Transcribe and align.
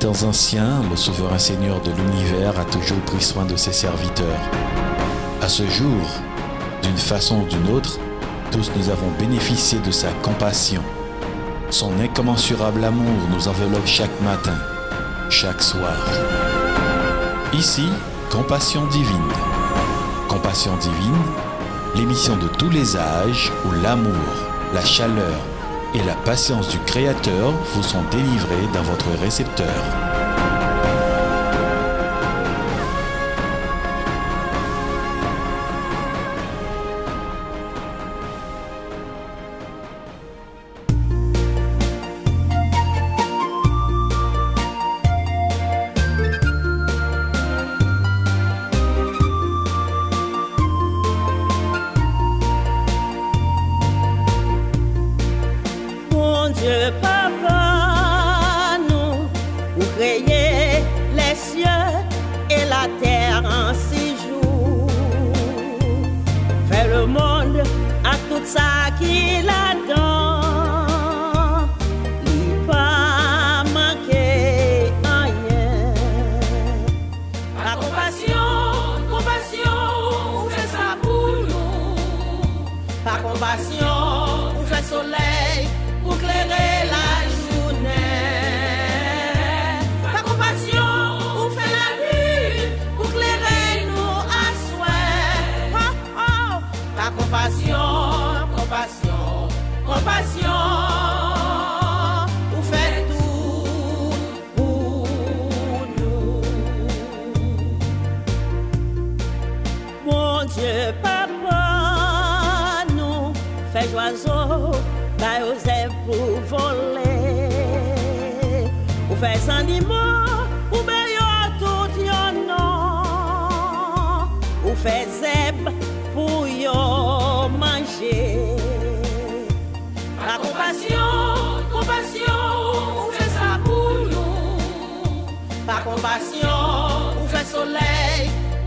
Temps 0.00 0.22
anciens, 0.22 0.80
le 0.88 0.96
souverain 0.96 1.38
Seigneur 1.38 1.80
de 1.80 1.90
l'univers 1.90 2.56
a 2.60 2.64
toujours 2.64 3.00
pris 3.00 3.20
soin 3.20 3.44
de 3.44 3.56
ses 3.56 3.72
serviteurs. 3.72 4.40
À 5.42 5.48
ce 5.48 5.66
jour, 5.66 6.06
d'une 6.84 6.96
façon 6.96 7.40
ou 7.40 7.46
d'une 7.46 7.68
autre, 7.74 7.98
tous 8.52 8.70
nous 8.76 8.90
avons 8.90 9.10
bénéficié 9.18 9.80
de 9.80 9.90
sa 9.90 10.12
compassion. 10.22 10.82
Son 11.70 11.98
incommensurable 11.98 12.84
amour 12.84 13.28
nous 13.32 13.48
enveloppe 13.48 13.86
chaque 13.86 14.20
matin, 14.20 14.56
chaque 15.30 15.62
soir. 15.62 15.96
Ici, 17.52 17.88
Compassion 18.30 18.86
divine. 18.86 19.32
Compassion 20.28 20.76
divine, 20.76 21.22
l'émission 21.96 22.36
de 22.36 22.46
tous 22.46 22.70
les 22.70 22.96
âges 22.96 23.50
où 23.66 23.72
l'amour, 23.82 24.14
la 24.74 24.84
chaleur 24.84 25.40
et 25.94 26.02
la 26.04 26.14
patience 26.14 26.68
du 26.68 26.78
Créateur 26.80 27.52
vous 27.74 27.82
sont 27.82 28.02
délivrés 28.10 28.66
dans 28.74 28.82
votre 28.82 29.10
récepteur. 29.20 30.07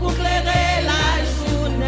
Pour 0.00 0.12
clairer 0.14 0.82
la 0.90 1.04
journée. 1.36 1.86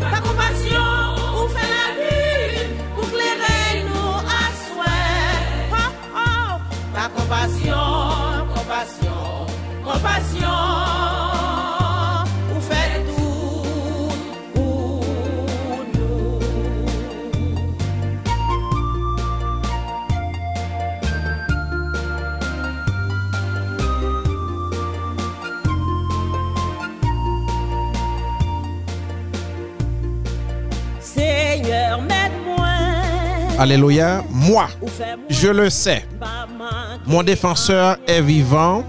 Par 0.00 0.22
compassion, 0.22 0.92
ou 1.36 1.48
fait 1.48 1.70
la 1.76 1.86
lune 2.00 2.70
pour 2.94 3.08
clairer 3.08 3.84
nous 3.88 4.14
à 4.38 4.44
souhait. 4.62 5.40
Oh, 5.72 5.90
oh. 6.14 6.60
Par 6.94 7.08
compassion, 7.12 7.84
compassion, 8.54 9.46
compassion. 9.84 10.73
Alléluia. 33.58 34.22
Moi, 34.30 34.66
je 35.28 35.48
le 35.48 35.70
sais. 35.70 36.04
Mon 37.06 37.22
défenseur 37.22 37.96
est 38.06 38.20
vivant 38.20 38.84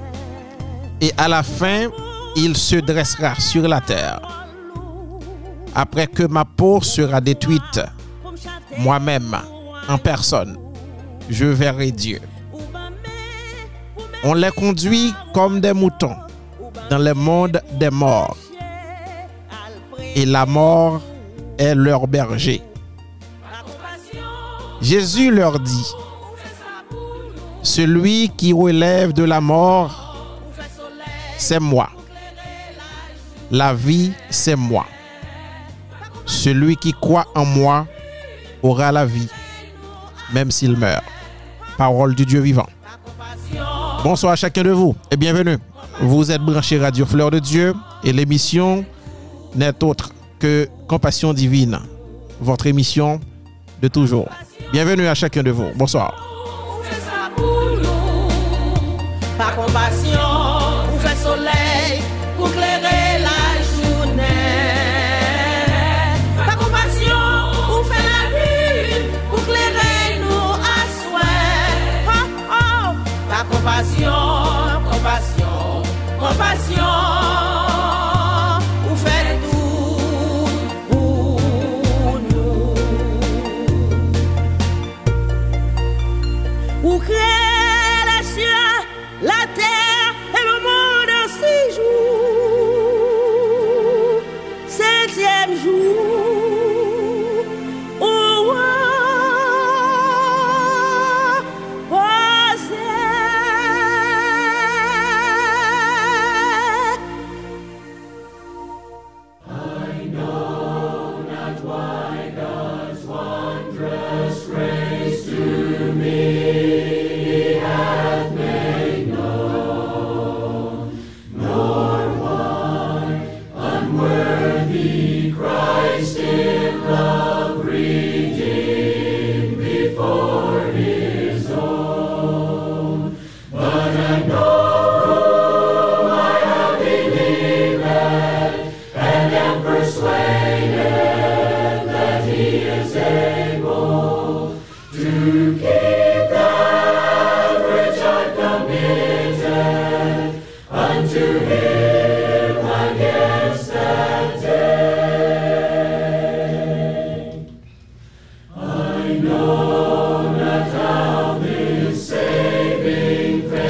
et 1.01 1.11
à 1.17 1.27
la 1.27 1.43
fin, 1.43 1.87
il 2.35 2.57
se 2.57 2.77
dressera 2.77 3.35
sur 3.35 3.67
la 3.67 3.81
terre. 3.81 4.21
Après 5.73 6.07
que 6.07 6.23
ma 6.23 6.45
peau 6.45 6.81
sera 6.81 7.21
détruite, 7.21 7.81
moi-même, 8.77 9.37
en 9.87 9.97
personne, 9.97 10.57
je 11.29 11.45
verrai 11.45 11.91
Dieu. 11.91 12.19
On 14.23 14.33
les 14.33 14.51
conduit 14.51 15.13
comme 15.33 15.59
des 15.59 15.73
moutons 15.73 16.15
dans 16.89 16.97
le 16.97 17.13
monde 17.13 17.61
des 17.73 17.89
morts 17.89 18.37
et 20.15 20.25
la 20.25 20.45
mort 20.45 21.01
est 21.57 21.75
leur 21.75 22.07
berger. 22.07 22.61
Jésus 24.81 25.31
leur 25.31 25.59
dit, 25.59 25.91
celui 27.63 28.29
qui 28.29 28.53
relève 28.53 29.13
de 29.13 29.23
la 29.23 29.41
mort, 29.41 30.15
c'est 31.37 31.59
moi. 31.59 31.89
La 33.51 33.73
vie, 33.73 34.11
c'est 34.29 34.55
moi. 34.55 34.85
Celui 36.25 36.75
qui 36.77 36.93
croit 36.93 37.25
en 37.35 37.45
moi 37.45 37.87
aura 38.61 38.91
la 38.91 39.05
vie, 39.05 39.29
même 40.33 40.51
s'il 40.51 40.75
meurt. 40.77 41.03
Parole 41.77 42.15
du 42.15 42.25
Dieu 42.25 42.39
vivant. 42.39 42.67
Bonsoir 44.03 44.33
à 44.33 44.35
chacun 44.35 44.63
de 44.63 44.71
vous 44.71 44.95
et 45.11 45.17
bienvenue. 45.17 45.57
Vous 46.01 46.31
êtes 46.31 46.41
branché 46.41 46.77
Radio 46.77 47.05
Fleur 47.05 47.31
de 47.31 47.39
Dieu 47.39 47.73
et 48.03 48.13
l'émission 48.13 48.85
n'est 49.55 49.83
autre 49.83 50.11
que 50.39 50.67
Compassion 50.87 51.33
Divine, 51.33 51.79
votre 52.39 52.67
émission 52.67 53.19
de 53.81 53.87
toujours. 53.87 54.27
Bienvenue 54.75 55.07
à 55.07 55.15
chacun 55.15 55.41
de 55.41 55.51
vous. 55.51 55.71
Bonsoir. 55.73 56.13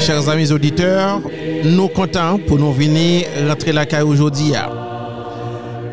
Chers 0.05 0.29
amis 0.29 0.51
auditeurs, 0.51 1.19
nous 1.63 1.87
comptons 1.87 2.37
pour 2.37 2.59
nous 2.59 2.71
venir 2.71 3.25
rentrer 3.47 3.71
la 3.71 3.87
caille 3.87 4.03
aujourd'hui. 4.03 4.53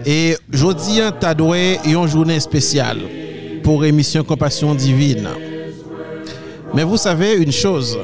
Et 0.04 0.36
aujourd'hui, 0.52 1.00
t'as 1.18 1.32
doué 1.32 1.78
une 1.86 2.06
journée 2.06 2.38
spéciale 2.38 2.98
pour 3.62 3.82
émission 3.86 4.22
Compassion 4.22 4.74
Divine. 4.74 5.28
Mais 6.74 6.84
vous 6.84 6.98
savez 6.98 7.36
une 7.36 7.52
chose, 7.52 7.98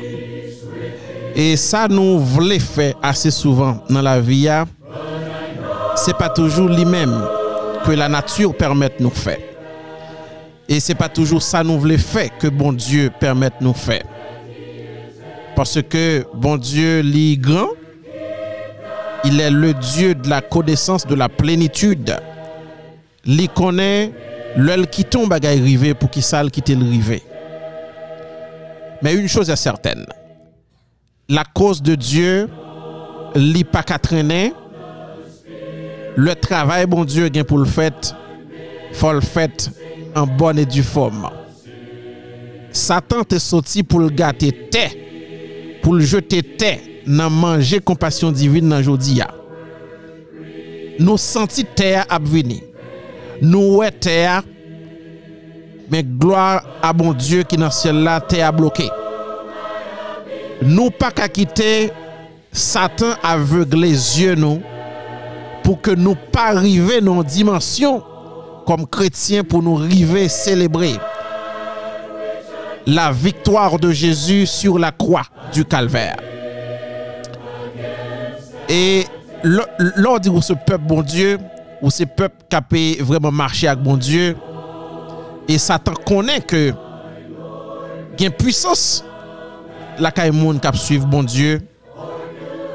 et 1.36 1.58
ça 1.58 1.86
nous 1.88 2.18
voulait 2.18 2.58
faire 2.58 2.94
assez 3.02 3.30
souvent 3.30 3.84
dans 3.90 4.00
la 4.00 4.18
vie, 4.18 4.48
c'est 5.94 6.16
pas 6.16 6.30
toujours 6.30 6.70
lui-même 6.70 7.22
que 7.84 7.90
la 7.90 8.08
nature 8.08 8.56
permet 8.56 8.88
de 8.88 9.02
nous 9.02 9.10
faire. 9.10 9.40
Et 10.70 10.80
c'est 10.80 10.94
pas 10.94 11.10
toujours 11.10 11.42
ça 11.42 11.62
nous 11.62 11.78
voulait 11.78 11.98
faire 11.98 12.30
que 12.38 12.48
bon 12.48 12.72
Dieu 12.72 13.10
permet 13.20 13.50
de 13.50 13.62
nous 13.62 13.74
faire. 13.74 14.04
Parce 15.58 15.82
que 15.82 16.24
bon 16.34 16.56
Dieu, 16.56 17.00
lit 17.00 17.36
grand, 17.36 17.70
il 19.24 19.40
est 19.40 19.50
le 19.50 19.74
Dieu 19.74 20.14
de 20.14 20.30
la 20.30 20.40
connaissance, 20.40 21.04
de 21.04 21.16
la 21.16 21.28
plénitude. 21.28 22.16
Il 23.24 23.48
connaît 23.48 24.12
l'œil 24.54 24.86
qui 24.86 25.04
tombe 25.04 25.32
à 25.32 25.38
rivé 25.42 25.94
pour 25.94 26.10
qu'il 26.10 26.22
sale 26.22 26.52
quitter 26.52 26.76
le 26.76 26.84
rivé. 26.88 27.24
Mais 29.02 29.14
une 29.16 29.26
chose 29.26 29.50
est 29.50 29.56
certaine. 29.56 30.06
La 31.28 31.42
cause 31.42 31.82
de 31.82 31.96
Dieu, 31.96 32.48
li 33.34 33.64
pas 33.64 33.82
qu'à 33.82 33.98
traîner. 33.98 34.52
Le 36.14 36.36
travail, 36.36 36.86
bon 36.86 37.04
Dieu, 37.04 37.30
gain 37.30 37.42
pour 37.42 37.58
le 37.58 37.64
fait, 37.64 38.14
faut 38.92 39.12
le 39.12 39.20
fait 39.20 39.72
en 40.14 40.24
bonne 40.24 40.60
et 40.60 40.66
due 40.66 40.84
forme. 40.84 41.28
Satan 42.70 43.24
te 43.24 43.40
sorti 43.40 43.82
pour 43.82 43.98
le 43.98 44.10
gâter 44.10 44.52
pou 45.88 45.96
l 45.96 46.04
jete 46.04 46.42
te 46.60 46.74
nan 47.08 47.32
manje 47.32 47.78
kompasyon 47.80 48.34
divin 48.36 48.66
nan 48.68 48.82
jodi 48.84 49.14
ya. 49.22 49.30
Nou 51.00 51.16
senti 51.16 51.64
te 51.64 51.94
ya 51.94 52.02
ap 52.12 52.26
vini. 52.28 52.58
Nou 53.40 53.78
we 53.78 53.88
te 53.96 54.12
ya, 54.18 54.42
men 55.88 56.10
gloa 56.20 56.58
a 56.84 56.92
bon 56.92 57.16
Diyo 57.16 57.46
ki 57.48 57.56
nan 57.56 57.72
sien 57.72 58.02
la 58.04 58.18
te 58.20 58.42
ya 58.42 58.52
bloke. 58.52 58.84
Nou 60.60 60.92
pa 60.92 61.08
kakite 61.16 61.88
Satan 62.52 63.16
avegle 63.24 63.88
zye 63.96 64.36
nou 64.36 64.60
pou 65.64 65.80
ke 65.80 65.96
nou 65.96 66.20
pa 66.34 66.50
rive 66.58 67.00
nan 67.00 67.24
dimensyon 67.24 68.02
kom 68.68 68.84
kretien 68.84 69.40
pou 69.40 69.64
nou 69.64 69.88
rive 69.88 70.28
celebre. 70.36 70.98
La 72.88 73.12
victoire 73.12 73.78
de 73.78 73.90
Jésus 73.90 74.46
sur 74.46 74.78
la 74.78 74.90
croix 74.90 75.24
du 75.52 75.62
calvaire. 75.62 76.16
Et 78.66 79.04
lors 79.42 80.18
dit 80.18 80.30
ce 80.40 80.54
peuple 80.54 80.84
bon 80.84 81.02
Dieu, 81.02 81.38
ou 81.82 81.90
ce 81.90 82.04
peuple 82.04 82.36
qui 82.48 82.56
a 82.56 83.04
vraiment 83.04 83.30
marcher 83.30 83.68
avec 83.68 83.84
bon 83.84 83.98
Dieu, 83.98 84.34
et 85.46 85.58
Satan 85.58 85.92
connaît 86.06 86.40
que 86.40 86.72
il 88.18 88.24
a 88.24 88.28
une 88.28 88.32
puissance 88.32 89.04
la 89.98 90.32
monde 90.32 90.60
qui 90.60 90.78
suivre 90.78 91.06
bon 91.06 91.22
Dieu. 91.22 91.60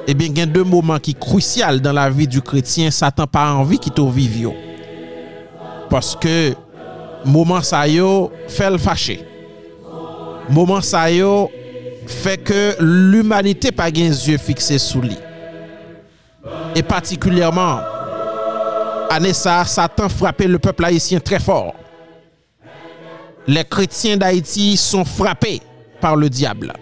Eh 0.08 0.14
bien, 0.14 0.28
il 0.28 0.38
y 0.38 0.42
a 0.42 0.46
deux 0.46 0.64
moments 0.64 1.00
qui 1.00 1.12
sont 1.12 1.18
cruciaux 1.18 1.80
dans 1.82 1.92
la 1.92 2.10
vie 2.10 2.28
du 2.28 2.42
chrétien. 2.42 2.92
Satan 2.92 3.26
pas 3.26 3.52
envie 3.52 3.80
qu'il 3.80 3.94
te 3.94 4.02
vive. 4.02 4.52
Parce 5.90 6.16
que 6.16 6.54
moment 7.26 7.62
ça 7.62 7.88
yo 7.88 8.32
fait 8.48 8.70
le 8.70 8.78
fâcher. 8.78 9.33
Moment 10.50 10.82
ça 10.82 11.10
yo 11.10 11.50
fait 12.06 12.38
que 12.38 12.76
l'humanité 12.80 13.72
pas 13.72 13.90
les 13.90 14.30
yeux 14.30 14.38
fixés 14.38 14.78
sous 14.78 15.02
lui. 15.02 15.18
Et 16.76 16.84
particulièrement, 16.84 17.80
Satan 19.66 20.10
frappait 20.10 20.48
le 20.48 20.60
peuple 20.60 20.86
haïtien 20.86 21.20
très 21.20 21.40
fort. 21.40 21.74
Les 23.48 23.64
chrétiens 23.64 24.18
d'Haïti 24.18 24.78
sont 24.78 25.06
frappés 25.06 25.62
par 26.02 26.16
le 26.16 26.30
diable. 26.30 26.74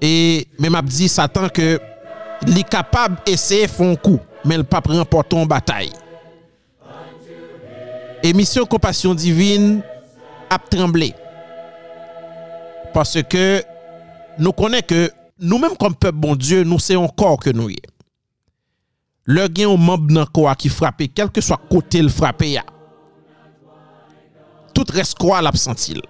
Et 0.00 0.46
même 0.58 0.74
a 0.74 0.82
dit 0.82 1.08
Satan 1.08 1.48
que 1.48 1.80
il 2.46 2.58
est 2.58 2.68
capable 2.68 3.16
d'essayer 3.24 3.66
faire 3.66 3.86
un 3.88 3.96
coup, 3.96 4.20
mais 4.44 4.56
il 4.56 4.64
pas 4.64 4.82
remporter 4.86 5.36
en 5.36 5.46
bataille. 5.46 5.92
Et 8.22 8.32
mission 8.32 8.66
compassion 8.66 9.14
divine 9.14 9.80
a 10.50 10.58
tremblé. 10.58 11.14
Parce 12.96 13.22
que 13.24 13.62
nous 14.38 14.52
connaissons 14.52 14.86
que 14.88 15.10
nous-mêmes 15.38 15.76
comme 15.76 15.94
peuple 15.94 16.16
bon 16.16 16.34
Dieu, 16.34 16.64
nous 16.64 16.78
c'est 16.78 16.96
encore 16.96 17.38
que 17.38 17.50
nous 17.50 17.68
y 17.68 17.74
est. 17.74 17.90
Le 19.24 19.48
gain 19.48 19.68
au 19.68 19.76
membre 19.76 20.14
d'un 20.14 20.24
quoi 20.24 20.54
qui 20.54 20.70
frappe, 20.70 21.02
quel 21.14 21.28
que 21.28 21.42
soit 21.42 21.60
côté 21.68 22.00
le 22.00 22.08
frappé, 22.08 22.58
tout 24.72 24.86
reste 24.88 25.18
quoi 25.18 25.42
l'absentil. 25.42 26.00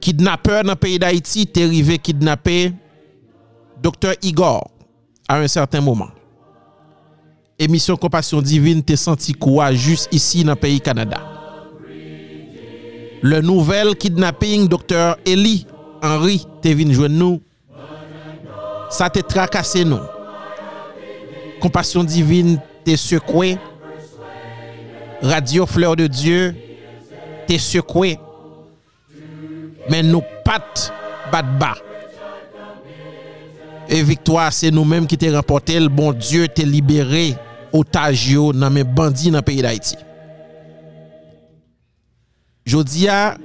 Kidnappeur 0.00 0.64
dans 0.64 0.70
le 0.72 0.74
pays 0.76 0.98
d'Haïti, 0.98 1.42
était 1.42 1.62
arrivé 1.62 1.98
kidnapper 1.98 2.72
docteur 3.80 4.14
Igor 4.20 4.68
à 5.28 5.36
un 5.36 5.46
certain 5.46 5.80
moment. 5.80 6.10
Émission 7.56 7.96
Compassion 7.96 8.42
Divine 8.42 8.82
t'es 8.82 8.96
senti 8.96 9.32
quoi 9.32 9.72
juste 9.74 10.08
ici 10.10 10.42
dans 10.42 10.54
le 10.54 10.56
pays 10.56 10.80
Canada. 10.80 11.43
Le 13.24 13.40
nouvel 13.40 13.94
kidnapping 13.96 14.68
Dr. 14.68 15.16
Eli 15.24 15.62
Henry 16.04 16.42
te 16.60 16.74
vin 16.76 16.90
jwen 16.92 17.14
nou. 17.16 17.38
Sa 18.92 19.08
te 19.08 19.22
trakase 19.24 19.80
nou. 19.88 20.04
Kompasyon 21.62 22.04
divin 22.04 22.58
te 22.84 22.98
sekwe. 23.00 23.54
Radio 25.24 25.64
Fleur 25.64 25.96
de 25.96 26.10
Dieu 26.12 26.52
te 27.48 27.56
sekwe. 27.56 28.18
Men 29.88 30.12
nou 30.12 30.20
pat 30.44 30.90
bat 31.32 31.48
ba. 31.56 31.72
E 33.88 34.04
victoire 34.04 34.52
se 34.52 34.68
nou 34.68 34.84
menm 34.84 35.08
ki 35.08 35.16
te 35.16 35.32
rempote. 35.32 35.80
Bon 35.88 36.12
Dieu 36.12 36.44
te 36.52 36.68
libere 36.68 37.30
otaj 37.72 38.34
yo 38.36 38.50
nan 38.52 38.76
men 38.76 38.92
bandi 39.00 39.32
nan 39.32 39.48
peyi 39.48 39.64
d'Haïti. 39.64 40.04
Jodi 42.64 43.04
ya, 43.04 43.36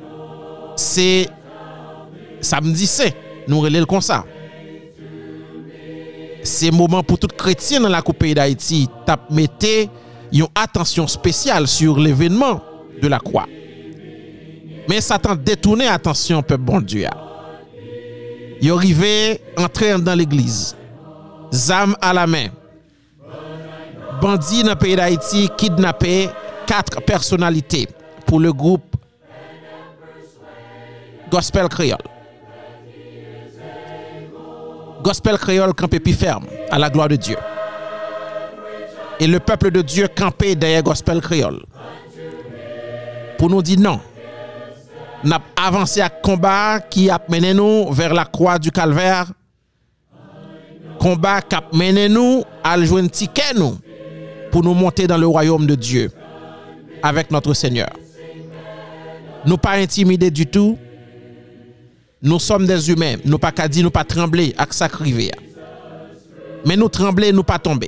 se 0.79 1.27
samdi 2.45 2.87
se, 2.87 3.09
nou 3.51 3.65
relel 3.65 3.87
kon 3.89 4.03
sa. 4.03 4.21
Se 6.47 6.71
mouman 6.71 7.03
pou 7.03 7.19
tout 7.19 7.33
kretien 7.35 7.83
nan 7.83 7.91
la 7.91 8.03
koupe 8.05 8.29
yi 8.29 8.37
d'Haïti 8.37 8.85
tap 9.07 9.27
mette 9.35 9.89
yon 10.31 10.47
atensyon 10.55 11.09
spesyal 11.11 11.67
sur 11.67 11.99
l'evenman 11.99 12.61
de 13.01 13.11
la 13.11 13.19
kwa. 13.19 13.43
Men 14.89 15.03
satan 15.03 15.37
detoune 15.45 15.89
atensyon 15.91 16.45
pep 16.47 16.63
bondu 16.63 17.03
ya. 17.03 17.11
Yo 18.63 18.79
rive 18.79 19.39
entren 19.59 20.01
dan 20.03 20.17
l'eglize. 20.19 20.75
Zam 21.51 21.95
a 22.01 22.13
la 22.15 22.25
men. 22.29 22.55
Bandi 24.19 24.63
nan 24.67 24.79
peyi 24.79 24.97
d'Haïti 24.99 25.45
kidnapè 25.59 26.29
4 26.69 27.03
personalité 27.07 27.87
pou 28.25 28.39
le 28.39 28.51
groupe 28.53 28.88
Gospel 31.29 31.67
Créole. 31.69 31.97
Gospel 35.01 35.37
Créole 35.37 35.73
campé 35.73 35.99
plus 35.99 36.13
ferme 36.13 36.45
à 36.69 36.79
la 36.79 36.89
gloire 36.89 37.07
de 37.07 37.15
Dieu. 37.15 37.37
Et 39.19 39.27
le 39.27 39.39
peuple 39.39 39.71
de 39.71 39.81
Dieu 39.81 40.07
campé 40.07 40.55
derrière 40.55 40.83
Gospel 40.83 41.21
Créole. 41.21 41.61
Pour 43.37 43.49
nous 43.49 43.61
dire 43.61 43.79
non. 43.79 43.99
N'a 45.23 45.39
avancé 45.55 46.01
à 46.01 46.09
combat 46.09 46.79
qui 46.79 47.09
a 47.09 47.19
mené 47.29 47.53
nous 47.53 47.91
vers 47.91 48.13
la 48.13 48.25
croix 48.25 48.57
du 48.57 48.71
calvaire. 48.71 49.31
Combat 50.99 51.41
qui 51.41 51.55
a 51.55 51.63
mené 51.73 52.09
nous 52.09 52.43
à 52.63 52.81
jouer 52.81 53.01
un 53.01 53.07
ticket 53.07 53.53
nous 53.55 53.77
pour 54.51 54.63
nous 54.63 54.73
monter 54.73 55.07
dans 55.07 55.17
le 55.17 55.27
royaume 55.27 55.65
de 55.67 55.75
Dieu 55.75 56.11
avec 57.03 57.31
notre 57.31 57.53
Seigneur. 57.53 57.89
Nous 59.45 59.57
pas 59.57 59.71
intimidés 59.73 60.31
du 60.31 60.45
tout. 60.45 60.77
Nous 62.21 62.39
sommes 62.39 62.65
des 62.65 62.89
humains. 62.91 63.15
Nous 63.23 63.37
pas 63.37 63.51
qu'à 63.51 63.67
nous 63.67 63.91
pas 63.91 64.03
trembler 64.03 64.53
à 64.57 64.65
sacrifier. 64.69 65.31
Mais 66.65 66.75
nous 66.75 66.89
trembler, 66.89 67.31
nous 67.31 67.43
pas 67.43 67.59
tomber. 67.59 67.87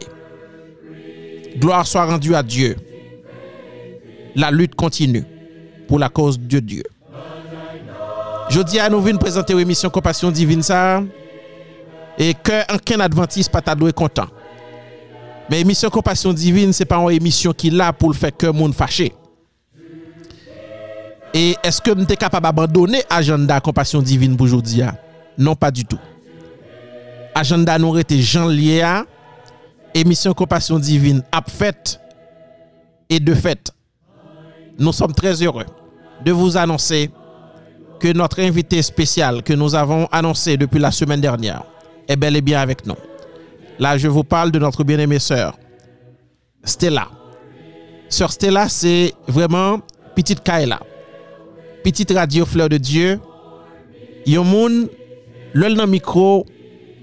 Gloire 1.57 1.85
soit 1.85 2.05
rendue 2.05 2.33
à 2.35 2.43
Dieu. 2.43 2.77
La 4.35 4.49
lutte 4.49 4.75
continue 4.75 5.25
pour 5.87 5.99
la 5.99 6.07
cause 6.07 6.39
de 6.39 6.59
Dieu. 6.59 6.83
Je 8.49 8.61
dis 8.61 8.79
à 8.79 8.89
nous 8.89 9.01
venir 9.01 9.19
présenter 9.19 9.53
l'émission 9.53 9.89
Compassion 9.89 10.31
Divine 10.31 10.63
ça. 10.63 11.03
Et 12.17 12.33
que 12.33 12.73
aucun 12.73 12.99
adventiste 12.99 13.51
pas 13.51 13.61
ta 13.61 13.75
content. 13.75 14.27
Mais 15.49 15.59
émission 15.61 15.89
Compassion 15.89 16.31
Divine, 16.31 16.71
c'est 16.71 16.85
pas 16.85 16.97
une 16.97 17.11
émission 17.11 17.51
qui 17.51 17.67
est 17.67 17.71
là 17.71 17.91
pour 17.91 18.15
faire 18.15 18.35
que 18.35 18.47
monde 18.47 18.73
fâché. 18.73 19.13
Et 21.33 21.55
est-ce 21.63 21.81
que 21.81 21.91
sommes 21.91 22.05
capable 22.05 22.43
d'abandonner 22.43 23.03
agenda 23.09 23.59
Compassion 23.61 24.01
Divine 24.01 24.35
pour 24.35 24.47
aujourd'hui? 24.47 24.81
Non, 25.37 25.55
pas 25.55 25.71
du 25.71 25.85
tout. 25.85 25.99
Agenda 27.33 27.79
nous 27.79 27.97
était 27.97 28.17
Jean 28.19 28.47
Liéa, 28.47 29.05
émission 29.93 30.33
Compassion 30.33 30.77
Divine, 30.77 31.23
ap 31.31 31.49
fait 31.49 31.99
et 33.09 33.19
de 33.19 33.33
fait. 33.33 33.71
Nous 34.77 34.91
sommes 34.91 35.13
très 35.13 35.41
heureux 35.41 35.65
de 36.25 36.31
vous 36.31 36.57
annoncer 36.57 37.09
que 37.99 38.11
notre 38.11 38.41
invité 38.41 38.81
spécial 38.81 39.43
que 39.43 39.53
nous 39.53 39.75
avons 39.75 40.07
annoncé 40.11 40.57
depuis 40.57 40.79
la 40.79 40.91
semaine 40.91 41.21
dernière 41.21 41.63
est 42.07 42.15
bel 42.15 42.35
et 42.35 42.41
bien 42.41 42.59
avec 42.59 42.85
nous. 42.85 42.95
Là, 43.79 43.97
je 43.97 44.07
vous 44.07 44.23
parle 44.23 44.51
de 44.51 44.59
notre 44.59 44.83
bien-aimée 44.83 45.19
sœur, 45.19 45.57
Stella. 46.63 47.07
Sœur 48.09 48.31
Stella, 48.31 48.67
c'est 48.67 49.13
vraiment 49.27 49.79
petite 50.15 50.43
Kaila. 50.43 50.79
petite 51.83 52.13
radio 52.15 52.45
Fleur 52.45 52.69
de 52.69 52.77
Dieu, 52.77 53.19
yon 54.29 54.45
moun 54.47 54.85
lèl 55.57 55.75
nan 55.77 55.89
mikro 55.89 56.43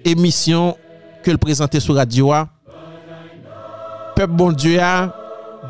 emisyon 0.07 0.77
ke 1.25 1.35
l 1.35 1.41
prezante 1.43 1.81
sou 1.83 1.99
radio 1.99 2.31
a, 2.35 2.47
pep 4.17 4.31
bon 4.31 4.55
Dieu 4.55 4.79
a 4.83 5.11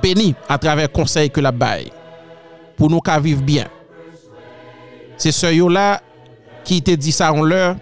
beni 0.03 0.35
a 0.49 0.59
traver 0.61 0.91
konsey 0.93 1.33
ke 1.33 1.43
la 1.45 1.53
bay 1.53 1.89
pou 2.79 2.93
nou 2.93 3.03
ka 3.05 3.19
viv 3.21 3.41
bien. 3.43 3.67
Se 5.19 5.33
se 5.35 5.51
yo 5.57 5.67
la 5.73 5.99
ki 6.69 6.79
te 6.85 6.95
di 7.01 7.11
sa 7.15 7.33
an 7.35 7.43
lèr, 7.49 7.75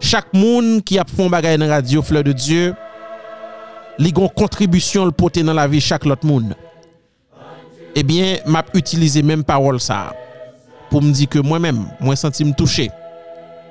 chak 0.00 0.30
moun 0.32 0.78
ki 0.86 0.96
ap 1.02 1.10
fon 1.12 1.28
bagay 1.32 1.58
nan 1.60 1.74
radio 1.74 2.00
Fleur 2.06 2.24
de 2.24 2.32
Dieu, 2.32 2.72
li 4.00 4.14
gon 4.16 4.30
kontribusyon 4.32 5.10
l 5.10 5.12
pote 5.12 5.44
nan 5.44 5.58
la 5.58 5.68
vi 5.68 5.82
chak 5.84 6.06
lot 6.08 6.24
moun. 6.24 6.54
Monde. 7.90 7.96
Eh 7.96 8.02
bien, 8.02 8.38
m'a 8.46 8.64
utilisé 8.74 9.22
même 9.22 9.44
parole 9.44 9.80
ça 9.80 10.14
pour 10.90 11.02
me 11.02 11.12
dire 11.12 11.28
que 11.28 11.38
moi-même, 11.38 11.88
moi 12.00 12.16
senti 12.16 12.44
me 12.44 12.52
touché 12.52 12.90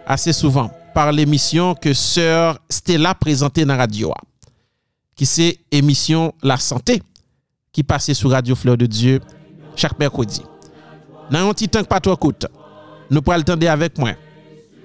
assez 0.06 0.34
souvent 0.34 0.72
par 0.94 1.12
l'émission 1.12 1.76
que 1.76 1.94
sœur 1.94 2.60
Stella 2.70 3.14
présentait 3.14 3.64
dans 3.64 3.74
la 3.74 3.78
radio 3.78 4.14
qui 5.16 5.26
c'est 5.26 5.58
émission 5.72 6.34
La 6.42 6.58
Santé 6.58 7.02
qui 7.72 7.84
passait 7.84 8.14
sur 8.14 8.32
Radio 8.32 8.56
Fleur 8.56 8.78
de 8.78 8.86
Dieu 8.86 9.20
chaque 9.76 10.00
mercredi. 10.00 10.42
Dans 11.30 11.48
un 11.48 11.54
petit 11.54 11.70
temps 11.70 11.84
que 11.84 11.88
pas 11.88 12.00
trop 12.00 12.14
écoute, 12.14 12.48
nous 13.12 13.22
pourrons 13.22 13.38
attendre 13.38 13.70
avec 13.70 13.98
moi 13.98 14.12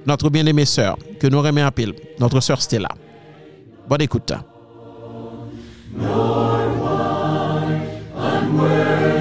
notre 0.07 0.29
bien-aimée 0.29 0.67
sœur 0.67 0.99
que 1.19 1.27
nous 1.29 1.41
remet 1.41 1.65
en 1.65 1.71
pile, 1.71 1.95
notre 2.19 2.41
sœur 2.41 2.61
Stella. 2.61 2.89
Bonne 3.89 4.03
écoute. 4.03 4.33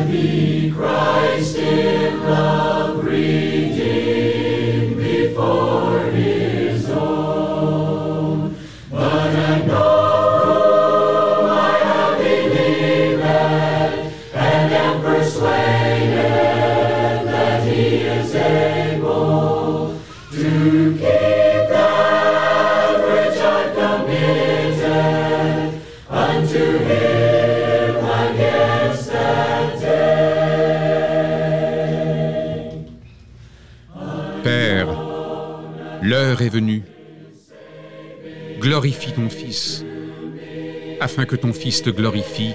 Père, 0.06 0.74
l'heure 36.14 36.44
est 36.44 36.50
venue. 36.50 36.84
Glorifie 38.60 39.14
ton 39.14 39.30
Fils, 39.30 39.84
afin 41.00 41.26
que 41.26 41.36
ton 41.36 41.54
Fils 41.54 41.82
te 41.82 41.90
glorifie, 41.90 42.54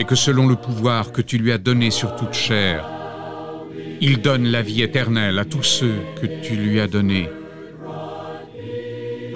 et 0.00 0.04
que 0.04 0.16
selon 0.16 0.48
le 0.48 0.56
pouvoir 0.56 1.12
que 1.12 1.22
tu 1.22 1.38
lui 1.38 1.52
as 1.52 1.58
donné 1.58 1.92
sur 1.92 2.16
toute 2.16 2.34
chair, 2.34 2.84
il 4.00 4.22
donne 4.22 4.46
la 4.46 4.60
vie 4.60 4.82
éternelle 4.82 5.38
à 5.38 5.44
tous 5.44 5.62
ceux 5.62 5.98
que 6.20 6.26
tu 6.26 6.56
lui 6.56 6.80
as 6.80 6.88
donnés. 6.88 7.28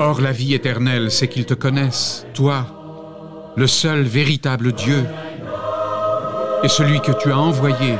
Or 0.00 0.20
la 0.20 0.32
vie 0.32 0.54
éternelle, 0.54 1.12
c'est 1.12 1.28
qu'ils 1.28 1.46
te 1.46 1.54
connaissent, 1.54 2.26
toi, 2.34 3.54
le 3.56 3.68
seul 3.68 4.02
véritable 4.02 4.72
Dieu, 4.72 5.04
et 6.64 6.68
celui 6.68 7.00
que 7.00 7.12
tu 7.12 7.30
as 7.30 7.38
envoyé, 7.38 7.94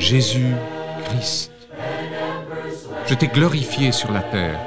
Jésus-Christ. 0.00 1.53
Je 3.06 3.14
t'ai 3.14 3.26
glorifié 3.28 3.92
sur 3.92 4.10
la 4.12 4.20
terre, 4.20 4.58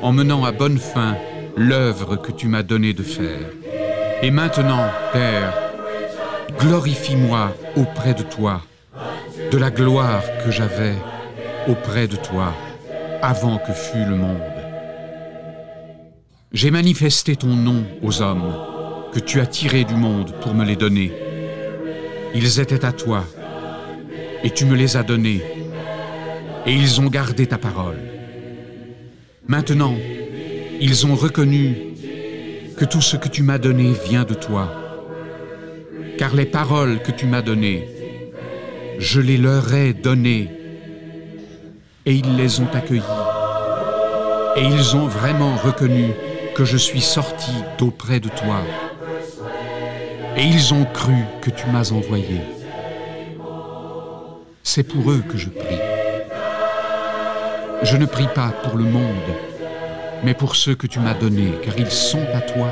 en 0.00 0.10
menant 0.10 0.44
à 0.44 0.52
bonne 0.52 0.78
fin 0.78 1.16
l'œuvre 1.56 2.16
que 2.16 2.32
tu 2.32 2.48
m'as 2.48 2.62
donné 2.62 2.94
de 2.94 3.02
faire. 3.02 3.50
Et 4.22 4.30
maintenant, 4.30 4.88
Père, 5.12 5.52
glorifie-moi 6.58 7.54
auprès 7.76 8.14
de 8.14 8.22
toi, 8.22 8.62
de 9.50 9.58
la 9.58 9.70
gloire 9.70 10.22
que 10.42 10.50
j'avais 10.50 10.94
auprès 11.68 12.08
de 12.08 12.16
toi 12.16 12.54
avant 13.20 13.58
que 13.58 13.72
fût 13.72 14.04
le 14.04 14.16
monde. 14.16 14.40
J'ai 16.52 16.70
manifesté 16.70 17.36
ton 17.36 17.48
nom 17.48 17.84
aux 18.02 18.22
hommes 18.22 18.54
que 19.12 19.18
tu 19.18 19.40
as 19.40 19.46
tirés 19.46 19.84
du 19.84 19.94
monde 19.94 20.32
pour 20.40 20.54
me 20.54 20.64
les 20.64 20.76
donner. 20.76 21.12
Ils 22.34 22.58
étaient 22.58 22.86
à 22.86 22.92
toi, 22.92 23.24
et 24.42 24.50
tu 24.50 24.64
me 24.64 24.76
les 24.76 24.96
as 24.96 25.02
donnés, 25.02 25.42
et 26.66 26.72
ils 26.72 27.00
ont 27.00 27.06
gardé 27.06 27.46
ta 27.46 27.58
parole. 27.58 27.98
Maintenant, 29.46 29.94
ils 30.80 31.06
ont 31.06 31.14
reconnu 31.14 31.76
que 32.76 32.84
tout 32.84 33.00
ce 33.00 33.16
que 33.16 33.28
tu 33.28 33.42
m'as 33.42 33.58
donné 33.58 33.92
vient 34.04 34.24
de 34.24 34.34
toi, 34.34 34.70
car 36.18 36.34
les 36.34 36.44
paroles 36.44 37.00
que 37.02 37.12
tu 37.12 37.26
m'as 37.26 37.42
données, 37.42 37.88
je 38.98 39.20
les 39.20 39.38
leur 39.38 39.72
ai 39.72 39.92
données, 39.92 40.50
et 42.04 42.14
ils 42.14 42.36
les 42.36 42.60
ont 42.60 42.68
accueillies, 42.74 43.02
et 44.56 44.64
ils 44.64 44.96
ont 44.96 45.06
vraiment 45.06 45.54
reconnu 45.56 46.10
que 46.54 46.64
je 46.64 46.76
suis 46.76 47.00
sorti 47.00 47.52
d'auprès 47.78 48.18
de 48.18 48.28
toi, 48.28 48.62
et 50.36 50.44
ils 50.44 50.74
ont 50.74 50.84
cru 50.84 51.14
que 51.40 51.50
tu 51.50 51.66
m'as 51.70 51.92
envoyé. 51.92 52.40
C'est 54.64 54.82
pour 54.82 55.10
eux 55.10 55.22
que 55.26 55.38
je 55.38 55.48
prie. 55.48 55.85
Je 57.82 57.96
ne 57.96 58.06
prie 58.06 58.28
pas 58.34 58.52
pour 58.64 58.76
le 58.76 58.84
monde, 58.84 59.06
mais 60.24 60.34
pour 60.34 60.56
ceux 60.56 60.74
que 60.74 60.86
tu 60.86 60.98
m'as 60.98 61.14
donnés, 61.14 61.52
car 61.62 61.78
ils 61.78 61.90
sont 61.90 62.24
à 62.34 62.40
toi. 62.40 62.70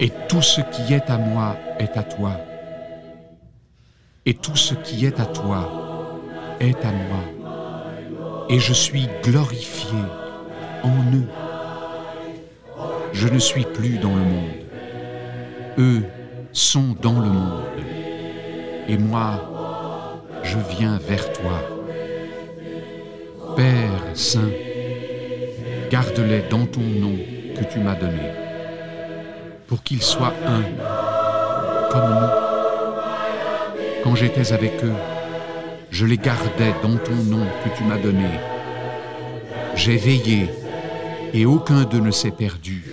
Et 0.00 0.10
tout 0.28 0.42
ce 0.42 0.60
qui 0.60 0.92
est 0.92 1.08
à 1.10 1.18
moi 1.18 1.56
est 1.78 1.96
à 1.96 2.02
toi. 2.02 2.32
Et 4.26 4.34
tout 4.34 4.56
ce 4.56 4.74
qui 4.74 5.06
est 5.06 5.20
à 5.20 5.26
toi 5.26 6.20
est 6.60 6.84
à 6.84 6.92
moi. 6.92 7.24
Et 8.48 8.58
je 8.58 8.72
suis 8.72 9.08
glorifié 9.22 9.98
en 10.82 11.14
eux. 11.14 11.28
Je 13.12 13.28
ne 13.28 13.38
suis 13.38 13.64
plus 13.64 13.98
dans 13.98 14.14
le 14.14 14.22
monde. 14.22 14.58
Eux 15.78 16.02
sont 16.52 16.96
dans 17.00 17.20
le 17.20 17.28
monde. 17.28 17.62
Et 18.88 18.98
moi, 18.98 20.24
je 20.42 20.58
viens 20.76 20.98
vers 20.98 21.32
toi. 21.32 21.77
Père 23.58 24.14
Saint, 24.14 24.52
garde-les 25.90 26.42
dans 26.48 26.64
ton 26.64 26.80
nom 26.80 27.16
que 27.56 27.64
tu 27.64 27.80
m'as 27.80 27.96
donné, 27.96 28.30
pour 29.66 29.82
qu'ils 29.82 30.00
soient 30.00 30.32
un, 30.46 30.62
comme 31.90 32.08
nous. 32.08 32.30
Quand 34.04 34.14
j'étais 34.14 34.52
avec 34.52 34.84
eux, 34.84 34.94
je 35.90 36.06
les 36.06 36.18
gardais 36.18 36.72
dans 36.84 36.98
ton 36.98 37.16
nom 37.16 37.44
que 37.64 37.76
tu 37.76 37.82
m'as 37.82 37.98
donné. 37.98 38.30
J'ai 39.74 39.96
veillé, 39.96 40.50
et 41.34 41.44
aucun 41.44 41.82
d'eux 41.82 41.98
ne 41.98 42.12
s'est 42.12 42.30
perdu. 42.30 42.84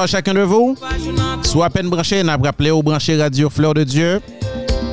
À 0.00 0.06
chacun 0.06 0.34
de 0.34 0.40
vous. 0.40 0.76
Soit 1.42 1.66
à 1.66 1.70
peine 1.70 1.88
branché, 1.88 2.22
n'a 2.22 2.36
rappelé 2.36 2.70
au 2.70 2.82
branché 2.82 3.20
Radio 3.20 3.50
Fleur 3.50 3.74
de 3.74 3.84
Dieu. 3.84 4.20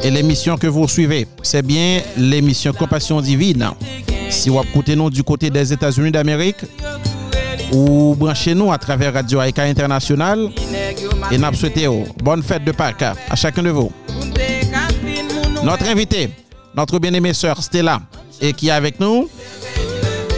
Et 0.03 0.11
l'émission 0.11 0.57
que 0.57 0.67
vous 0.67 0.87
suivez, 0.87 1.27
c'est 1.41 1.61
bien 1.61 2.01
l'émission 2.17 2.73
Compassion 2.73 3.21
Divine. 3.21 3.71
Si 4.29 4.49
vous 4.49 4.61
écoutez 4.61 4.95
nous 4.95 5.09
du 5.09 5.23
côté 5.23 5.49
des 5.49 5.73
États-Unis 5.73 6.11
d'Amérique, 6.11 6.57
ou 7.71 8.15
branchez 8.15 8.53
nous 8.53 8.71
à 8.71 8.77
travers 8.77 9.13
Radio 9.13 9.41
Aika 9.41 9.63
International, 9.63 10.49
et 11.31 11.37
n'a 11.37 11.53
souhaité 11.53 11.87
oh, 11.87 12.05
bonne 12.23 12.43
fête 12.43 12.63
de 12.63 12.71
Pâques 12.71 13.03
à 13.29 13.35
chacun 13.35 13.63
de 13.63 13.69
vous. 13.69 13.91
Notre 15.63 15.87
invité, 15.89 16.29
notre 16.75 16.99
bien-aimée 16.99 17.33
sœur 17.33 17.61
Stella, 17.63 18.01
et 18.39 18.53
qui 18.53 18.67
est 18.67 18.71
avec 18.71 18.99
nous? 18.99 19.29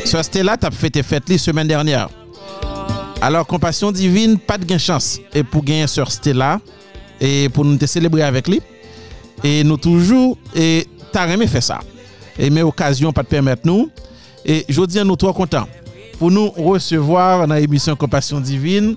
Sœur 0.06 0.24
Stella, 0.24 0.58
tu 0.58 0.66
as 0.66 0.72
fêté 0.72 1.04
fête 1.04 1.30
la 1.30 1.38
semaine 1.38 1.68
dernière. 1.68 2.10
Alors, 3.22 3.46
compassion 3.46 3.92
divine, 3.92 4.38
pas 4.38 4.58
de 4.58 4.64
gain 4.64 4.78
chance. 4.78 5.20
Et 5.34 5.44
pour 5.44 5.64
gagner 5.64 5.88
sœur 5.88 6.10
Stella, 6.10 6.62
et 7.20 7.50
pour 7.50 7.66
nous 7.66 7.76
te 7.76 7.86
célébrer 7.86 8.24
avec 8.24 8.48
lui. 8.48 8.62
Et 9.44 9.64
nous 9.64 9.76
toujours, 9.76 10.38
et 10.56 10.88
t'as 11.12 11.28
jamais 11.28 11.48
fait 11.48 11.62
ça. 11.62 11.80
Et 12.38 12.50
mais 12.50 12.62
occasion 12.62 13.12
pas 13.12 13.24
de 13.24 13.28
permettre 13.28 13.64
nous. 13.66 13.90
Et 14.46 14.66
je 14.70 14.82
dis 14.84 15.00
à 15.00 15.04
nous 15.04 15.18
trop 15.18 15.34
contents 15.34 15.68
pour 16.18 16.32
nous 16.32 16.50
recevoir 16.50 17.46
dans 17.46 17.56
l'émission 17.56 17.96
Compassion 17.96 18.40
divine 18.40 18.96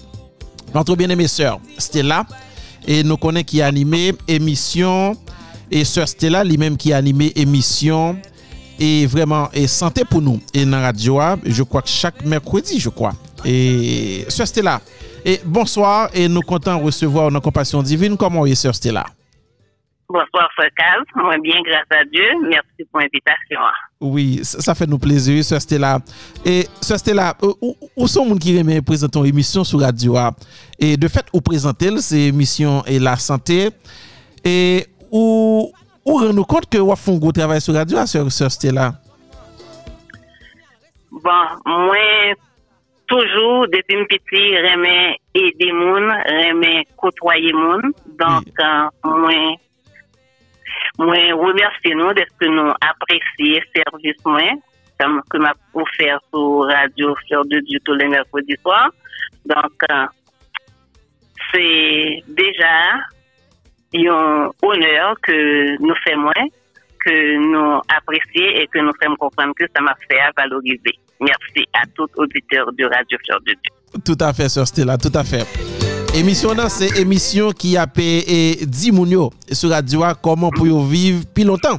notre 0.72 0.94
bien-aimée 0.94 1.26
sœur 1.28 1.58
Stella. 1.76 2.24
Et 2.86 3.02
nous 3.02 3.16
connaissons 3.16 3.44
qui 3.44 3.60
a 3.62 3.66
animé 3.66 4.12
émission. 4.28 5.16
Et 5.68 5.84
sœur 5.84 6.06
Stella, 6.06 6.44
lui-même 6.44 6.76
qui 6.76 6.92
a 6.92 6.96
animé 6.96 7.32
émission. 7.34 8.16
Et 8.78 9.04
vraiment, 9.06 9.48
et 9.52 9.66
santé 9.66 10.04
pour 10.04 10.22
nous. 10.22 10.40
Et 10.54 10.64
dans 10.64 10.70
la 10.70 10.82
radio, 10.82 11.20
je 11.44 11.62
crois 11.64 11.82
que 11.82 11.88
chaque 11.88 12.24
mercredi, 12.24 12.78
je 12.78 12.88
crois. 12.88 13.14
Et 13.44 14.24
sœur 14.28 14.46
Stella, 14.46 14.80
et 15.24 15.40
bonsoir. 15.44 16.08
Et 16.14 16.28
nous 16.28 16.42
comptons 16.42 16.78
recevoir 16.78 17.30
nos 17.30 17.40
compassion 17.40 17.82
divine. 17.82 18.16
Comment 18.16 18.46
est 18.46 18.54
sœur 18.54 18.74
Stella? 18.74 19.04
Bonsoir, 20.08 20.48
Frère 20.54 20.70
Caz. 20.76 21.04
Moi, 21.14 21.34
bien, 21.42 21.54
grâce 21.64 21.86
à 21.90 22.04
Dieu. 22.04 22.22
Merci 22.42 22.84
pour 22.90 23.00
l'invitation. 23.00 23.60
Oui, 23.98 24.40
ça, 24.42 24.60
ça 24.60 24.74
fait 24.74 24.86
nous 24.86 24.98
plaisir, 24.98 25.42
sœur 25.42 25.60
Stella. 25.60 26.00
Et 26.44 26.66
sœur 26.82 26.98
Stella, 26.98 27.34
euh, 27.42 27.52
où, 27.62 27.74
où 27.96 28.06
sont 28.06 28.24
les 28.24 28.30
gens 28.30 28.36
qui 28.36 28.56
aiment 28.58 28.82
présenter 28.82 29.18
une 29.18 29.26
émission 29.26 29.64
sur 29.64 29.80
radio? 29.80 30.16
Et 30.78 30.98
de 30.98 31.08
fait, 31.08 31.24
où 31.32 31.40
présenter 31.40 31.96
c'est 31.98 32.20
émission 32.20 32.84
et 32.84 32.98
la 32.98 33.16
santé? 33.16 33.70
Et 34.44 34.86
où, 35.10 35.72
où 36.04 36.18
rend-nous 36.18 36.44
compte 36.44 36.68
que 36.68 36.76
vous 36.76 36.94
faites 36.94 37.14
un 37.14 37.18
gros 37.18 37.32
travail 37.32 37.60
sur 37.62 37.72
radio, 37.72 38.04
sœur 38.04 38.30
sœur 38.30 38.50
Stella? 38.50 38.92
Bon, 41.10 41.20
moi, 41.64 42.34
toujours, 43.06 43.66
depuis 43.68 44.04
petit, 44.06 44.56
remè 44.58 45.16
aider 45.34 45.72
moun, 45.72 46.08
remè 46.10 46.84
côtoyer 46.96 47.52
moun. 47.52 47.92
Donc, 48.18 48.44
Oui. 48.46 48.64
euh, 48.64 48.88
moi, 49.04 49.56
moi, 50.98 51.16
remercie 51.34 51.94
nous 51.94 52.12
de 52.14 52.20
ce 52.22 52.36
que 52.38 52.46
nous 52.50 52.72
apprécions 52.80 53.62
service 53.74 54.24
moi, 54.24 54.50
comme 54.98 55.20
que 55.30 55.38
m'a 55.38 55.52
offert 55.74 56.20
sur 56.32 56.66
Radio 56.68 57.14
Fleur 57.26 57.44
de 57.46 57.60
Dieu 57.60 57.78
tous 57.84 57.94
les 57.94 58.08
mercredis 58.08 58.56
soirs. 58.62 58.90
Donc, 59.46 59.72
euh, 59.90 60.06
c'est 61.52 62.22
déjà 62.28 62.94
un 63.94 64.50
honneur 64.62 65.14
que 65.22 65.76
nous 65.82 65.94
faisons 66.06 66.20
moins, 66.20 66.48
que 67.04 67.36
nous 67.38 67.80
apprécions 67.96 68.60
et 68.60 68.66
que 68.72 68.78
nous 68.78 68.92
faisons 69.00 69.16
comprendre 69.16 69.52
que 69.58 69.64
ça 69.74 69.82
m'a 69.82 69.94
fait 70.08 70.18
à 70.20 70.30
valoriser. 70.36 70.94
Merci 71.20 71.66
à 71.72 71.82
tout 71.94 72.08
auditeur 72.16 72.72
de 72.72 72.84
Radio 72.84 73.18
Fleur 73.24 73.40
de 73.46 73.52
Dieu. 73.52 74.02
Tout 74.04 74.18
à 74.20 74.32
fait, 74.32 74.48
sœur 74.48 74.66
Stella, 74.66 74.96
tout 74.96 75.12
à 75.14 75.22
fait. 75.24 75.46
Émission 76.14 76.52
là, 76.52 76.68
c'est 76.68 76.98
émission 77.00 77.52
qui 77.52 77.76
a 77.76 77.86
payé 77.86 78.56
10 78.66 78.92
moun 78.92 79.08
yo 79.08 79.30
sur 79.50 79.70
radio 79.70 80.02
ah, 80.02 80.14
comment 80.14 80.50
pour 80.50 80.84
vivre 80.84 81.24
plus 81.34 81.44
longtemps. 81.44 81.78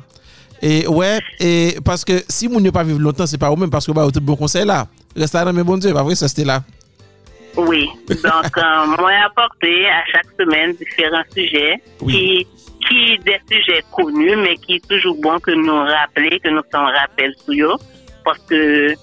Et 0.62 0.88
ouais, 0.88 1.20
et 1.40 1.76
parce 1.84 2.04
que 2.06 2.14
si 2.28 2.48
moun 2.48 2.64
yo 2.64 2.72
pas 2.72 2.84
vivre 2.84 3.00
longtemps, 3.00 3.28
c'est 3.28 3.38
pas 3.38 3.52
ou 3.52 3.56
même 3.56 3.70
parce 3.70 3.86
que 3.86 3.92
bah 3.92 4.08
tout 4.14 4.22
bon 4.22 4.36
conseil 4.36 4.66
là. 4.66 4.88
Reste 5.16 5.34
là, 5.36 5.54
mais 5.54 5.64
bon 5.64 5.78
Dieu, 5.78 5.94
pas 5.94 6.02
vrai, 6.04 6.16
sœur 6.16 6.30
Stella? 6.30 6.64
Oui, 7.56 7.88
donc 8.10 8.58
euh, 8.58 8.86
moi 8.98 9.12
apporter 9.28 9.86
à 9.88 10.04
chaque 10.12 10.26
semaine 10.40 10.74
différents 10.74 11.24
sujets 11.32 11.84
Oui. 12.02 12.14
qui 12.14 12.48
qui 12.88 13.18
des 13.20 13.40
sujets 13.50 13.84
connus 13.92 14.36
mais 14.36 14.56
qui 14.56 14.76
est 14.76 14.88
toujours 14.88 15.18
bon 15.22 15.40
que 15.40 15.52
nous 15.52 15.82
rappeler 15.84 16.40
que 16.40 16.50
nous 16.50 16.62
sommes 16.72 16.86
rappel 16.86 17.34
sur 17.46 17.74
eux 17.74 17.78
parce 18.24 18.40
que 18.40 18.94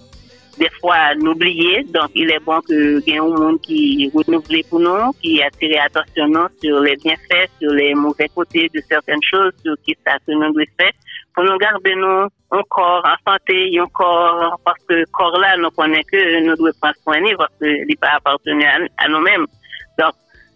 des 0.59 0.71
fois 0.81 1.15
n'oublier 1.17 1.85
donc 1.85 2.11
il 2.15 2.31
est 2.31 2.45
bon 2.45 2.61
que 2.61 3.01
y 3.07 3.13
ait 3.13 3.19
un 3.19 3.29
monde 3.29 3.61
qui 3.61 4.11
renouvelle 4.15 4.65
pour 4.69 4.81
nous 4.81 5.13
qui 5.23 5.43
attire 5.43 5.83
attention 5.85 6.27
nous 6.29 6.49
sur 6.63 6.81
les 6.81 6.97
bienfaits 6.97 7.51
sur 7.61 7.73
les 7.73 7.95
mauvais 7.95 8.29
côtés 8.35 8.69
de 8.75 8.81
certaines 8.89 9.23
choses 9.23 9.53
sur 9.63 9.75
qui 9.85 9.97
ça 10.05 10.19
que 10.27 10.33
nous 10.33 10.53
devons 10.53 10.65
faire 10.79 10.93
pour 11.35 11.45
nous 11.45 11.57
garder 11.59 11.95
nous 11.95 12.29
un 12.53 12.63
en 12.77 13.15
santé, 13.27 13.79
un 13.79 13.87
corps, 13.87 14.61
parce 14.65 14.83
que 14.89 15.05
corps 15.13 15.39
là, 15.39 15.57
nous 15.57 15.71
connaissons 15.71 16.03
que 16.11 16.41
nous 16.41 16.57
devons 16.57 16.73
prendre 16.81 16.97
soin 17.05 17.37
parce 17.39 17.53
qu'il 17.59 17.87
n'est 17.87 17.97
pas 17.97 18.17
appartenu 18.17 18.65
à 18.65 19.09
nous-mêmes. 19.09 19.47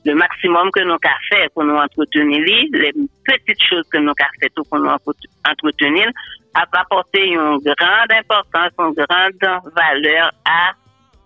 Le 0.05 0.15
maximum 0.15 0.71
que 0.71 0.81
nous 0.81 0.93
avons 0.93 1.23
fait 1.33 1.49
pour 1.55 1.65
nous 1.65 1.75
entretenir, 1.77 2.41
les 2.73 2.93
petites 3.25 3.63
choses 3.63 3.89
que 3.91 3.99
nous 3.99 4.11
avons 4.11 4.39
fait 4.41 4.53
pour 4.55 4.79
nous 4.79 4.91
entretenir, 5.49 6.11
a 6.55 6.65
apporté 6.79 7.29
une 7.29 7.59
grande 7.59 8.13
importance, 8.13 8.71
une 8.79 8.93
grande 8.95 9.63
valeur 9.75 10.31
à 10.45 10.73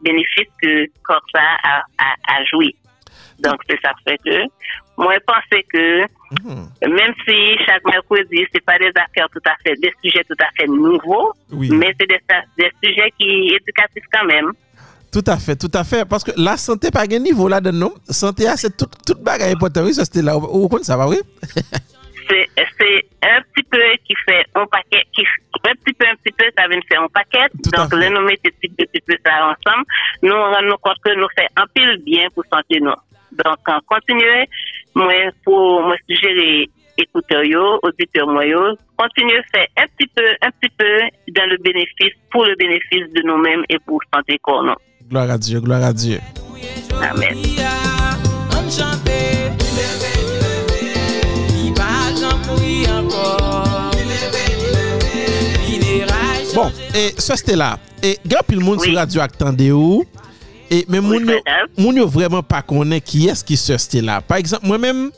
bénéfice 0.00 0.48
que 0.62 0.86
corps 1.02 1.20
ça 1.34 1.40
a, 1.64 1.78
a, 1.98 2.38
a 2.40 2.44
joué. 2.44 2.74
Donc, 3.40 3.56
c'est 3.68 3.78
ça 3.82 3.92
fait 4.06 4.18
que, 4.24 4.42
moi, 4.96 5.14
je 5.14 5.20
pense 5.26 5.62
que, 5.72 6.00
même 6.88 7.14
si 7.26 7.56
chaque 7.66 7.84
mercredi, 7.84 8.46
c'est 8.52 8.64
pas 8.64 8.78
des 8.78 8.90
affaires 8.96 9.28
tout 9.32 9.42
à 9.44 9.54
fait, 9.62 9.74
des 9.80 9.92
sujets 10.02 10.24
tout 10.24 10.36
à 10.40 10.48
fait 10.56 10.66
nouveaux, 10.66 11.32
Oui. 11.52 11.68
mais 11.70 11.92
c'est 12.00 12.06
des, 12.08 12.20
des 12.58 12.70
sujets 12.82 13.12
qui 13.18 13.54
éducatifs 13.54 14.04
quand 14.12 14.24
même. 14.24 14.52
Tout 15.12 15.24
à 15.26 15.38
fait, 15.38 15.56
tout 15.56 15.70
à 15.72 15.84
fait. 15.84 16.04
Parce 16.04 16.22
que 16.22 16.32
la 16.36 16.56
santé, 16.56 16.90
pas 16.90 17.02
un 17.02 17.18
niveau 17.18 17.48
là 17.48 17.60
de 17.60 17.70
nous. 17.70 17.94
Santé, 18.10 18.46
ah, 18.46 18.56
c'est 18.56 18.76
tout, 18.76 18.88
tout 19.06 19.16
bagaille 19.20 19.52
important. 19.52 19.82
Oui, 19.84 19.94
ça, 19.94 20.04
c'était 20.04 20.22
là. 20.22 20.36
Vous 20.36 20.46
comprenez 20.46 20.84
ça, 20.84 20.96
va, 20.96 21.08
oui? 21.08 21.16
c'est 22.28 23.06
un 23.22 23.40
petit 23.52 23.66
peu 23.70 23.78
qui 24.04 24.14
fait 24.26 24.44
un 24.54 24.66
paquet, 24.66 25.02
qui, 25.14 25.22
un 25.64 25.74
petit 25.84 25.94
peu, 25.94 26.06
un 26.06 26.14
petit 26.16 26.34
peu, 26.36 26.44
ça 26.56 26.68
vient 26.68 26.80
faire 26.90 27.02
un 27.02 27.08
paquet. 27.08 27.48
Tout 27.62 27.70
Donc, 27.70 27.92
là, 27.94 28.10
nous 28.10 28.20
mettons 28.20 28.50
petit 28.60 28.68
peu, 28.68 28.84
petit 28.84 29.02
peu 29.06 29.16
ça 29.24 29.46
ensemble. 29.46 29.84
Nous, 30.22 30.32
on 30.32 30.50
rend 30.52 30.76
compte 30.82 30.98
que 31.04 31.14
nous 31.14 31.26
faisons 31.36 31.48
un 31.56 31.66
pile 31.74 32.02
bien 32.04 32.28
pour 32.34 32.44
santé, 32.52 32.80
nous. 32.80 32.92
Donc, 33.32 33.58
en 33.66 33.80
continuer, 33.86 34.48
moi, 34.94 35.12
pour 35.44 35.82
moi 35.82 35.96
suggérer 36.08 36.68
écouteurs, 36.98 37.44
yo, 37.44 37.78
auditeurs, 37.82 38.28
yo, 38.44 38.76
continuer 38.96 39.40
faire 39.52 39.66
un 39.78 39.86
petit 39.96 40.10
peu, 40.14 40.24
un 40.42 40.50
petit 40.50 40.72
peu 40.76 41.32
dans 41.32 41.46
le 41.46 41.56
bénéfice, 41.58 42.14
pour 42.30 42.44
le 42.44 42.54
bénéfice 42.56 43.12
de 43.14 43.22
nous-mêmes 43.24 43.64
et 43.68 43.78
pour 43.86 44.00
santé 44.12 44.38
nous. 44.46 44.74
Gloire 45.08 45.30
à 45.30 45.38
Dieu, 45.38 45.60
gloire 45.60 45.84
à 45.84 45.92
Dieu. 45.92 46.18
Amen. 47.00 47.36
Bon, 56.54 56.72
et 56.94 57.14
ça 57.18 57.36
c'était 57.36 57.56
là. 57.56 57.78
Et 58.02 58.18
grand 58.26 58.42
pile 58.46 58.60
monde 58.60 58.78
Oui. 58.80 58.88
sur 58.88 58.96
radio 58.96 59.20
attendez 59.20 59.70
ou. 59.70 60.04
Et 60.70 60.84
mais 60.88 61.00
moun 61.00 61.26
yo, 61.26 61.38
frère. 61.40 61.66
moun 61.76 61.96
yo 61.96 62.06
vraiment 62.06 62.42
pas 62.42 62.62
connaît 62.62 63.00
qui 63.00 63.28
est-ce 63.28 63.44
qui 63.44 63.56
se 63.56 63.76
c'était 63.78 64.02
là. 64.02 64.20
Par 64.20 64.38
exemple, 64.38 64.66
moi-même 64.66 65.10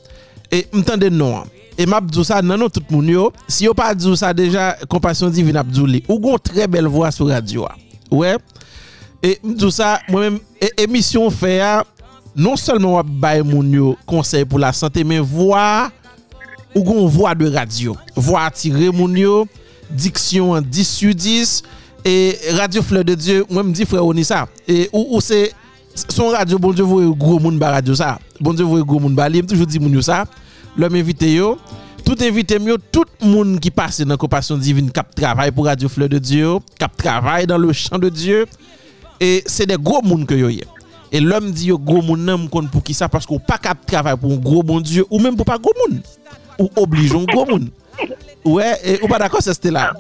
et 0.53 0.67
m'tendez 0.73 1.11
non. 1.11 1.45
E 1.81 1.87
map 1.89 2.11
djou 2.11 2.27
sa 2.29 2.43
nan 2.45 2.61
nou 2.61 2.69
tout 2.69 2.91
moun 2.93 3.07
yo, 3.09 3.31
si 3.49 3.65
yo 3.65 3.73
pa 3.77 3.95
djou 3.97 4.19
sa 4.19 4.35
deja 4.37 4.75
kompasyon 4.91 5.33
divin 5.33 5.57
ap 5.57 5.69
djou 5.71 5.89
li, 5.89 6.03
ou 6.11 6.21
gon 6.21 6.37
tre 6.37 6.67
bel 6.69 6.91
vwa 6.93 7.09
sou 7.15 7.31
radyo 7.31 7.65
a. 7.65 7.73
Ouè, 8.13 8.35
e 9.25 9.39
mdjou 9.41 9.73
sa, 9.73 9.95
mwen 10.11 10.37
men, 10.37 10.75
emisyon 10.85 11.33
fe 11.33 11.55
a, 11.65 11.79
non 12.37 12.59
selman 12.61 12.99
wap 12.99 13.15
bay 13.23 13.41
moun 13.47 13.71
yo 13.73 13.95
konsey 14.11 14.45
pou 14.45 14.61
la 14.61 14.75
sante, 14.77 15.07
men 15.09 15.25
vwa, 15.25 15.89
ou 16.75 16.85
gon 16.85 17.09
vwa 17.15 17.33
de 17.39 17.49
radyo. 17.55 17.97
Vwa 18.19 18.45
atire 18.51 18.91
moun 18.93 19.17
yo, 19.17 19.39
diksyon 19.89 20.59
an 20.59 20.69
10 20.69 20.93
su 20.99 21.15
10, 21.17 21.55
e 22.05 22.15
radyo 22.59 22.85
fleur 22.85 23.09
de 23.09 23.17
dieu, 23.17 23.49
mwen 23.49 23.71
mdi 23.71 23.89
fre 23.89 24.05
oni 24.05 24.27
sa, 24.29 24.43
e 24.69 24.83
ou, 24.93 25.17
ou 25.17 25.25
se, 25.25 25.47
son 26.11 26.37
radyo 26.37 26.61
bon 26.61 26.77
dieu 26.77 26.85
vwe 26.85 27.09
gro 27.17 27.41
moun 27.41 27.57
ba 27.61 27.73
radyo 27.79 27.97
sa, 27.97 28.19
bon 28.37 28.53
dieu 28.53 28.69
vwe 28.69 28.85
gro 28.85 29.01
moun 29.01 29.17
ba 29.17 29.33
li, 29.33 29.41
mtoujou 29.41 29.65
di 29.65 29.81
moun 29.81 29.97
yo 29.97 30.05
sa, 30.05 30.27
mwen, 30.27 30.47
L'homme 30.77 30.95
invité 30.95 31.33
yo, 31.33 31.59
tout 32.05 32.17
invité 32.21 32.57
yo, 32.61 32.77
tout 32.93 33.05
moun 33.21 33.59
qui 33.61 33.71
passe 33.71 34.01
dans 34.01 34.17
compassion 34.17 34.57
divine 34.57 34.91
cap 34.91 35.15
travail 35.15 35.51
pour 35.51 35.67
radio 35.67 35.89
fleur 35.89 36.09
de 36.09 36.19
Dieu, 36.19 36.57
cap 36.79 36.97
travail 36.97 37.47
dans 37.47 37.59
le 37.59 37.73
champ 37.73 37.99
de 37.99 38.09
Dieu 38.09 38.47
et 39.19 39.43
c'est 39.47 39.67
des 39.67 39.77
gros 39.77 40.01
moun 40.03 40.25
que 40.27 40.35
yo 40.35 40.49
yé. 40.49 40.65
Et 41.13 41.21
l'homme 41.21 41.51
dit 41.51 41.67
yo 41.67 41.79
gros 41.79 42.03
moun 42.03 42.25
nan 42.25 42.45
m'kon 42.45 42.67
pour 42.69 42.83
qui 42.83 42.95
ça 42.95 43.09
parce 43.09 43.27
qu'on 43.27 43.39
pas 43.39 43.59
cap 43.59 43.85
travail 43.85 44.17
pour 44.17 44.33
un 44.33 44.37
gros 44.37 44.63
bon 44.63 44.81
Dieu 44.81 45.05
ou 45.11 45.19
même 45.19 45.37
pour 45.37 45.45
pas 45.45 45.59
gros 45.59 45.75
moun 45.87 46.01
ou 46.59 46.71
obligeons 46.77 47.25
gros 47.25 47.47
moun. 47.47 47.71
Ouais, 48.45 48.79
et 48.85 49.03
ou 49.03 49.09
pas 49.09 49.19
d'accord 49.19 49.43
c'est 49.43 49.53
c'était 49.53 49.71
là. 49.71 49.93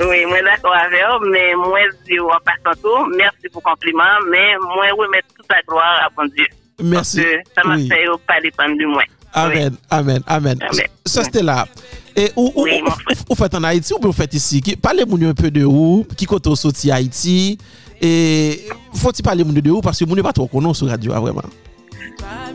Oui, 0.00 0.24
moi 0.26 0.40
d'accord 0.42 0.74
avec 0.74 1.02
vous, 1.20 1.28
mais 1.28 1.54
moi 1.56 1.80
je 1.90 2.12
dis 2.14 2.20
en 2.20 2.28
passant 2.44 2.80
tout, 2.80 3.10
merci 3.18 3.48
pour 3.52 3.62
le 3.66 3.70
compliment, 3.72 4.04
mais 4.30 4.54
moi 4.62 4.86
remettre 4.96 5.26
toute 5.36 5.50
la 5.50 5.60
gloire 5.68 6.06
à 6.06 6.08
bon 6.16 6.30
Dieu. 6.34 6.46
Merci. 6.82 7.20
Parce 7.20 7.34
que 7.34 7.60
ça 7.60 7.68
m'a 7.68 7.74
Oui. 7.74 7.88
fait 7.88 8.06
pas 8.26 8.40
dépendre 8.40 8.78
de 8.78 8.86
moi. 8.86 9.02
Amen, 9.34 9.76
amen, 9.90 10.22
amen. 10.26 10.58
Ça, 11.06 11.24
c'était 11.24 11.42
là. 11.42 11.66
Et 12.14 12.30
où, 12.36 12.52
où, 12.54 12.62
Oui, 12.64 12.82
où- 12.84 12.88
où- 12.88 13.14
où 13.30 13.34
faites 13.34 13.54
en 13.54 13.64
Haïti 13.64 13.94
ou 13.94 13.98
bien 13.98 14.08
vous 14.08 14.12
faites 14.16 14.34
ici? 14.34 14.60
Parlez-moi 14.80 15.18
un 15.30 15.34
peu 15.34 15.50
de 15.50 15.64
où, 15.64 16.06
qui 16.16 16.26
côté 16.26 16.50
au 16.50 16.56
sorti 16.56 16.90
Haïti? 16.90 17.56
Et 18.00 18.60
faut-il 18.94 19.22
parler 19.22 19.44
de 19.44 19.70
où? 19.70 19.80
Parce 19.80 19.98
que 19.98 20.04
vous 20.04 20.22
pas 20.22 20.32
trop 20.32 20.46
connu 20.46 20.74
sur 20.74 20.88
radio, 20.88 21.12
ah, 21.14 21.20
vraiment. 21.20 21.42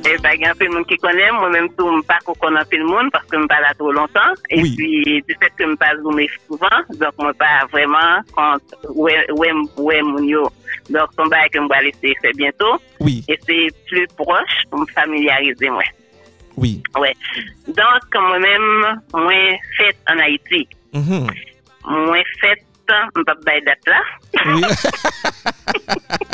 Et 0.05 0.17
ben, 0.21 0.29
il 0.35 0.41
y 0.41 0.45
a 0.45 0.51
un 0.51 0.55
peu 0.55 0.65
de 0.67 0.71
monde 0.73 0.85
qui 0.85 0.95
connaît. 0.97 1.31
Moi-même, 1.31 1.67
je 1.77 1.83
ne 1.83 2.01
pas 2.03 2.19
connaître 2.39 2.61
un 2.61 2.65
peu 2.65 2.77
le 2.77 2.85
monde 2.85 3.09
parce 3.11 3.25
que 3.25 3.37
je 3.37 3.41
ne 3.41 3.47
pas 3.47 3.59
là 3.59 3.73
trop 3.77 3.91
longtemps. 3.91 4.19
Et 4.49 4.61
Oui. 4.61 4.75
puis, 4.75 5.03
du 5.27 5.35
fait 5.41 5.49
que 5.57 5.63
je 5.63 5.69
ne 5.71 5.75
pas 5.75 5.93
souvent, 6.47 6.67
donc 6.99 7.13
je 7.19 7.25
ne 7.25 7.31
pas 7.33 7.65
vraiment 7.71 8.21
quand, 8.35 8.57
ouais, 8.93 9.25
ouais, 9.77 10.01
mon. 10.03 10.43
Donc, 10.89 11.09
son 11.17 11.25
bail 11.27 11.49
que 11.49 11.59
je 11.59 11.67
vais 11.67 11.85
laisser 11.85 12.15
faire 12.21 12.31
bientôt. 12.35 12.75
Oui, 12.99 13.23
Et 13.27 13.37
c'est 13.47 13.67
plus 13.87 14.07
proche 14.15 14.63
pour 14.69 14.79
me 14.81 14.85
familiariser, 14.93 15.69
moi. 15.69 15.83
Oui. 16.57 16.81
Ouais. 16.99 17.13
Donc, 17.67 18.03
moi-même, 18.13 18.99
moi, 19.13 19.33
fête 19.77 19.97
en 20.09 20.19
Haïti. 20.19 20.67
Mhm. 20.93 21.27
Moi, 21.87 22.17
fête, 22.41 22.63
je 22.89 23.19
ne 23.19 23.23
peux 23.23 23.25
pas 23.25 23.59
date 23.65 23.87
là. 23.87 24.01
Oui. 24.45 24.61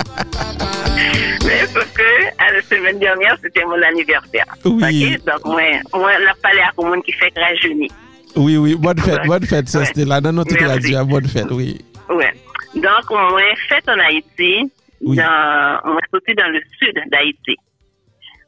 Mais 1.45 1.65
sauf 1.67 1.91
que, 1.93 2.03
à 2.43 2.51
la 2.53 2.62
semaine 2.62 2.99
dernière, 2.99 3.38
c'était 3.41 3.63
mon 3.65 3.81
anniversaire. 3.81 4.45
Oui. 4.65 5.17
Donc, 5.25 5.45
moi, 5.45 5.62
moi, 5.93 6.12
la 6.19 6.33
tout 6.75 6.83
le 6.83 6.89
monde 6.89 7.03
qui 7.03 7.12
fait 7.13 7.31
rajeunir. 7.36 7.89
oui, 8.36 8.57
oui. 8.57 8.75
Bonne 8.75 8.97
fête, 8.99 9.19
Ouais. 9.21 9.27
bonne 9.27 9.45
fête, 9.45 9.67
ça, 9.69 9.86
c'était 9.86 10.05
là 10.05 10.21
dans 10.21 10.31
notre 10.31 10.55
radio. 10.65 11.05
Bonne 11.05 11.27
fête, 11.27 11.51
oui. 11.51 11.79
Ouais. 12.09 12.33
Donc, 12.75 13.09
moi, 13.12 13.41
fête 13.69 13.88
en 13.89 13.99
Haïti, 13.99 14.71
Oui. 15.01 15.17
dans, 15.17 15.79
moi, 15.86 15.99
sorti 16.12 16.33
dans 16.36 16.47
le 16.49 16.62
sud 16.79 16.95
d'Haïti. 17.12 17.55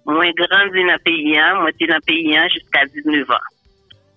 Moi, 0.05 0.31
grandi 0.37 0.83
dans 0.83 0.93
le 0.93 0.99
pays, 1.03 1.37
hein. 1.37 1.55
moi, 1.55 1.71
j'étais 1.71 1.87
dans 1.87 1.95
le 1.95 2.05
pays 2.05 2.37
hein, 2.37 2.47
jusqu'à 2.53 2.85
19 2.85 3.29
ans. 3.29 3.33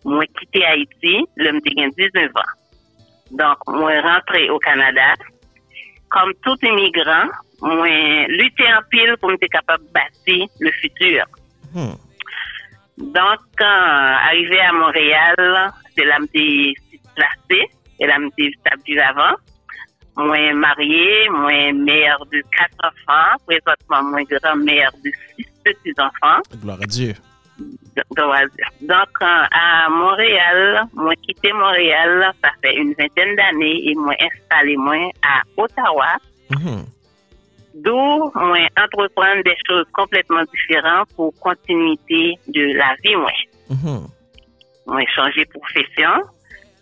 Moi, 0.05 0.25
quitté 0.39 0.65
Haïti, 0.65 1.25
l'homme 1.37 1.57
me 1.57 2.11
19 2.11 2.31
ans. 2.37 2.53
Donc, 3.31 3.57
moi, 3.69 4.01
rentré 4.01 4.51
au 4.51 4.59
Canada. 4.59 5.15
Comme 6.11 6.33
tout 6.43 6.57
immigrant, 6.63 7.29
moi, 7.63 8.27
lutté 8.29 8.65
en 8.65 8.83
pile 8.91 9.17
pour 9.21 9.33
être 9.33 9.47
capable 9.51 9.85
de 9.87 9.93
bâtir 9.93 10.47
le 10.61 10.71
futur. 10.73 11.25
Hmm. 11.75 11.97
Donc, 12.99 13.39
quand 13.57 13.65
arrivé 13.65 14.61
à 14.61 14.73
Montréal, 14.73 15.73
c'est 15.97 16.05
là 16.05 16.19
que 16.19 16.27
je 16.35 16.99
placé 17.15 17.67
et 17.99 18.07
là 18.07 18.17
que 18.17 18.45
je 18.87 19.01
avant. 19.01 19.37
Moi, 20.17 20.53
mariée, 20.53 21.29
moi, 21.31 21.73
mère 21.73 22.19
de 22.33 22.43
quatre 22.51 22.93
enfants, 22.93 23.37
présentement, 23.47 24.03
moi, 24.11 24.23
grand-mère 24.25 24.91
de 25.05 25.11
six 25.37 25.47
de 25.85 26.03
enfants. 26.03 26.43
Gloire 26.61 26.79
à 26.83 26.87
Dieu. 26.87 27.15
Donc, 27.59 29.09
euh, 29.21 29.45
à 29.51 29.89
Montréal, 29.91 30.87
moi 30.95 31.15
quitté 31.17 31.53
Montréal, 31.53 32.33
ça 32.43 32.51
fait 32.63 32.77
une 32.77 32.95
vingtaine 32.95 33.35
d'années, 33.35 33.91
et 33.91 33.95
moi 33.97 34.15
installé 34.21 34.77
moi 34.77 35.11
à 35.23 35.43
Ottawa. 35.57 36.17
Mm-hmm. 36.51 36.85
D'où, 37.75 38.31
moi 38.35 38.59
entreprendre 38.81 39.43
des 39.45 39.57
choses 39.69 39.87
complètement 39.93 40.43
différentes 40.55 41.09
pour 41.17 41.35
continuité 41.41 42.35
de 42.47 42.77
la 42.77 42.95
vie, 43.03 43.17
moi. 43.17 43.33
Mm-hmm. 43.71 44.07
Moi 44.87 45.03
changé 45.15 45.45
profession. 45.47 46.23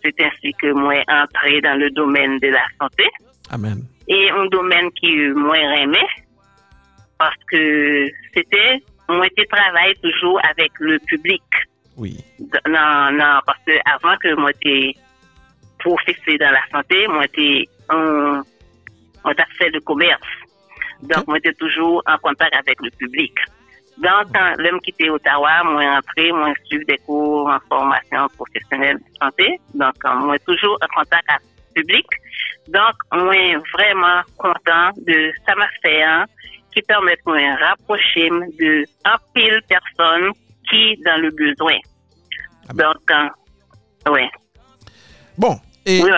C'est 0.03 0.15
ainsi 0.23 0.53
que 0.61 0.73
moi 0.73 1.03
entré 1.09 1.61
dans 1.63 1.79
le 1.79 1.91
domaine 1.91 2.39
de 2.39 2.49
la 2.49 2.65
santé. 2.81 3.05
Amen. 3.51 3.83
Et 4.09 4.31
un 4.31 4.47
domaine 4.47 4.91
qui, 4.93 5.11
moi, 5.35 5.59
aimé 5.59 5.99
parce 7.19 7.37
que 7.51 8.09
c'était, 8.35 8.83
moi, 9.09 9.27
je 9.37 9.45
travaille 9.45 9.95
toujours 10.03 10.41
avec 10.49 10.73
le 10.79 10.99
public. 11.01 11.43
Oui. 11.97 12.19
Non, 12.69 13.11
non, 13.13 13.41
parce 13.47 13.59
que 13.67 13.73
avant 13.91 14.17
que 14.19 14.35
moi, 14.35 14.51
j'étais 14.63 14.95
professeur 15.79 16.39
dans 16.41 16.51
la 16.51 16.63
santé, 16.71 17.07
moi, 17.09 17.23
j'étais 17.23 17.69
on 17.89 19.31
a 19.31 19.47
fait 19.59 19.71
le 19.71 19.81
commerce. 19.81 20.21
Donc, 21.03 21.19
Ok. 21.19 21.27
moi, 21.29 21.37
j'étais 21.43 21.55
toujours 21.55 22.03
en 22.07 22.19
contact 22.19 22.55
avec 22.55 22.81
le 22.81 22.91
public. 22.91 23.33
Donc, 23.99 24.27
quand 24.35 24.55
l'homme 24.59 24.81
quitté 24.81 25.09
Ottawa, 25.09 25.63
moi, 25.65 25.83
entré, 25.99 26.31
moi, 26.31 26.53
suivi 26.65 26.85
des 26.85 26.99
cours 26.99 27.49
en 27.49 27.59
formation 27.69 28.29
professionnelle 28.37 28.99
de 28.99 29.19
santé. 29.19 29.59
Donc, 29.75 29.95
euh, 30.05 30.15
moi, 30.17 30.39
toujours 30.41 30.79
en 30.83 31.01
contact 31.01 31.25
avec 31.31 31.43
le 31.75 31.83
public. 31.83 32.07
Donc, 32.69 32.95
moi, 33.13 33.35
vraiment 33.73 34.21
content 34.37 34.91
de 35.07 35.33
ça 35.47 35.55
m'a 35.55 35.69
fait, 35.83 36.03
hein, 36.03 36.27
qui 36.77 36.83
permet 36.83 37.17
de 37.27 37.65
rapprocher 37.65 38.29
de 38.59 38.85
un 39.07 39.17
pile 39.35 39.61
personnes 39.67 40.33
qui 40.69 41.01
dans 41.05 41.21
le 41.23 41.31
besoin. 41.31 41.79
Donc, 42.75 43.11
euh, 43.11 44.13
ouais. 44.13 44.29
Bon, 45.39 45.59
et 45.87 46.03
Oui, 46.03 46.11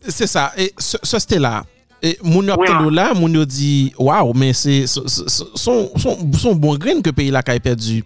c'est 0.00 0.28
ça. 0.28 0.52
Et 0.56 0.72
ce, 0.78 0.96
ce 1.02 1.18
c'était 1.18 1.40
là. 1.40 1.64
Et 2.02 2.18
moun 2.22 2.46
yo 2.46 2.54
Oui, 2.56 2.94
là, 2.94 3.14
moun 3.14 3.32
yo 3.32 3.44
dit 3.44 3.92
waouh, 3.98 4.32
mais 4.34 4.52
c'est 4.52 4.86
son, 4.86 5.08
son, 5.08 5.90
son, 5.96 6.32
son 6.32 6.54
bon 6.54 6.76
grain 6.76 7.00
que 7.00 7.10
pays 7.10 7.30
là 7.30 7.42
a 7.44 7.58
perdu. 7.58 8.04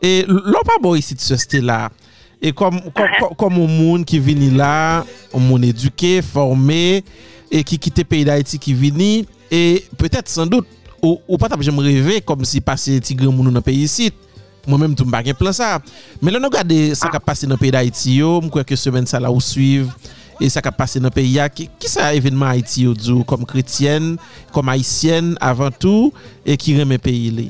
Et 0.00 0.24
l'on 0.26 0.62
pas 0.64 0.78
bon 0.80 0.94
ici 0.94 1.14
de 1.14 1.20
ce 1.20 1.36
c'était 1.36 1.60
là. 1.60 1.90
Et 2.40 2.52
comme 2.52 2.80
comme 3.36 3.54
un 3.54 3.66
monde 3.66 4.04
qui 4.04 4.18
vini 4.18 4.50
là, 4.50 5.04
un 5.34 5.38
monde 5.38 5.64
éduqué, 5.64 6.22
formé 6.22 7.04
et 7.50 7.64
qui 7.64 7.78
quitte 7.78 8.04
pays 8.04 8.24
d'Haïti 8.24 8.58
qui 8.58 8.72
vini 8.72 9.26
et 9.50 9.84
peut-être 9.98 10.28
sans 10.28 10.46
doute 10.46 10.66
ou, 11.04 11.20
ou 11.28 11.36
pas 11.36 11.48
j'aime 11.60 11.78
rêver 11.78 12.20
comme 12.22 12.44
si 12.44 12.60
passé 12.60 12.98
petit 12.98 13.14
grand 13.14 13.30
monde 13.32 13.46
dans 13.46 13.52
le 13.52 13.60
pays 13.60 13.82
ici. 13.82 14.10
Moi-même 14.66 14.94
tout 14.94 15.04
m'pas 15.04 15.22
plan 15.34 15.52
ça. 15.52 15.78
Mais 16.22 16.30
là 16.30 16.38
nous 16.38 16.48
regarder 16.48 16.94
ça 16.94 17.08
qui 17.08 17.16
a 17.16 17.20
passé 17.20 17.46
dans 17.46 17.54
le 17.54 17.58
pays 17.58 17.70
d'Haïti 17.70 18.16
yo, 18.16 18.40
me 18.40 18.48
crois 18.48 18.64
que 18.64 18.74
semaine 18.74 19.06
ça 19.06 19.20
là 19.20 19.30
ou 19.30 19.40
suivre 19.40 19.94
et 20.40 20.48
ça 20.48 20.62
qui 20.62 20.68
a 20.68 20.72
passé 20.72 20.98
dans 20.98 21.08
le 21.08 21.10
pays 21.10 21.38
qui, 21.54 21.68
qui 21.78 21.88
ça 21.88 22.14
événement 22.14 22.46
Haïti 22.46 22.84
yo 22.84 22.94
comme 23.24 23.44
chrétienne, 23.44 24.16
comme 24.52 24.70
haïtienne 24.70 25.36
avant 25.40 25.70
tout 25.70 26.12
et 26.46 26.56
qui 26.56 26.78
remet 26.78 26.98
pays 26.98 27.30
là. 27.30 27.42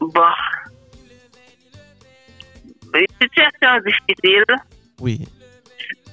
Bon. 0.00 0.10
Une 2.94 3.06
situation 3.20 3.80
difficile, 3.86 4.44
Oui. 5.00 5.20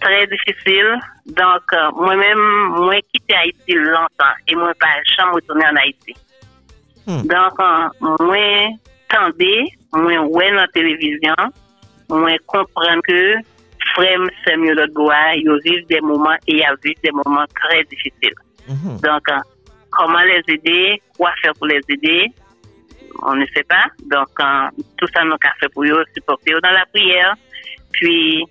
Très 0.02 0.28
difficile. 0.28 1.00
Donc, 1.26 1.64
euh, 1.74 1.92
moi-même, 1.96 2.40
moi, 2.76 2.96
quitté 3.14 3.36
Haïti 3.36 3.74
longtemps 3.74 4.36
et 4.48 4.56
moi, 4.56 4.72
pas 4.80 4.88
jamais 5.18 5.32
retourné 5.34 5.66
en 5.66 5.76
Haïti. 5.76 6.14
Hmm. 7.08 7.22
Donc, 7.22 7.60
euh, 7.60 8.16
moi, 8.20 8.70
tendais, 9.10 9.66
moi, 9.94 10.20
ouais, 10.22 10.52
la 10.52 10.68
télévision, 10.68 11.36
moi, 12.10 12.32
comprendre 12.48 13.02
que 13.08 13.36
frère, 13.94 14.20
c'est 14.46 14.58
mieux 14.58 14.74
l'autre 14.74 14.94
bois, 14.94 15.34
ils 15.36 15.60
vivent 15.64 15.88
des 15.88 16.02
moments 16.02 16.38
et 16.48 16.58
ils 16.58 16.76
vivent 16.84 17.02
des 17.04 17.12
moments 17.12 17.46
très 17.56 17.84
difficiles. 17.86 18.36
Mhm. 18.68 19.00
Donc, 19.02 19.30
euh, 19.30 19.38
comment 19.92 20.22
les 20.22 20.44
aider, 20.54 21.02
quoi 21.18 21.32
faire 21.42 21.54
pour 21.54 21.68
les 21.68 21.82
aider, 21.90 22.28
on 23.24 23.36
ne 23.36 23.46
sait 23.48 23.64
pas. 23.64 23.86
Donc, 24.06 24.30
euh, 24.40 24.70
tout 24.98 25.08
ça, 25.14 25.24
nous 25.24 25.32
avons 25.32 25.54
fait 25.60 25.70
pour 25.70 25.84
eux, 25.84 26.04
supporter 26.14 26.54
eux 26.54 26.62
dans 26.62 26.72
la 26.72 26.86
prière, 26.86 27.36
puis 27.92 28.46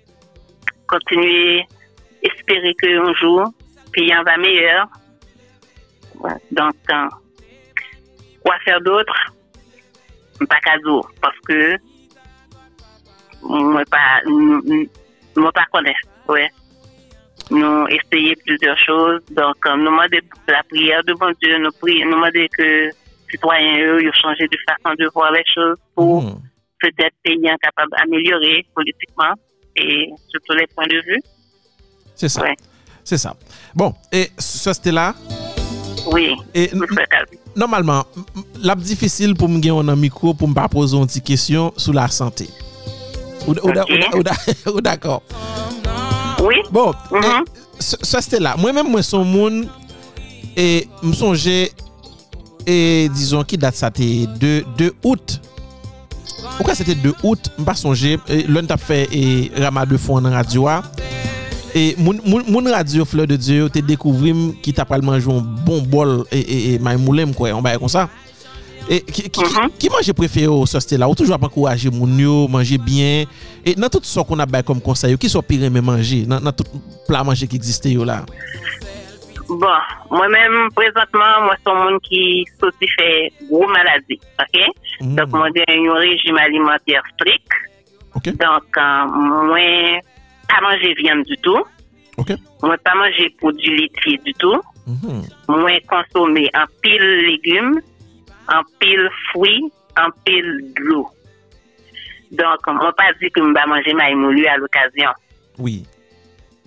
continuer, 0.89 1.65
espérer 2.21 2.73
qu'un 2.75 3.13
jour, 3.15 3.45
pays 3.93 4.13
en 4.15 4.23
va 4.23 4.37
meilleur. 4.37 4.87
Ouais. 6.19 6.31
Donc, 6.51 6.75
euh, 6.91 7.07
quoi 8.43 8.57
faire 8.65 8.81
d'autre? 8.81 9.15
Pas 10.49 10.59
cadeau, 10.61 11.05
parce 11.21 11.37
que 11.47 11.75
moi 13.41 13.83
pas, 13.89 14.21
moi 15.35 15.51
pas 15.51 15.65
connais, 15.71 15.95
ouais 16.27 16.49
nous 17.51 17.87
essayer 17.87 18.35
plusieurs 18.45 18.77
choses. 18.77 19.21
Donc, 19.31 19.55
euh, 19.65 19.75
nous 19.75 19.85
demandons 19.85 20.17
la 20.47 20.63
prière 20.63 21.03
de 21.03 21.13
bon 21.13 21.31
Dieu, 21.41 21.57
nous 21.57 21.71
prions, 21.79 22.05
nous 22.05 22.15
demandons 22.15 22.47
que 22.57 22.89
citoyens, 23.29 23.79
eux, 23.79 24.01
ils 24.01 24.09
ont 24.09 24.13
changé 24.13 24.47
de 24.47 24.57
façon 24.67 24.95
de 24.95 25.09
voir 25.13 25.31
les 25.31 25.43
choses 25.53 25.77
pour 25.95 26.23
Mhm. 26.23 26.41
peut-être 26.79 27.15
pays 27.23 27.41
capable 27.61 27.91
d'améliorer 27.97 28.65
politiquement 28.75 29.33
et 29.75 30.09
sur 30.27 30.39
tous 30.45 30.55
les 30.55 30.67
points 30.67 30.87
de 30.87 31.01
vue. 31.05 31.21
C'est 32.15 32.29
ça. 32.29 32.41
Ouais. 32.41 32.55
C'est 33.03 33.17
ça. 33.17 33.35
Bon, 33.73 33.93
et 34.11 34.29
ça, 34.37 34.73
c'était 34.73 34.91
là? 34.91 35.15
Oui, 36.11 36.35
et 36.53 36.71
Normalement, 37.55 38.05
l'ap 38.61 38.79
difficile 38.79 39.33
pou 39.35 39.49
m 39.49 39.57
gen 39.59 39.73
yon 39.73 39.89
nan 39.89 39.97
mikro 39.99 40.31
pou 40.37 40.47
m 40.47 40.53
pa 40.55 40.67
poson 40.71 41.09
ti 41.09 41.19
kesyon 41.25 41.73
sou 41.81 41.91
la 41.95 42.05
santé. 42.13 42.47
Ou, 43.47 43.55
okay. 43.57 43.99
ou 44.69 44.81
d'akor? 44.85 45.23
Oui. 46.45 46.61
Bon, 46.71 46.93
mm 47.11 47.19
-hmm. 47.19 47.43
sa 47.79 48.21
stè 48.21 48.39
la. 48.39 48.55
Mwen 48.55 48.75
mèm 48.75 48.87
mwen 48.93 49.03
son 49.03 49.25
moun 49.27 49.67
e 50.55 50.85
m 51.03 51.13
sonje 51.13 51.71
e 52.65 53.09
dizon 53.11 53.43
ki 53.43 53.57
dat 53.57 53.75
sa 53.75 53.91
te 53.91 54.27
2 54.39 54.91
out 55.03 55.39
Pourquoi 56.57 56.75
c'était 56.75 56.95
2 56.95 57.13
août 57.23 57.39
Je 57.57 57.63
ne 57.63 57.73
songer. 57.75 58.19
L'un 58.47 58.65
t'a 58.65 58.77
fait 58.77 59.07
et 59.11 59.51
Rama 59.57 59.85
de 59.85 59.97
fond 59.97 60.17
en 60.17 60.29
radio. 60.29 60.67
a. 60.67 60.83
Et 61.75 61.95
mon, 61.97 62.15
mon, 62.25 62.43
mon 62.47 62.71
radio 62.71 63.05
Fleur 63.05 63.27
de 63.27 63.35
Dieu, 63.35 63.69
te 63.69 63.79
découvert 63.79 64.35
qui 64.61 64.73
t'a 64.73 64.85
pas 64.85 64.97
mangé 64.99 65.31
un 65.31 65.39
bon 65.39 65.81
bol 65.81 66.25
et, 66.31 66.39
et, 66.39 66.73
et 66.73 66.79
maïmoulem, 66.79 67.33
quoi. 67.33 67.51
On 67.53 67.61
va 67.61 67.77
comme 67.77 67.87
ça. 67.89 68.09
Et 68.89 69.01
qui, 69.01 69.29
qui, 69.29 69.39
mm 69.41 69.43
-hmm. 69.43 69.69
qui 69.77 69.87
mm-hmm. 69.87 69.91
mange 69.91 70.13
préféré 70.13 70.47
au 70.47 70.65
sauce 70.65 70.91
là? 70.93 71.07
Ou 71.07 71.13
toujours 71.13 71.37
pas 71.37 71.45
encourager 71.45 71.91
moun 71.91 72.17
yo, 72.17 72.47
manger 72.47 72.79
bien. 72.79 73.25
Et 73.63 73.75
dans 73.75 73.87
tout 73.87 73.99
ce 74.01 74.19
qu'on 74.21 74.39
a 74.39 74.63
comme 74.63 74.81
conseil, 74.81 75.15
qui 75.17 75.29
sont 75.29 75.43
pire 75.43 75.69
mais 75.69 75.81
manger? 75.81 76.25
Dans, 76.25 76.41
dans 76.41 76.51
tout 76.51 76.65
plat 77.07 77.23
manger 77.23 77.47
qui 77.47 77.55
existe 77.55 77.85
yo 77.85 78.03
là? 78.03 78.25
Bon, 79.49 79.79
moi-même, 80.11 80.69
présentement, 80.75 81.41
moi, 81.41 81.55
c'est 81.63 81.71
un 81.71 81.83
monde 81.83 82.01
qui 82.01 82.45
sorti 82.59 82.87
fait 82.87 83.33
gros 83.49 83.67
maladie, 83.67 84.19
ok? 84.39 84.61
Mhm. 85.01 85.15
Donc, 85.15 85.29
moi, 85.29 85.47
j'ai 85.55 85.63
un 85.67 85.93
régime 85.93 86.37
alimentaire 86.37 87.01
strict. 87.13 87.51
OK. 88.15 88.29
Donc, 88.37 88.77
euh, 88.77 89.05
moi, 89.05 89.99
pas 90.47 90.61
manger 90.61 90.93
viande 90.93 91.23
du 91.23 91.35
tout. 91.37 91.63
OK. 92.17 92.31
Moi, 92.61 92.77
pas 92.77 92.93
manger 92.93 93.33
produits 93.39 93.75
laitiers 93.75 94.19
du 94.23 94.33
tout. 94.33 94.61
Mhm. 94.85 95.23
Moi, 95.47 95.79
consommer 95.87 96.49
en 96.53 96.65
pile 96.81 97.25
légumes, 97.25 97.81
en 98.49 98.61
pile 98.79 99.09
fruits, 99.31 99.71
en 99.97 100.09
pile 100.25 100.73
de 100.75 100.81
l'eau. 100.83 101.07
Donc, 102.31 102.67
moi, 102.67 102.93
pas 102.93 103.13
dit 103.19 103.31
que 103.31 103.41
je 103.41 103.51
vais 103.51 103.65
manger 103.67 103.93
ma 103.93 104.13
moulu 104.13 104.45
à 104.45 104.57
l'occasion. 104.57 105.09
Oui. 105.57 105.87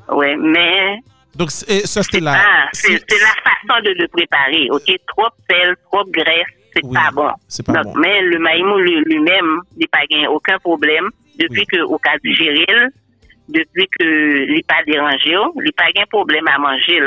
Ouais, 0.09 0.35
mais 0.37 0.99
Donc 1.37 1.51
c'est- 1.51 1.87
sauce 1.87 2.13
là. 2.21 2.35
Ah, 2.37 2.69
c'est 2.73 2.93
la 2.93 3.35
façon 3.43 3.83
de 3.85 3.91
le 4.01 4.09
préparer, 4.09 4.69
ok? 4.71 4.85
Trop 5.09 5.29
sel, 5.49 5.75
trop 5.91 6.05
graisse, 6.11 6.47
c'est 6.75 6.85
Oui, 6.85 6.95
pas 6.95 7.11
bon. 7.13 7.31
c'est 7.49 7.65
pas 7.65 7.73
Donc, 7.73 7.95
bon. 7.95 8.01
Mais 8.01 8.21
le 8.23 8.39
maïmou 8.39 8.79
lui- 8.79 9.03
lui-même, 9.07 9.61
il 9.77 9.81
n'a 9.81 9.87
pas 9.91 10.07
gagné 10.11 10.27
aucun 10.27 10.59
problème 10.59 11.09
depuis 11.39 11.61
Oui. 11.61 11.67
que 11.73 11.81
au 11.83 11.99
cas 11.99 12.19
du 12.23 12.35
géril, 12.35 12.91
depuis 13.49 13.87
que 13.99 14.05
il 14.49 14.55
n'est 14.57 14.63
pas 14.63 14.83
dérangé, 14.87 15.31
il 15.31 15.63
n'a 15.65 15.73
pas 15.77 15.91
gagné 15.93 16.07
problème 16.11 16.47
à 16.49 16.59
manger. 16.59 17.01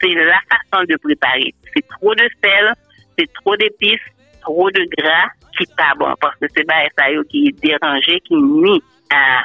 C'est 0.00 0.14
la 0.14 0.40
façon 0.50 0.84
de 0.88 0.96
préparer. 0.96 1.54
C'est 1.74 1.86
trop 1.88 2.14
de 2.14 2.28
sel, 2.42 2.72
c'est 3.18 3.32
trop 3.34 3.56
d'épices, 3.56 4.00
trop 4.42 4.70
de 4.70 4.84
gras 4.96 5.28
qui 5.56 5.64
pas 5.76 5.92
bon 5.98 6.14
parce 6.20 6.36
que 6.36 6.46
c'est 6.56 6.64
pas 6.64 6.74
ça 6.96 7.04
qui 7.28 7.48
est 7.48 7.60
dérangé, 7.64 8.20
qui 8.26 8.34
nuit 8.36 8.80
à 9.12 9.42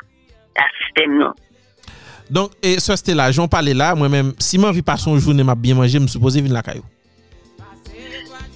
à 0.56 0.63
système 0.86 1.17
nous. 1.17 1.34
Donc 2.34 2.50
et 2.63 2.80
sauce 2.80 3.06
là, 3.10 3.32
j'en 3.32 3.48
parlais 3.48 3.76
là, 3.76 3.93
moi-même 3.93 4.34
si 4.39 4.58
m'envie 4.58 4.82
passer 4.82 5.08
une 5.08 5.19
journée 5.19 5.43
m'a 5.43 5.54
bien 5.54 5.76
manger, 5.76 6.00
me 6.00 6.08
supposé 6.08 6.41
venir 6.41 6.56
la 6.56 6.63
caillou. 6.63 6.82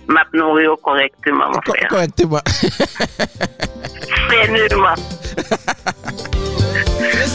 M'a 0.08 0.24
nourrir 0.34 0.72
correctement, 0.82 1.46
mon 1.54 1.62
frère. 1.62 1.88
Correctement. 1.88 2.40
Pleinement. 4.30 4.96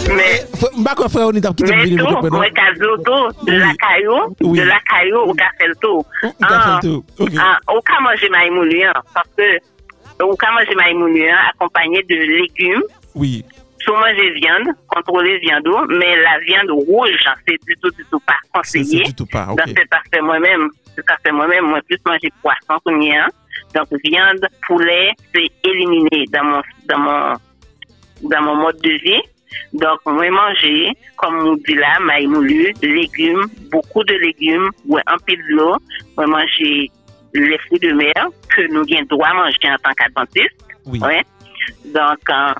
Mais, 0.08 0.44
M'pa 0.78 0.94
kon 0.96 1.08
frère 1.08 1.28
on 1.28 1.32
t'a 1.40 1.50
quitté 1.52 1.76
mais 1.76 1.96
tout, 1.96 2.28
moi, 2.30 2.46
cadeau 2.50 2.96
tout, 3.04 3.44
de 3.46 3.52
la 3.52 3.72
caillou, 3.74 4.34
Oui. 4.40 4.58
de 4.58 4.64
la 4.64 4.80
caillou, 4.80 5.30
ou 5.30 5.34
qu'a 5.34 5.50
fait 5.58 5.68
le 5.68 5.76
tout. 5.76 6.04
Ou 6.24 6.32
qu'a 6.44 6.60
fait 6.60 6.74
le 6.74 6.92
tout. 6.94 7.04
OK. 7.20 7.30
Ah, 7.38 7.58
ou 7.72 7.80
qu'a 7.82 8.00
manger 8.00 8.28
maïmoulien, 8.30 8.92
parce 9.14 9.28
que, 9.36 10.24
ou 10.24 10.34
qu'a 10.34 10.50
manger 10.50 10.74
maïmoulien 10.74 11.36
accompagné 11.54 12.02
de 12.08 12.16
légumes, 12.16 12.82
Oui. 13.14 13.44
Sous 13.84 13.92
manger 13.94 14.30
viande, 14.34 14.68
contrôler 14.88 15.38
viande, 15.38 15.66
mais 15.88 16.16
la 16.22 16.38
viande 16.40 16.70
rouge, 16.70 17.24
c'est 17.46 17.58
du 17.66 17.76
tout, 17.82 17.90
du 17.90 18.04
tout 18.10 18.20
pas 18.20 18.34
C'est 18.62 18.78
c'est 18.78 18.78
conseillé. 18.84 19.04
du 19.04 19.14
tout 19.14 19.26
pas. 19.26 19.48
OK. 19.50 19.58
Donc, 19.58 19.74
c'est 19.76 19.88
parce 19.90 20.08
que 20.08 20.20
moi-même, 20.20 20.68
c'est 20.94 21.04
parce 21.06 21.20
que 21.22 21.30
moi-même, 21.32 21.66
moi, 21.66 21.80
plus 21.86 21.98
manger 22.06 22.30
poisson 22.42 22.80
que 22.84 22.92
mien. 22.92 23.26
Donc, 23.74 23.88
viande, 24.04 24.46
poulet, 24.66 25.12
c'est 25.34 25.48
éliminé 25.68 26.24
dans 26.32 26.44
mon, 26.44 26.62
dans 26.88 26.98
mon, 26.98 27.32
dans 28.28 28.42
mon 28.42 28.56
mode 28.56 28.80
de 28.82 28.90
vie. 28.90 29.22
Donc, 29.72 30.00
moi, 30.06 30.30
manger, 30.30 30.90
comme 31.16 31.38
on 31.46 31.54
dit 31.56 31.74
là, 31.74 31.98
maï 32.00 32.26
moulu, 32.26 32.72
légumes, 32.82 33.46
beaucoup 33.70 34.04
de 34.04 34.14
légumes, 34.14 34.70
ouais, 34.86 35.02
un 35.06 35.16
peu 35.26 35.34
de 35.34 35.42
l'eau. 35.56 35.76
Moi, 36.16 36.26
manger 36.26 36.90
les 37.34 37.58
fruits 37.58 37.80
de 37.80 37.92
mer 37.92 38.28
que 38.54 38.62
nous 38.72 38.84
avons 38.94 39.06
droit 39.08 39.32
manger 39.34 39.56
en 39.70 39.76
tant 39.82 39.92
qu'adventiste. 39.96 40.56
Oui. 40.86 41.00
Ouais. 41.00 41.22
Donc, 41.86 42.18
euh, 42.30 42.52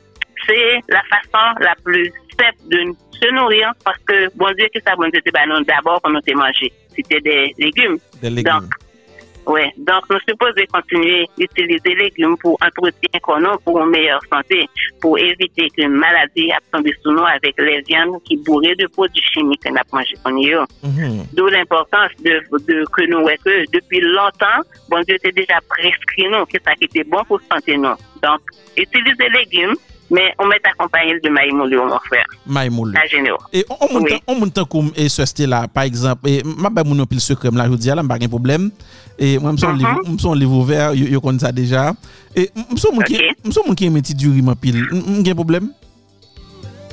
c'est 0.46 0.80
la 0.88 1.02
façon 1.02 1.58
la 1.60 1.74
plus 1.82 2.12
simple 2.38 2.68
de 2.68 2.94
se 3.22 3.32
nourrir 3.32 3.72
parce 3.84 3.98
que, 4.06 4.28
bon 4.36 4.52
Dieu, 4.56 4.68
que 4.74 4.80
ça, 4.80 4.94
bon 4.96 5.08
Dieu, 5.08 5.20
c'est 5.24 5.46
nous, 5.46 5.64
d'abord, 5.64 6.00
pour 6.00 6.10
nous 6.10 6.20
te 6.20 6.32
manger. 6.34 6.72
C'était 6.94 7.20
des 7.20 7.54
légumes. 7.58 7.98
Des 8.20 8.30
légumes. 8.30 8.52
Donc, 8.52 9.54
ouais. 9.54 9.72
Donc, 9.76 10.02
nous 10.10 10.18
supposons 10.28 10.66
continuer 10.72 11.26
d'utiliser 11.38 11.80
les 11.84 11.94
légumes 11.94 12.36
pour 12.38 12.58
entretien 12.64 13.20
qu'on 13.22 13.44
a 13.44 13.56
pour 13.58 13.80
une 13.80 13.90
meilleure 13.90 14.20
santé, 14.30 14.68
pour 15.00 15.18
éviter 15.18 15.68
qu'une 15.70 15.94
maladie 15.94 16.50
a 16.52 16.58
tombé 16.72 16.92
sous 17.02 17.12
nous 17.12 17.24
avec 17.24 17.54
les 17.58 17.80
viandes 17.82 18.22
qui 18.24 18.36
bourrées 18.38 18.74
de 18.74 18.86
produits 18.88 19.22
chimiques 19.32 19.62
qu'on 19.64 19.76
a 19.76 19.82
mangé 19.92 20.14
qu'on 20.24 20.36
a. 20.36 20.66
Mhm. 20.82 21.24
D'où 21.32 21.46
l'importance 21.46 22.10
de, 22.24 22.42
de 22.66 22.84
que 22.92 23.06
nous 23.06 23.20
ouais, 23.24 23.38
que 23.44 23.64
depuis 23.72 24.00
longtemps, 24.00 24.62
bon 24.90 25.00
Dieu 25.02 25.16
était 25.16 25.32
déjà 25.32 25.58
prescrit 25.68 26.28
nous 26.28 26.44
que 26.46 26.58
ça 26.64 26.74
qui 26.74 26.84
était 26.84 27.04
bon 27.04 27.22
pour 27.24 27.40
santé 27.50 27.76
nous. 27.76 27.96
Donc, 28.22 28.40
utiliser 28.76 29.28
les 29.28 29.40
légumes, 29.40 29.74
Men, 30.12 30.28
on 30.38 30.50
met 30.50 30.66
akompanyel 30.68 31.22
de 31.24 31.30
Maïmoulou, 31.32 31.86
mon 31.88 32.00
frère. 32.04 32.26
Maïmoulou. 32.44 32.92
A 33.00 33.06
Genèo. 33.08 33.38
E, 33.48 33.62
on 33.70 34.36
moun 34.36 34.50
tan 34.52 34.66
koum 34.68 34.90
e 34.92 35.06
soeste 35.08 35.46
la, 35.48 35.64
par 35.72 35.88
exemple, 35.88 36.28
e, 36.28 36.42
mabè 36.44 36.84
moun 36.84 37.00
opil 37.06 37.22
sukrem 37.24 37.56
la, 37.56 37.64
joudi 37.70 37.88
ala, 37.88 38.04
mba 38.04 38.18
gen 38.20 38.32
problem. 38.32 38.68
E, 39.16 39.38
mson 39.40 39.78
mm-hmm. 39.78 40.36
liv 40.36 40.52
ouver, 40.52 40.92
yo 41.00 41.22
kon 41.24 41.40
sa 41.40 41.54
deja. 41.56 41.88
E, 42.36 42.50
mson 42.68 42.92
moun 42.92 43.78
ki 43.78 43.88
meti 43.94 44.18
duri 44.18 44.44
mwen 44.44 44.60
pil, 44.60 44.82
mwen 44.92 45.24
gen 45.24 45.38
problem? 45.40 45.72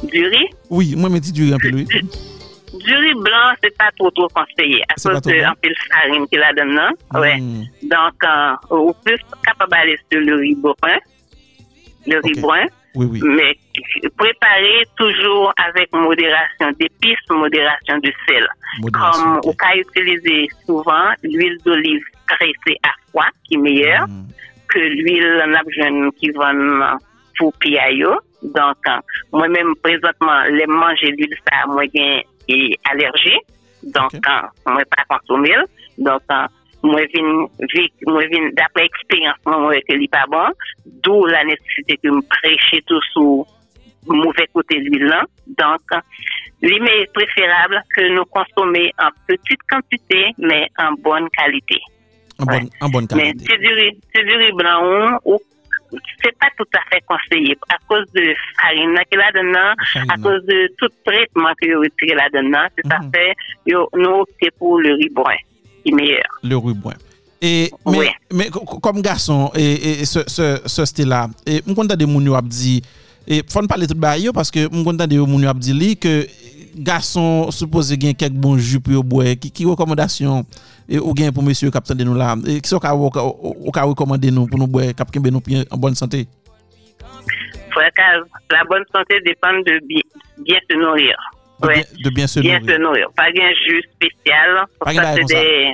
Duri? 0.05 0.47
Oui, 0.71 0.95
mwen 0.95 1.17
meti 1.19 1.36
duri 1.36 1.51
mwen 1.51 1.65
pil, 1.65 1.79
oui. 1.84 2.03
Duri 2.71 3.13
blan, 3.19 3.60
se 3.60 3.75
pa 3.75 3.91
trop 3.99 4.15
trop 4.15 4.32
konseye. 4.32 4.79
Bon. 4.79 4.95
A 4.95 4.99
sos 5.01 5.32
an 5.43 5.60
pil 5.60 5.75
sarin 5.89 6.27
ki 6.32 6.39
la 6.39 6.55
den 6.55 6.75
nan. 6.77 6.95
Ouè. 7.19 7.36
Donk, 7.91 8.32
ou 8.71 8.95
plus 9.03 9.23
kapabales 9.43 9.99
de 10.08 10.23
lori 10.23 10.55
borin. 10.63 11.01
Lori 12.08 12.39
borin. 12.39 12.69
Oui 12.95 13.06
oui 13.12 13.21
mais 13.23 13.56
préparer 14.17 14.84
toujours 14.97 15.54
avec 15.58 15.91
modération 15.93 16.71
d'épices, 16.80 17.17
modération 17.30 17.97
de 17.99 18.12
sel. 18.28 18.47
modération 18.82 19.23
Comme 19.23 19.41
on 19.45 19.54
peut 19.54 19.80
utiliser 19.80 20.47
souvent 20.65 21.10
l'huile 21.23 21.58
d'olive 21.65 22.04
graissée 22.28 22.78
à 22.84 22.89
froid, 23.10 23.28
qui 23.45 23.56
est 23.56 23.58
meilleure 23.58 24.08
Hmm. 24.08 24.28
que 24.67 24.80
l'huile 24.80 26.12
qui 26.19 26.30
va 26.32 26.52
pour 27.38 27.54
piaillot. 27.54 28.19
Donc, 28.43 28.78
euh, 28.88 28.97
moi-même, 29.34 29.73
présentement, 29.82 30.43
les 30.52 30.67
manger 30.67 31.08
l'huile, 31.12 31.36
ça, 31.49 31.65
moi, 31.67 31.84
j'ai 31.93 32.25
une 32.47 32.75
allergie. 32.89 33.39
Donc, 33.84 34.13
Ok. 34.13 34.21
euh, 34.28 34.71
moi, 34.71 34.82
pas 34.95 35.17
consommer. 35.17 35.56
Donc, 35.97 36.21
moi, 36.83 37.01
vin, 37.13 37.45
vi- 37.73 37.91
moi, 38.07 38.23
vin, 38.31 38.49
d'après 38.53 38.85
expérience, 38.85 39.35
moi, 39.45 39.73
que 39.87 39.95
n'est 39.95 40.07
pas 40.07 40.25
bon. 40.29 40.47
D'où 41.03 41.25
la 41.25 41.43
nécessité 41.43 41.99
de 42.03 42.09
me 42.11 42.21
prêcher 42.21 42.81
tout 42.87 43.01
sous 43.13 43.45
mauvais 44.07 44.47
côté 44.53 44.79
de 44.79 44.85
l'huile 44.85 45.05
là. 45.05 45.23
Donc, 45.47 45.81
euh, 45.93 45.99
il 46.61 46.71
est 46.87 47.11
préférable 47.13 47.81
que 47.95 48.01
nous 48.15 48.25
consommions 48.25 48.89
en 48.99 49.09
petite 49.27 49.59
quantité, 49.69 50.31
mais 50.37 50.67
en 50.77 50.93
bonne 50.93 51.27
qualité. 51.29 51.79
en 52.39 52.45
bonne 52.45 52.69
en 52.81 52.89
bonne 52.89 53.07
Mais 53.15 53.33
qualité 53.33 53.45
c'est 53.49 53.57
du 53.57 53.73
riz, 53.73 53.97
c'est 54.15 54.23
du 54.23 54.35
riz 54.35 54.51
blanc 54.53 55.19
ou 55.25 55.37
c'est 56.23 56.37
pas 56.39 56.47
tout 56.57 56.67
à 56.77 56.81
fait 56.89 57.03
conseillé 57.05 57.57
à 57.69 57.77
cause 57.87 58.05
de 58.13 58.33
farine 58.61 58.93
là 58.93 59.03
qu'il 59.05 59.19
a 59.19 59.31
dedans, 59.31 59.73
Farine. 59.93 60.11
à 60.11 60.15
cause 60.17 60.45
de 60.45 60.71
tout 60.77 60.87
traitement 61.05 61.51
que 61.61 61.73
vous 61.73 61.81
retirez 61.81 62.15
là 62.15 62.29
dedans. 62.31 62.67
C'est 62.77 62.87
ça 62.87 62.99
Mhm. 63.01 63.11
fait, 63.13 63.33
yo, 63.65 63.89
nous 63.93 64.21
optons 64.21 64.47
pour 64.57 64.79
le 64.79 64.93
riz 64.93 65.09
brun, 65.11 65.35
qui 65.83 65.91
est 65.91 65.95
meilleur. 65.95 66.23
Le 66.43 66.55
rubouin. 66.57 66.93
Et, 67.41 67.71
mais, 67.85 67.99
oui. 67.99 68.07
mais 68.33 68.49
comme 68.81 69.01
garçon, 69.01 69.49
et, 69.55 70.01
et 70.01 70.05
ce, 70.05 70.19
ce, 70.27 70.59
ce 70.65 70.85
style-là, 70.85 71.29
et 71.45 71.61
mon 71.65 71.73
content 71.73 71.95
de 71.95 72.05
Mounio 72.05 72.35
Abdi, 72.35 72.81
et 73.25 73.43
faut 73.47 73.61
ne 73.61 73.67
parler 73.67 73.87
tout 73.87 73.95
baillot 73.95 74.33
parce 74.33 74.51
que 74.51 74.67
mon 74.73 74.83
content 74.83 75.07
de 75.07 75.17
Mounio 75.19 75.47
Abdi 75.49 75.73
dit 75.73 75.95
que 75.95 76.27
garçon 76.75 77.49
supposé 77.51 77.97
gagner 77.97 78.13
quelques 78.13 78.33
bons 78.33 78.57
jus 78.57 78.79
pour 78.79 79.03
boire, 79.03 79.35
qui, 79.39 79.51
qui 79.51 79.65
recommandation 79.65 80.45
et, 80.87 80.99
ou 80.99 81.13
gain 81.13 81.31
pour 81.31 81.43
monsieur 81.43 81.71
capitaine 81.71 81.97
de 81.97 82.03
nous 82.03 82.15
là, 82.15 82.35
et 82.45 82.59
qui 82.59 82.69
sont 82.69 82.77
au 82.77 83.71
cas 83.71 83.83
recommander 83.83 84.31
nous 84.31 84.45
pour 84.47 84.59
nous 84.59 84.67
boire, 84.67 84.93
cap 84.95 85.07
nous 85.15 85.41
en 85.71 85.77
bonne 85.77 85.95
santé. 85.95 86.27
Frère 87.71 87.91
la 88.51 88.63
bonne 88.65 88.83
santé 88.93 89.15
dépend 89.25 89.53
de 89.53 89.79
bien, 89.87 90.01
bien 90.39 90.59
se 90.69 90.75
nourrir. 90.75 91.15
De, 91.62 91.67
bien, 91.67 91.84
de 92.04 92.10
bien 92.10 92.28
se 92.28 92.39
bien 92.39 92.60
nourrir. 92.60 92.76
se 92.76 92.82
nourrir. 92.82 93.08
Pas 93.15 93.24
un 93.26 93.54
jus 93.67 93.84
spécial. 93.95 94.65
Pas 94.80 94.93
ça, 94.93 95.15
c'est 95.15 95.26
des... 95.26 95.74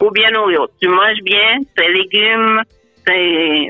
Ou 0.00 0.10
bien 0.10 0.30
nourrir. 0.30 0.66
Tu 0.80 0.88
manges 0.88 1.22
bien, 1.22 1.58
tes 1.76 1.88
légumes, 1.92 2.62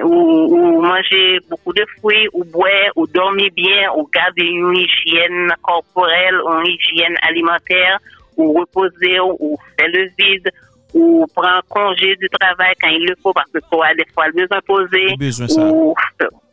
ou, 0.03 0.09
ou 0.09 0.81
manger 0.83 1.39
beaucoup 1.51 1.73
de 1.73 1.85
fruits, 1.99 2.29
ou 2.33 2.45
boire, 2.45 2.91
ou 2.97 3.07
dormir 3.07 3.51
bien, 3.55 3.91
ou 3.97 4.09
garder 4.13 4.45
une 4.45 4.75
hygiène 4.77 5.53
corporelle, 5.63 6.37
ou 6.45 6.61
une 6.61 6.67
hygiène 6.67 7.17
alimentaire, 7.23 7.99
ou 8.37 8.53
reposer, 8.59 9.21
ou 9.21 9.57
faire 9.79 9.89
le 9.93 10.09
vide, 10.19 10.51
ou 10.95 11.27
prendre 11.35 11.63
congé 11.69 12.17
du 12.17 12.29
travail 12.41 12.75
quand 12.81 12.89
il 12.89 13.07
le 13.07 13.15
faut, 13.23 13.33
parce 13.33 13.51
que 13.51 13.59
soit 13.71 13.95
des 13.95 14.07
fois 14.15 14.27
le 14.29 15.17
besoin 15.17 15.49
ça. 15.49 15.61
ou 15.67 15.95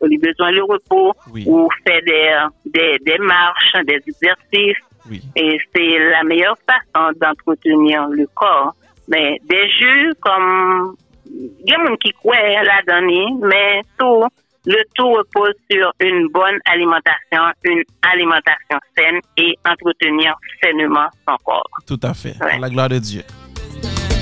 ou 0.00 0.06
le 0.06 0.18
besoin 0.18 0.50
le 0.50 0.62
repos, 0.64 1.12
Oui. 1.32 1.44
ou 1.46 1.68
faire 1.86 2.02
des, 2.06 2.63
des, 2.74 2.98
des 3.04 3.18
marches, 3.18 3.76
des 3.86 4.00
exercices. 4.06 4.84
Oui. 5.08 5.22
Et 5.36 5.58
c'est 5.74 5.98
la 6.10 6.22
meilleure 6.24 6.58
façon 6.66 7.12
d'entretenir 7.20 8.08
le 8.08 8.26
corps. 8.34 8.74
Mais 9.08 9.38
des 9.48 9.68
jus 9.70 10.12
comme 10.20 10.96
il 11.26 11.50
y 11.66 11.74
a 11.74 11.78
des 11.78 11.84
gens 11.86 11.96
qui 11.96 12.10
croient 12.12 12.36
là-dedans, 12.36 13.38
mais 13.42 13.82
tout, 13.98 14.24
le 14.66 14.82
tout 14.94 15.10
repose 15.10 15.54
sur 15.70 15.92
une 16.00 16.28
bonne 16.28 16.58
alimentation, 16.66 17.52
une 17.64 17.82
alimentation 18.02 18.78
saine 18.96 19.20
et 19.36 19.54
entretenir 19.66 20.34
sainement 20.62 21.08
son 21.28 21.36
corps. 21.44 21.68
Tout 21.86 22.00
à 22.02 22.14
fait. 22.14 22.34
Ouais. 22.40 22.52
À 22.52 22.58
la 22.58 22.70
gloire 22.70 22.88
de 22.88 22.98
Dieu. 22.98 23.22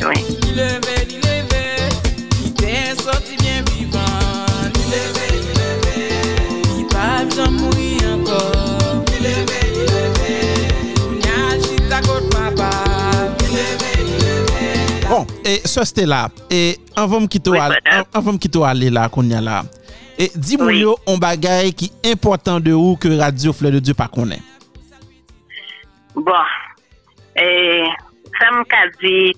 Oui. 0.08 0.42
E 15.44 15.58
sos 15.66 15.90
e, 15.90 15.94
te 15.94 16.04
la, 16.06 16.28
e 16.50 16.76
anvom 16.98 17.24
ki 17.26 17.40
to 17.42 17.56
ale, 17.58 17.80
anvom 18.14 18.36
ki 18.38 18.50
to 18.52 18.62
ale 18.66 18.92
la 18.94 19.08
kon 19.10 19.30
ya 19.30 19.40
la. 19.42 19.62
E 20.14 20.28
di 20.36 20.58
moun 20.60 20.76
yo, 20.76 20.92
on 21.10 21.18
bagay 21.18 21.72
ki 21.74 21.88
important 22.12 22.62
de 22.62 22.74
ou 22.76 22.94
ke 23.00 23.10
Radio 23.18 23.54
Fleur 23.56 23.74
de 23.74 23.80
Dieu 23.82 23.96
pa 23.98 24.06
konen. 24.12 24.38
Bon, 26.14 26.52
e, 27.34 27.46
sa 28.36 28.50
m 28.54 28.60
ka 28.70 28.84
di 29.00 29.32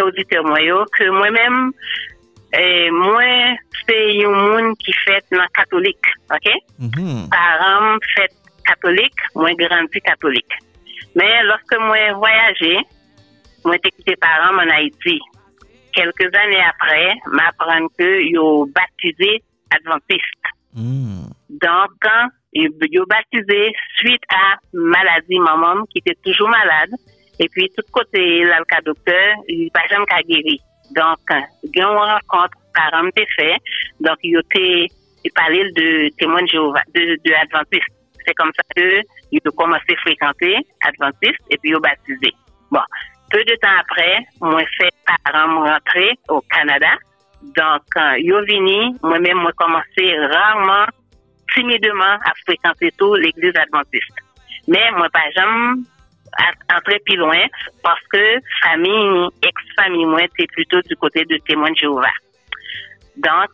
audite 0.00 0.40
mwen 0.46 0.64
yo, 0.64 0.78
ke 0.96 1.10
mwen 1.12 1.36
men, 1.36 1.58
e, 2.56 2.64
mwen 2.94 3.58
se 3.82 3.98
yon 4.22 4.38
moun 4.38 4.72
ki 4.80 4.94
fet 5.02 5.26
nan 5.36 5.52
katolik, 5.58 6.14
ok? 6.32 6.48
Mm 6.78 6.90
-hmm. 6.94 7.28
Paran 7.34 8.00
fet 8.14 8.32
katolik, 8.64 9.26
mwen 9.34 9.58
grandi 9.60 10.00
katolik. 10.00 10.56
Men, 11.12 11.44
loske 11.50 11.76
mwen 11.82 12.16
voyaje, 12.22 12.80
moi 13.64 13.76
j'ai 13.82 13.90
quitté 13.90 14.16
parents 14.16 14.56
en 14.56 14.70
Haïti. 14.70 15.18
Quelques 15.92 16.34
années 16.34 16.64
après, 16.68 17.14
m'apprendre 17.26 17.88
que 17.98 18.22
yo 18.22 18.66
baptisé 18.66 19.42
adventiste. 19.70 20.44
Mm. 20.74 21.26
Donc, 21.50 21.90
quand 22.00 22.28
il 22.52 22.70
il 22.80 23.02
baptisé 23.08 23.72
suite 23.96 24.22
à 24.30 24.58
maladie 24.72 25.38
maman 25.38 25.84
qui 25.86 25.98
était 25.98 26.18
toujours 26.24 26.48
malade. 26.48 26.90
Et 27.38 27.48
puis, 27.48 27.70
tout 27.76 27.84
côté, 27.90 28.44
là, 28.44 28.58
le 28.58 28.82
docteur, 28.84 29.36
il 29.48 29.64
n'a 29.64 29.70
pas 29.72 29.86
jamais 29.88 30.04
qu'à 30.06 30.22
guérir. 30.22 30.60
Donc, 30.94 31.18
il 31.62 31.70
y 31.74 31.80
a 31.80 31.88
une 31.88 31.96
rencontre 31.96 32.58
parents 32.74 33.10
t'es 33.14 33.26
fait. 33.36 33.56
Donc, 34.00 34.16
il 34.22 34.38
était, 34.38 34.86
il 35.24 35.32
parlait 35.32 35.70
de 35.72 36.08
témoin 36.18 36.42
de 36.42 36.48
Jéhovah, 36.48 36.82
de, 36.94 37.16
de 37.24 37.32
Adventiste. 37.34 37.88
C'est 38.26 38.34
comme 38.34 38.50
ça 38.54 38.62
que 38.76 39.00
il 39.32 39.40
a 39.44 39.50
commencé 39.52 39.94
à 39.96 40.00
fréquenter 40.00 40.56
Adventiste 40.82 41.40
et 41.50 41.56
puis 41.58 41.70
il 41.70 41.76
a 41.76 41.80
baptisé. 41.80 42.32
Bon. 42.70 42.80
Peu 43.30 43.44
de 43.44 43.54
temps 43.56 43.78
après, 43.78 44.18
moi, 44.40 44.62
fait 44.76 44.92
parents 45.24 45.64
rentrer 45.64 46.18
au 46.28 46.40
Canada. 46.42 46.92
Donc, 47.42 47.82
il 48.18 48.30
est 48.30 48.52
venu, 48.52 48.96
moi-même, 49.02 49.38
moi, 49.38 49.52
commencé 49.56 50.16
rarement 50.32 50.86
timidement 51.54 52.18
à 52.24 52.32
fréquenter 52.44 52.90
tout 52.98 53.14
l'église 53.14 53.56
adventiste. 53.56 54.16
Mais 54.68 54.90
moi, 54.92 55.08
pas 55.10 55.30
jamais 55.34 55.80
entrer 56.74 57.00
plus 57.04 57.16
loin 57.16 57.46
parce 57.82 58.02
que 58.12 58.38
famille, 58.62 59.28
ex-famille, 59.42 60.06
moi, 60.06 60.20
c'est 60.38 60.50
plutôt 60.52 60.80
du 60.82 60.96
côté 60.96 61.24
de 61.24 61.38
témoins 61.38 61.70
de 61.70 61.76
Jéhovah. 61.76 62.12
Donc, 63.16 63.50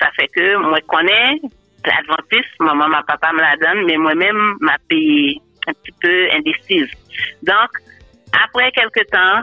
ça 0.00 0.10
fait 0.18 0.28
que 0.28 0.56
moi, 0.56 0.78
connais 0.88 1.40
l'adventiste, 1.84 2.54
maman, 2.58 2.88
ma 2.88 3.02
papa 3.02 3.32
me 3.32 3.40
la 3.40 3.56
donne, 3.56 3.86
mais 3.86 3.96
moi-même, 3.96 4.56
m'a 4.60 4.76
payé 4.88 5.40
un 5.66 5.72
petit 5.72 5.94
peu 6.00 6.30
indécise. 6.32 6.90
Donc, 7.42 7.70
après 8.32 8.70
quelques 8.72 9.08
temps, 9.10 9.42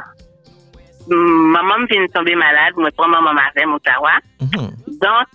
maman 1.10 1.86
vient 1.90 2.06
tomber 2.08 2.36
malade, 2.36 2.74
moi, 2.76 2.90
prends 2.96 3.08
maman 3.08 3.32
avec 3.32 3.66
mon 3.66 3.80
tawa. 3.80 4.12
Mhm. 4.42 4.72
Donc, 5.02 5.28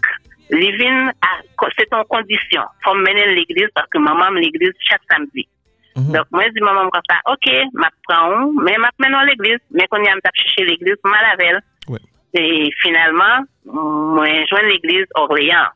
c'est 1.79 1.95
en 1.95 2.05
condition. 2.05 2.63
Faut 2.85 2.95
me 2.95 3.01
mener 3.01 3.23
à 3.23 3.27
l'église 3.29 3.69
parce 3.75 3.89
que 3.89 3.99
maman 3.99 4.31
l'église 4.31 4.73
chaque 4.81 5.03
samedi. 5.11 5.49
Mhm. 5.97 6.13
Donc, 6.13 6.27
moi, 6.31 6.45
je 6.47 6.53
dis 6.53 6.61
maman 6.61 6.89
comme 6.91 7.03
ça, 7.09 7.17
ok, 7.27 7.51
m'a 7.75 7.89
prends, 8.09 8.51
mais 8.63 8.77
m'a 8.79 8.91
mené 8.99 9.17
à 9.17 9.25
l'église. 9.25 9.61
Mais 9.71 9.87
quand 9.91 9.99
il 9.99 10.09
a 10.09 10.13
un 10.13 10.19
chercher 10.35 10.65
l'église, 10.65 10.97
mal 11.05 11.37
elle. 11.39 11.61
Ouais. 11.89 11.99
Et 12.35 12.71
finalement, 12.83 13.45
je 13.65 14.47
joins 14.51 14.69
l'église 14.69 15.07
Orléans, 15.15 15.69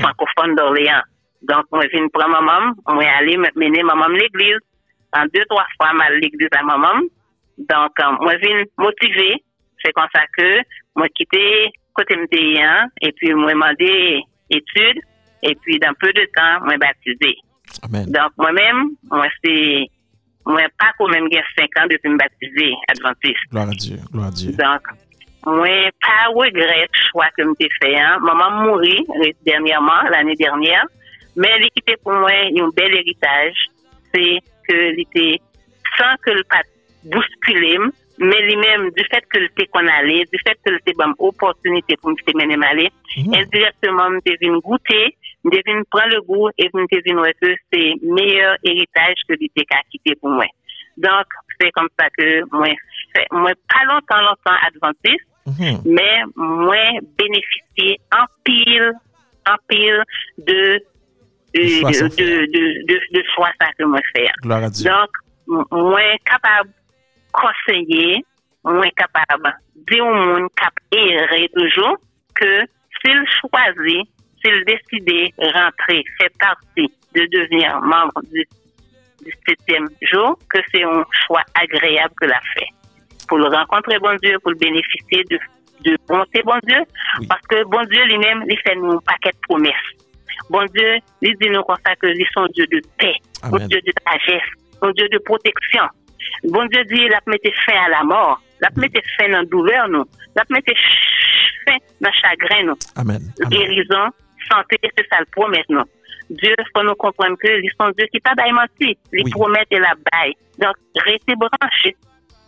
francophone 0.00 0.54
d'Orléans. 0.54 1.02
Donc, 1.42 1.64
je 1.72 1.88
viens 1.88 2.08
prendre 2.08 2.40
maman, 2.40 2.72
moi, 2.88 3.04
aller 3.18 3.36
me 3.36 3.48
mener 3.56 3.82
maman 3.82 4.04
à 4.04 4.08
l'église. 4.08 4.58
En 5.14 5.24
deux, 5.32 5.44
trois 5.48 5.66
fois, 5.76 5.92
mal 5.92 6.18
l'église 6.20 6.48
à 6.56 6.62
maman. 6.62 7.00
Donc, 7.58 7.92
euh, 8.00 8.12
moi, 8.20 8.32
je 8.34 8.48
viens 8.48 8.64
motiver. 8.78 9.42
C'est 9.84 9.92
comme 9.92 10.06
ça 10.14 10.22
que 10.36 10.60
moi, 10.96 11.08
quitté 11.14 11.70
côté 11.94 12.16
MTI, 12.16 12.58
et 13.02 13.12
puis 13.12 13.34
moi, 13.34 13.52
demandé 13.52 14.22
études. 14.50 15.02
Et 15.42 15.54
puis, 15.56 15.78
dans 15.78 15.92
peu 16.00 16.12
de 16.12 16.24
temps, 16.36 16.64
moi, 16.64 16.76
baptisé. 16.78 17.36
Donc, 18.08 18.32
moi-même, 18.38 18.90
moi, 19.10 19.26
c'est, 19.44 19.86
moi, 20.46 20.62
pas 20.78 20.92
quand 20.98 21.08
même, 21.08 21.26
j'ai 21.30 21.42
5 21.58 21.64
ans 21.78 21.86
depuis 21.90 22.10
me 22.10 22.16
baptiser, 22.16 22.72
adventiste. 22.88 23.50
Gloire 23.50 23.68
à 23.68 23.72
Dieu. 23.72 23.96
Gloire 24.12 24.28
à 24.28 24.30
Dieu. 24.30 24.52
Donc, 24.52 24.82
moi, 25.44 25.90
pas 26.00 26.30
regret 26.32 26.88
choix 27.10 27.28
que 27.36 27.42
j'ai 27.60 27.68
fait. 27.82 27.98
Hein. 27.98 28.18
Maman 28.20 28.64
mourit 28.64 29.04
dernièrement, 29.44 30.02
l'année 30.10 30.36
dernière. 30.36 30.84
Mais 31.34 31.58
l'équité 31.58 31.96
pour 32.02 32.12
moi, 32.12 32.30
un 32.30 32.68
bel 32.76 32.94
héritage. 32.94 33.56
C'est 34.14 34.38
que 34.68 35.00
était 35.00 35.40
sans 35.98 36.14
que 36.24 36.30
le 36.30 36.44
pas 36.44 36.62
bousculer, 37.04 37.78
mais 38.18 38.40
lui-même, 38.42 38.90
du 38.90 39.04
fait 39.04 39.24
que 39.28 39.38
le 39.38 39.46
était 39.46 39.66
qu'on 39.66 39.86
allait, 39.86 40.24
du 40.32 40.38
fait 40.46 40.56
que 40.64 40.70
le 40.70 40.76
était 40.76 40.92
une 40.98 41.14
opportunité 41.18 41.96
pour 41.96 42.10
me 42.10 42.16
faire 42.24 42.34
mener 42.36 42.66
aller, 42.66 42.90
Mhm. 43.16 43.34
indirectement, 43.34 44.08
je 44.24 44.32
devine 44.32 44.58
goûter, 44.60 45.16
je 45.44 45.50
devine 45.50 45.82
prendre 45.90 46.14
le 46.14 46.22
goût 46.22 46.48
et 46.58 46.68
je 46.72 46.96
devine 46.96 47.18
ouais, 47.20 47.34
que 47.40 47.54
c'est 47.72 47.94
meilleur 48.02 48.56
héritage 48.64 49.16
que 49.28 49.34
l'été 49.34 49.64
qu'a 49.64 49.80
quitté 49.90 50.14
pour 50.14 50.30
moi. 50.30 50.46
Donc, 50.96 51.26
c'est 51.60 51.70
comme 51.72 51.88
ça 51.98 52.06
que 52.16 52.42
moi, 52.52 52.68
moi, 53.32 53.52
pas 53.68 53.84
longtemps, 53.84 54.20
longtemps 54.20 54.58
adventiste, 54.66 55.26
Mhm. 55.46 55.82
mais 55.86 56.22
moi, 56.36 56.76
bénéficier 57.18 57.98
en 58.14 58.24
pile, 58.44 58.92
en 59.48 59.56
pile 59.68 60.02
de, 60.38 60.80
de, 61.54 61.60
De 61.60 62.08
de, 62.08 62.08
de, 62.08 62.46
de, 62.46 62.86
de, 62.86 63.00
de 63.18 63.22
choix 63.34 63.50
ça 63.60 63.68
que 63.78 63.84
moi 63.84 64.00
faire. 64.16 64.32
Gloire 64.42 64.64
à 64.64 64.70
Dieu. 64.70 64.90
Donc, 64.90 65.10
m- 65.48 65.64
moi 65.70 66.00
capable 66.24 66.70
conseiller, 67.32 68.24
moi 68.64 68.86
capable 68.96 69.54
dire 69.90 70.04
au 70.06 70.14
monde 70.14 70.48
errer 70.92 71.48
toujours 71.54 71.96
que 72.34 72.62
s'il 73.00 73.24
choisit, 73.40 74.08
s'il 74.44 74.64
décide 74.64 75.04
de 75.06 75.52
rentrer, 75.58 76.04
faire 76.20 76.30
partie 76.38 76.92
de 77.14 77.26
devenir 77.26 77.80
membre 77.80 78.20
du, 78.32 78.44
du 79.24 79.32
septième 79.46 79.88
jour, 80.02 80.38
que 80.48 80.58
c'est 80.72 80.82
un 80.84 81.04
choix 81.26 81.42
agréable 81.54 82.14
que 82.20 82.26
l'a 82.26 82.40
fait. 82.54 82.66
Pour 83.28 83.38
le 83.38 83.46
rencontrer, 83.46 83.98
bon 83.98 84.16
Dieu, 84.22 84.38
pour 84.40 84.52
le 84.52 84.58
bénéficier 84.58 85.22
de, 85.30 85.38
de 85.84 85.96
bonté, 86.08 86.42
bon 86.44 86.58
Dieu, 86.64 86.80
Oui. 87.20 87.26
parce 87.28 87.42
que 87.46 87.64
bon 87.64 87.82
Dieu 87.90 88.04
lui-même, 88.04 88.44
il 88.48 88.58
fait 88.60 88.74
nous 88.76 88.92
un 88.92 88.98
paquet 88.98 89.30
de 89.30 89.38
promesses. 89.48 89.72
Bon 90.52 90.66
Dieu, 90.74 90.98
il 91.22 91.34
dit 91.40 91.48
nous 91.48 91.62
comme 91.62 91.76
ça 91.82 91.96
que 91.96 92.08
lui 92.08 92.26
sont 92.34 92.44
Dieu 92.52 92.66
de 92.66 92.82
paix, 92.98 93.14
Amen. 93.42 93.62
un 93.62 93.66
Dieu 93.68 93.80
de 93.80 93.92
sagesse, 94.06 94.48
un 94.82 94.90
Dieu 94.90 95.08
de 95.08 95.16
protection. 95.24 95.84
Bon 96.44 96.66
Dieu 96.66 96.84
dit, 96.84 97.00
il 97.06 97.14
a 97.14 97.20
mis 97.26 97.38
fin 97.64 97.78
à 97.86 97.88
la 97.88 98.04
mort, 98.04 98.38
il 98.60 98.66
a 98.66 98.70
mis 98.76 98.92
fin 99.16 99.30
dans 99.30 99.38
la 99.38 99.44
douleur, 99.46 99.88
nous, 99.88 100.04
il 100.36 100.38
a 100.38 100.44
mis 100.50 100.60
fin 101.64 101.78
dans 102.02 102.10
le 102.10 102.20
chagrin, 102.20 102.64
nous. 102.64 102.76
Amen. 102.96 103.22
Guérison, 103.48 104.10
santé, 104.50 104.76
c'est 104.82 105.06
ça 105.10 105.20
le 105.20 105.26
promet, 105.32 105.64
nous. 105.70 105.84
Dieu, 106.28 106.54
faut 106.76 106.84
nous 106.84 106.96
comprendre 106.96 107.36
que 107.40 107.48
ils 107.48 107.72
sont 107.80 107.90
Dieu 107.96 108.06
qui 108.12 108.20
pas 108.20 108.34
bail 108.34 108.52
menti, 108.52 108.98
ils 109.14 109.30
promettent 109.30 109.68
et 109.70 109.78
la 109.78 109.94
bail. 110.12 110.34
Donc, 110.58 110.74
restez 111.06 111.34
branchés 111.34 111.96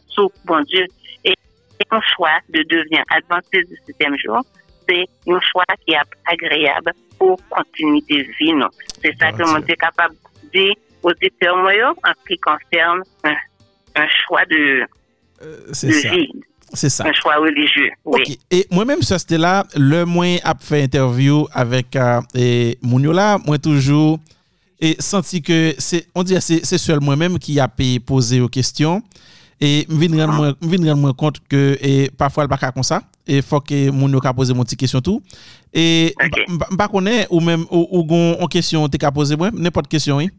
sur 0.09 0.31
bon 0.45 0.61
Dieu. 0.61 0.85
Et 1.25 1.35
un 1.91 2.01
choix 2.15 2.39
de 2.51 2.63
devenir 2.65 3.03
adventiste 3.09 3.71
du 3.71 3.77
septième 3.87 4.17
jour, 4.19 4.43
c'est 4.87 5.05
un 5.27 5.41
choix 5.41 5.65
qui 5.87 5.95
est 5.95 5.99
agréable 6.31 6.93
pour 7.19 7.39
continuité 7.51 8.25
de 8.25 8.33
vie, 8.39 8.53
non. 8.55 8.69
C'est 9.03 9.17
ça 9.19 9.33
que 9.33 9.43
mon 9.43 9.59
Dieu. 9.59 9.65
Dieu 9.67 9.75
est 9.75 9.77
capable 9.77 10.15
de 10.43 10.59
dire 10.59 10.75
aux 11.03 11.11
auditeurs 11.11 11.57
en 11.57 12.13
ce 12.23 12.29
qui 12.35 12.39
concerne 12.39 13.03
un, 13.25 13.35
un 14.03 14.07
choix 14.27 14.45
de, 14.47 14.83
Euh, 15.43 15.69
de 15.69 15.75
C'est 15.75 15.93
ça. 15.93 16.11
vie, 16.11 16.31
C'est 16.73 16.89
ça. 16.91 17.05
un 17.07 17.13
choix 17.13 17.37
religieux. 17.37 17.91
Oui. 18.05 18.39
Et 18.51 18.67
moi-même, 18.71 19.03
ça 19.03 19.19
c'était 19.19 19.39
là, 19.39 19.65
le 19.77 20.05
moins 20.05 20.37
a 20.45 20.55
fait 20.59 20.83
interview 20.83 21.47
avec 21.53 21.95
euh, 21.97 22.21
et 22.35 22.79
Mounio 22.83 23.13
là, 23.13 23.39
moi 23.47 23.59
toujours 23.59 24.19
et 24.81 24.97
senti 24.99 25.43
que 25.43 25.75
c'est 25.79 26.07
on 26.15 26.23
dirait 26.23 26.41
c'est 26.41 26.79
seul 26.79 27.01
moi-même 27.01 27.39
qui 27.39 27.59
a 27.61 27.69
poser 28.07 28.41
aux 28.41 28.49
questions 28.49 29.03
E 29.63 29.85
m 29.89 29.99
vin 30.01 30.17
ren 30.19 30.99
mwen 30.99 31.17
kont 31.19 31.39
ke 31.51 31.63
e, 31.79 31.93
pafwa 32.19 32.47
l 32.47 32.51
baka 32.51 32.73
kon 32.75 32.87
sa, 32.87 33.03
e 33.27 33.41
fok 33.45 33.71
e, 33.75 33.83
moun 33.95 34.15
yo 34.15 34.23
ka 34.23 34.35
pose 34.37 34.55
moun 34.57 34.69
ti 34.69 34.79
kesyon 34.79 35.05
tou. 35.05 35.23
E 35.71 36.13
okay. 36.19 36.49
m 36.51 36.79
pa 36.79 36.89
konen 36.91 37.25
ou 37.31 37.43
men 37.45 37.67
ou, 37.69 37.85
ou 37.87 38.07
gon 38.09 38.35
an 38.43 38.51
kesyon 38.51 38.91
te 38.91 39.01
ka 39.01 39.13
pose 39.15 39.39
mwen, 39.39 39.55
nepot 39.55 39.89
kesyon 39.91 40.25
yi? 40.27 40.33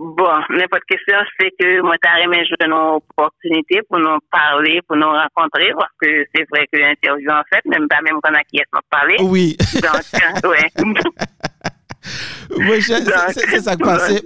Bon, 0.00 0.46
nepot 0.56 0.84
kesyon 0.88 1.28
se 1.34 1.50
ke 1.58 1.74
mwen 1.84 2.00
ta 2.00 2.14
remen 2.22 2.46
jwen 2.48 2.72
nou 2.72 3.02
oportunite 3.02 3.82
pou 3.90 4.00
nou 4.00 4.22
parle, 4.32 4.78
pou 4.88 4.96
nou 4.96 5.12
rakontre, 5.12 5.68
wakke 5.76 6.14
se 6.30 6.46
vre 6.48 6.64
ke 6.70 6.80
l'interview 6.80 7.34
an 7.34 7.44
fèt, 7.52 7.68
men 7.68 7.84
m 7.84 7.90
pa 7.92 8.00
men 8.06 8.22
kon 8.24 8.38
akies 8.40 8.68
nou 8.72 8.86
parle. 8.88 9.20
Oui. 9.28 9.52
Donc, 9.84 10.08
euh, 10.16 10.48
ouais. 10.48 10.72
Mwen 12.64 12.80
chè, 12.80 13.04
se 13.36 13.60
sa 13.60 13.76
kwa 13.76 13.98
se, 14.06 14.24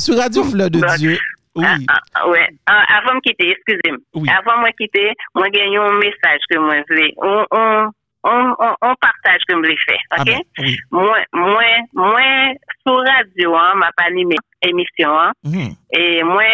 sou 0.00 0.16
Radio 0.16 0.48
Fleur 0.48 0.72
de 0.72 0.80
Dieu... 0.96 1.20
Oui. 1.54 1.64
Ah, 1.88 1.98
ah, 2.14 2.28
ouais. 2.28 2.48
Ah, 2.66 2.98
avant 2.98 3.14
de 3.16 3.20
quitter, 3.20 3.50
excusez-moi. 3.50 3.98
Oui. 4.14 4.28
Avant 4.30 4.62
de 4.62 4.70
quitter, 4.78 5.12
moi, 5.34 5.48
j'ai 5.52 5.76
un 5.76 5.92
message 5.98 6.40
que 6.50 6.58
moi, 6.58 6.76
je 6.88 6.94
voulais. 6.94 7.12
On, 7.18 7.44
on, 7.50 7.90
on, 8.24 8.74
on, 8.80 8.94
partage 8.96 9.40
que 9.46 9.52
je 9.52 9.56
voulais 9.56 9.76
faire. 9.86 9.98
Ah 10.12 10.20
OK? 10.22 10.26
ben, 10.26 10.40
oui. 10.60 10.76
Moi, 10.90 11.18
moi, 11.32 11.64
moi, 11.92 12.54
sur 12.86 12.96
radio, 13.04 13.54
hein, 13.56 13.74
m'a 13.76 13.90
pas 13.96 14.04
animé 14.04 14.36
émission, 14.62 15.10
hein, 15.18 15.32
Mhm. 15.44 15.74
et 15.92 16.22
moi, 16.22 16.44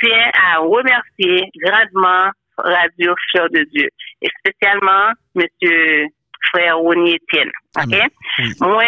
tiens 0.00 0.30
à 0.32 0.58
remercier 0.58 1.50
grandement 1.62 2.30
Radio 2.58 3.14
Fleur 3.30 3.48
de 3.50 3.64
Dieu, 3.72 3.88
et 4.22 4.28
spécialement 4.38 5.12
Monsieur 5.34 6.06
Frère 6.50 6.78
Rony 6.78 7.16
Etienne. 7.16 7.50
OK? 7.76 7.82
Amen. 7.84 8.08
Oui. 8.38 8.52
Moi, 8.60 8.84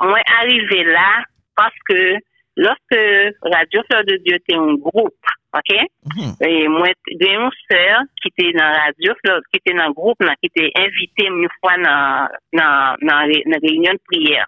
moi, 0.00 0.18
arrivé 0.40 0.84
là 0.84 1.22
parce 1.56 1.74
que 1.88 2.14
lorsque 2.56 3.34
Radio 3.42 3.82
Fleur 3.90 4.04
de 4.04 4.16
Dieu 4.24 4.36
était 4.36 4.54
un 4.56 4.74
groupe, 4.74 5.14
OK? 5.54 5.76
Mhm. 6.16 6.46
Et 6.48 6.68
moi, 6.68 6.88
j'ai 7.20 7.32
une 7.34 7.50
sœur 7.70 8.00
qui 8.20 8.28
était 8.28 8.52
dans 8.52 8.64
radio, 8.72 9.12
Fleur- 9.24 9.40
qui 9.52 9.58
était 9.58 9.76
dans 9.76 9.86
le 9.88 9.92
groupe, 9.92 10.18
qui 10.42 10.46
était 10.54 10.70
invitée 10.76 11.26
une 11.26 11.48
fois 11.60 11.76
dans, 11.76 12.28
dans, 12.52 12.96
dans 13.02 13.26
dans 13.50 13.60
réunion 13.62 13.92
de 13.92 14.00
prière. 14.10 14.46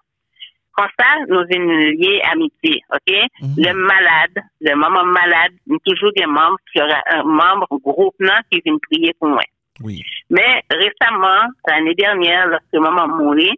Comme 0.72 0.88
ça, 0.98 1.06
nous 1.28 1.38
avons 1.38 1.72
lié 2.00 2.20
amitié, 2.32 2.80
OK? 2.94 3.14
Mhm. 3.42 3.54
Le 3.56 3.72
malade, 3.74 4.36
le 4.60 4.74
maman 4.76 5.04
malade, 5.04 5.52
nous 5.66 5.78
toujours 5.84 6.12
des 6.16 6.26
membres, 6.26 6.58
qui 6.72 6.80
un 6.80 7.22
membre 7.24 7.66
groupe, 7.82 8.14
qui 8.50 8.60
vient 8.64 8.76
prier 8.90 9.12
pour 9.18 9.28
moi. 9.28 9.42
Oui. 9.82 10.02
Mais 10.30 10.62
récemment, 10.70 11.46
l'année 11.68 11.94
dernière, 11.94 12.46
lorsque 12.46 12.74
maman 12.74 13.08
mourit, 13.08 13.54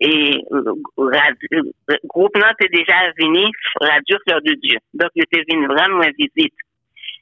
et 0.00 0.40
euh, 0.52 0.62
euh, 0.98 1.96
groupe 2.04 2.36
là 2.36 2.52
était 2.52 2.76
déjà 2.76 2.94
venu 3.18 3.50
Radio 3.80 4.16
Fleur 4.26 4.40
de 4.42 4.54
Dieu. 4.54 4.78
Donc, 4.94 5.10
il 5.14 5.22
était 5.24 5.44
venu 5.50 5.66
moi 5.66 6.06
visite. 6.16 6.54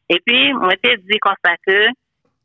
Et 0.09 0.21
puis, 0.25 0.53
moi, 0.53 0.71
j'étais 0.71 0.97
dit 0.99 1.19
comme 1.21 1.35
ça 1.45 1.55
que, 1.67 1.87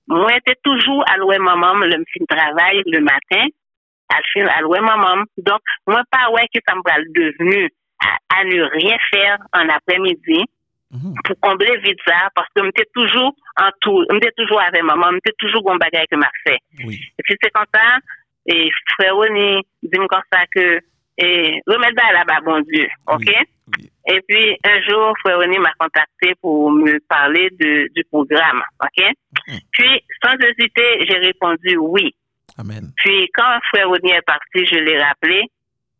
moi, 0.08 0.32
j'étais 0.34 0.60
toujours 0.64 1.04
à 1.12 1.18
louer 1.18 1.38
maman, 1.38 1.74
le 1.76 1.92
fin 1.92 2.26
travail 2.28 2.82
le 2.86 3.02
matin, 3.02 3.46
à 4.10 4.62
louer 4.62 4.80
maman. 4.80 5.24
Donc, 5.38 5.60
moi, 5.86 6.02
pas 6.10 6.32
ouais 6.32 6.48
que 6.54 6.60
ça 6.68 6.76
me 6.76 6.82
va 6.84 6.98
devenu 7.14 7.70
à, 8.02 8.40
à 8.40 8.44
ne 8.46 8.62
rien 8.64 8.98
faire 9.12 9.38
en 9.54 9.70
après-midi 9.70 10.46
Mhm. 10.92 11.14
pour 11.24 11.40
combler 11.40 11.78
vite 11.78 12.00
ça, 12.06 12.28
parce 12.36 12.50
que 12.54 12.66
j'étais 12.66 12.90
toujours 12.94 13.34
en 13.58 13.70
tout, 13.80 14.04
j'étais 14.12 14.32
toujours 14.36 14.62
avec 14.62 14.84
maman, 14.84 15.12
j'étais 15.14 15.36
toujours 15.40 15.64
bon 15.64 15.78
bagage 15.78 16.06
que 16.12 16.18
m'a 16.18 16.30
fait. 16.46 16.58
Oui. 16.84 17.00
Et 17.18 17.24
puis 17.24 17.38
c'est 17.42 17.50
comme 17.52 17.66
ça, 17.74 17.98
et 18.46 18.70
frère 18.96 19.16
René 19.16 19.62
dit 19.84 19.98
comme 19.98 20.22
ça 20.32 20.39
que, 20.54 20.80
et 21.18 21.62
remettre 21.68 22.14
là-bas, 22.14 22.42
bon 22.44 22.62
Dieu, 22.62 22.88
ok? 23.08 23.34
Oui. 23.78 23.89
Et 24.08 24.20
puis 24.28 24.58
un 24.64 24.82
jour, 24.82 25.14
frère 25.20 25.38
René 25.39 25.60
m'a 25.60 25.74
contacté 25.80 26.34
pour 26.42 26.72
me 26.72 27.00
parler 27.08 27.50
de, 27.60 27.88
du 27.96 28.04
programme, 28.12 28.62
ok? 28.82 29.06
Mhm. 29.48 29.60
Puis 29.72 30.04
sans 30.24 30.34
hésiter, 30.34 31.06
j'ai 31.08 31.18
répondu 31.18 31.78
oui. 31.78 32.16
Amen. 32.58 32.92
Puis 32.98 33.30
quand 33.34 33.60
frère 33.70 33.89
René 33.89 34.14
est 34.14 34.26
parti, 34.26 34.66
je 34.66 34.76
l'ai 34.76 35.02
rappelé 35.02 35.44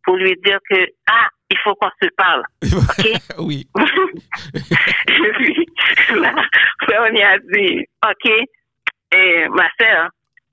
pour 0.04 0.16
lui 0.16 0.34
dire 0.44 0.58
que, 0.68 0.84
ah, 1.08 1.28
il 1.50 1.58
faut 1.58 1.74
qu'on 1.76 1.90
se 2.02 2.08
parle, 2.16 2.42
ok? 2.62 3.38
oui. 3.38 3.66
Et 5.08 5.32
puis, 5.38 5.66
là, 6.16 6.34
a 6.94 7.38
dit, 7.38 7.86
OK, 8.04 8.32
eh, 9.14 9.48
ma 9.50 9.68
sœur, 9.78 10.08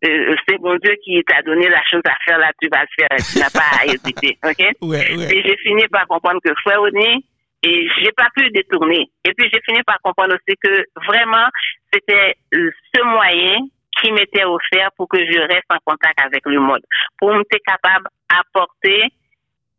euh, 0.06 0.36
c'est 0.48 0.58
bon 0.60 0.76
Dieu 0.78 0.96
qui 1.04 1.22
t'a 1.26 1.42
donné 1.42 1.68
la 1.68 1.84
chose 1.84 2.02
à 2.06 2.16
faire, 2.26 2.38
là, 2.38 2.52
tu 2.62 2.70
vas 2.70 2.82
le 2.82 2.88
faire, 2.98 3.10
tu 3.18 3.40
n'as 3.40 3.50
pas 3.50 3.82
à 3.82 3.86
hésiter, 3.86 4.38
OK? 4.44 4.66
Ouais, 4.82 5.16
ouais. 5.16 5.36
Et 5.36 5.44
j'ai 5.44 5.58
fini 5.58 5.88
par 5.90 6.08
comprendre 6.08 6.40
que 6.44 6.54
frère 6.64 6.82
René, 6.82 7.24
et 7.64 7.88
j'ai 7.98 8.12
pas 8.14 8.30
pu 8.36 8.50
détourner. 8.52 9.12
Et 9.26 9.34
puis 9.34 9.50
j'ai 9.52 9.62
fini 9.66 9.84
par 9.84 10.00
comprendre 10.02 10.36
aussi 10.36 10.56
que 10.64 10.86
vraiment, 11.08 11.48
c'était 11.92 12.36
ce 12.54 13.04
moyen 13.04 13.58
qui 14.02 14.12
m'était 14.12 14.46
offert 14.46 14.90
pour 14.96 15.10
que 15.10 15.18
je 15.18 15.40
reste 15.40 15.68
en 15.70 15.80
contact 15.86 16.20
avec 16.22 16.46
le 16.46 16.60
monde, 16.60 16.82
pour 17.18 17.34
me 17.34 17.44
capable 17.66 18.08
d'apporter 18.30 19.10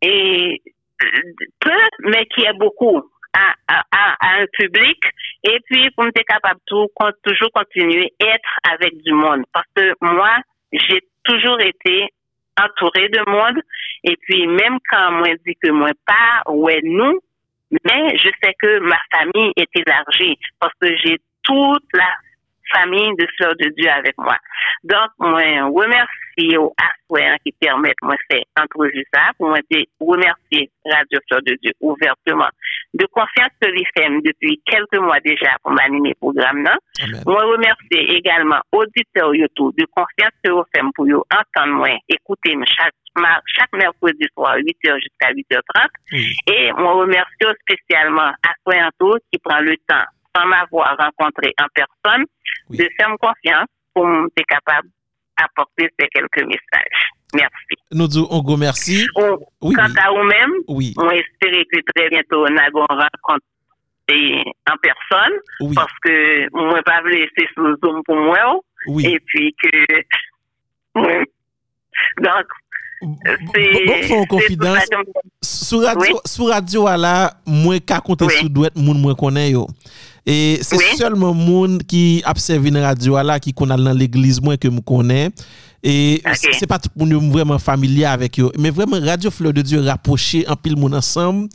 et 0.03 0.61
euh, 1.03 1.07
peu, 1.59 1.71
mais 1.99 2.25
qui 2.27 2.41
est 2.43 2.57
beaucoup 2.57 3.01
à, 3.33 3.53
à, 3.67 3.83
à, 3.91 4.41
un 4.41 4.45
public, 4.53 5.03
et 5.43 5.57
puis 5.65 5.89
pour 5.91 6.05
me 6.05 6.11
capable 6.11 6.59
tout, 6.65 6.87
toujours 7.23 7.51
continuer 7.53 8.11
à 8.21 8.35
être 8.35 8.49
avec 8.71 9.01
du 9.03 9.13
monde. 9.13 9.43
Parce 9.53 9.67
que 9.75 9.93
moi, 10.01 10.37
j'ai 10.71 11.01
toujours 11.23 11.59
été 11.61 12.09
entourée 12.59 13.09
de 13.09 13.29
monde, 13.29 13.61
et 14.03 14.17
puis 14.17 14.47
même 14.47 14.77
quand 14.89 15.11
moi 15.11 15.29
dit 15.45 15.55
que 15.63 15.71
moi 15.71 15.91
pas, 16.05 16.51
ouais, 16.51 16.81
nous, 16.83 17.19
mais 17.71 18.17
je 18.17 18.29
sais 18.43 18.53
que 18.61 18.79
ma 18.79 18.97
famille 19.13 19.53
est 19.55 19.69
élargie, 19.75 20.37
parce 20.59 20.73
que 20.81 20.95
j'ai 20.97 21.17
toute 21.43 21.85
la 21.93 22.13
famille 22.73 23.15
de 23.17 23.27
Fleur 23.37 23.53
de 23.59 23.69
Dieu 23.77 23.89
avec 23.89 24.17
moi. 24.17 24.37
Donc, 24.83 25.09
moi, 25.19 25.41
remercie 25.69 26.57
aux 26.57 26.73
assoirs 26.77 27.37
qui 27.45 27.51
permettent 27.59 28.01
moi 28.01 28.15
faire 28.29 28.43
entrevue 28.59 29.03
ça, 29.13 29.31
pour 29.37 29.49
moi 29.49 29.59
dire 29.69 29.85
remercier 29.99 30.69
Radio 30.85 31.19
Fleur 31.27 31.41
de 31.45 31.57
Dieu 31.61 31.71
ouvertement 31.81 32.49
de 32.93 33.05
confiance 33.05 33.51
que 33.61 33.69
femmes 33.95 34.21
depuis 34.21 34.61
quelques 34.65 34.99
mois 34.99 35.19
déjà 35.23 35.55
pour 35.63 35.71
m'animer 35.71 36.09
le 36.09 36.15
programme. 36.15 36.65
Amen. 36.67 37.23
Moi, 37.25 37.43
remercier 37.43 38.17
également 38.17 38.59
auditeurs 38.71 39.33
YouTube 39.33 39.73
de 39.77 39.85
confiance 39.85 40.33
que 40.43 40.51
faites 40.73 40.83
pour 40.95 41.05
vous 41.05 41.23
entendre 41.31 41.75
moi, 41.75 41.97
écouter 42.09 42.55
moi 42.55 42.65
chaque, 42.67 42.93
chaque 43.47 43.73
mercredi 43.73 44.25
soir, 44.33 44.55
8h 44.57 44.99
jusqu'à 45.01 45.31
8h30. 45.31 45.87
Oui. 46.11 46.35
Et 46.47 46.71
moi, 46.73 46.93
remercie 46.93 47.59
spécialement 47.61 48.31
à 48.43 48.53
Soyanto 48.63 49.17
qui 49.31 49.39
prend 49.39 49.59
le 49.59 49.75
temps, 49.87 50.05
sans 50.35 50.45
m'avoir 50.45 50.97
rencontré 50.97 51.53
en 51.59 51.65
personne, 51.73 52.25
oui. 52.69 52.77
de 52.77 52.89
faire 52.97 53.09
confiance 53.19 53.67
pour 53.93 54.07
être 54.07 54.45
capable 54.47 54.89
d'apporter 55.37 55.89
ces 55.99 56.07
quelques 56.07 56.45
messages. 56.45 57.01
Merci. 57.33 57.75
Nous 57.91 58.07
disons 58.07 58.27
un 58.31 58.41
gros 58.41 58.57
merci. 58.57 59.07
On, 59.15 59.37
oui, 59.61 59.75
quant 59.75 59.85
oui. 59.87 59.95
à 60.03 60.11
vous-même, 60.11 60.51
oui. 60.67 60.93
on 60.97 61.09
espère 61.09 61.63
que 61.71 61.79
très 61.95 62.09
bientôt 62.09 62.43
on 62.43 62.57
a 62.57 62.67
une 62.67 62.77
rencontre 62.77 63.45
en 64.69 64.75
personne 64.81 65.39
oui. 65.61 65.73
parce 65.73 65.93
que 66.03 66.49
moi, 66.51 66.81
pas 66.83 67.01
laisser 67.03 67.47
sous 67.55 67.77
Zoom 67.81 68.01
pour 68.03 68.17
moi. 68.17 68.59
oui. 68.87 69.05
Et 69.05 69.19
puis 69.25 69.55
que. 69.61 69.69
Donc, 72.21 72.45
Bon 73.01 74.03
fon 74.05 74.25
konfidans 74.29 74.77
Sou 75.41 76.49
radio 76.51 76.83
ala 76.85 77.33
Mwen 77.49 77.81
ka 77.81 77.97
konte 78.05 78.27
oui. 78.27 78.35
sou 78.37 78.51
dwet 78.53 78.75
moun 78.77 78.99
mwen 79.01 79.17
konen 79.17 79.47
yo 79.49 79.63
E 80.25 80.59
se 80.61 80.75
Oui. 80.77 80.97
selman 80.99 81.33
moun 81.33 81.79
ki 81.89 82.21
apsevi 82.29 82.69
nan 82.71 82.83
radio 82.85 83.15
a 83.17 83.23
la 83.25 83.39
ki 83.41 83.53
kon 83.57 83.71
al 83.73 83.81
nan 83.81 83.97
l'eglize 83.97 84.41
mwen 84.43 84.57
ke 84.61 84.69
mwen 84.69 84.83
konen. 84.85 85.31
E 85.81 86.21
Ok. 86.21 86.53
se 86.59 86.67
pa 86.69 86.77
tout 86.77 86.93
moun 86.95 87.09
yo 87.09 87.19
vreman 87.33 87.57
familia 87.57 88.11
avek 88.13 88.37
yo. 88.37 88.51
Men 88.61 88.71
vreman 88.71 89.01
Radio 89.03 89.31
Fleur 89.33 89.51
de 89.51 89.63
Dieu 89.65 89.81
rapproche 89.81 90.43
an 90.45 90.55
pil 90.61 90.75
moun 90.77 90.93
ansam 90.93 91.47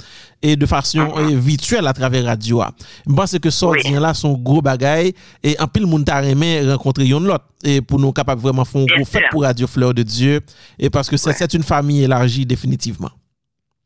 e 0.43 0.57
de 0.59 0.67
fasyon 0.67 1.13
eh, 1.23 1.37
virtuel 1.39 1.87
a 1.87 1.93
travers 1.95 2.25
radio 2.27 2.59
a. 2.65 2.73
Mpense 3.07 3.39
ke 3.39 3.53
sort 3.55 3.79
Oui. 3.87 3.95
la 4.03 4.15
son 4.15 4.35
gros 4.35 4.61
bagay 4.67 5.13
e 5.45 5.55
an 5.63 5.69
pil 5.71 5.87
moun 5.87 6.03
ta 6.05 6.19
remen 6.27 6.67
renkontre 6.73 7.07
yon 7.07 7.23
lot. 7.31 7.47
E 7.63 7.79
pou 7.81 7.99
nou 8.03 8.11
kapap 8.13 8.39
vreman 8.43 8.67
fon 8.67 8.83
Bien 8.85 8.97
gros 8.99 9.07
fèt 9.07 9.21
sûr. 9.23 9.31
pou 9.31 9.47
Radio 9.47 9.69
Fleur 9.69 9.95
de 9.95 10.03
Dieu. 10.03 10.41
E 10.77 10.89
paske 10.91 11.17
c'est 11.17 11.29
Ouais. 11.31 11.37
c'est 11.39 11.55
une 11.55 11.63
famille 11.63 12.03
élargie 12.03 12.45
définitivement. 12.45 13.13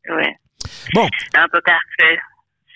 Ouais. 0.09 0.33
Bon, 0.95 1.03
En 1.05 1.47
tout 1.53 1.61
cas, 1.63 1.77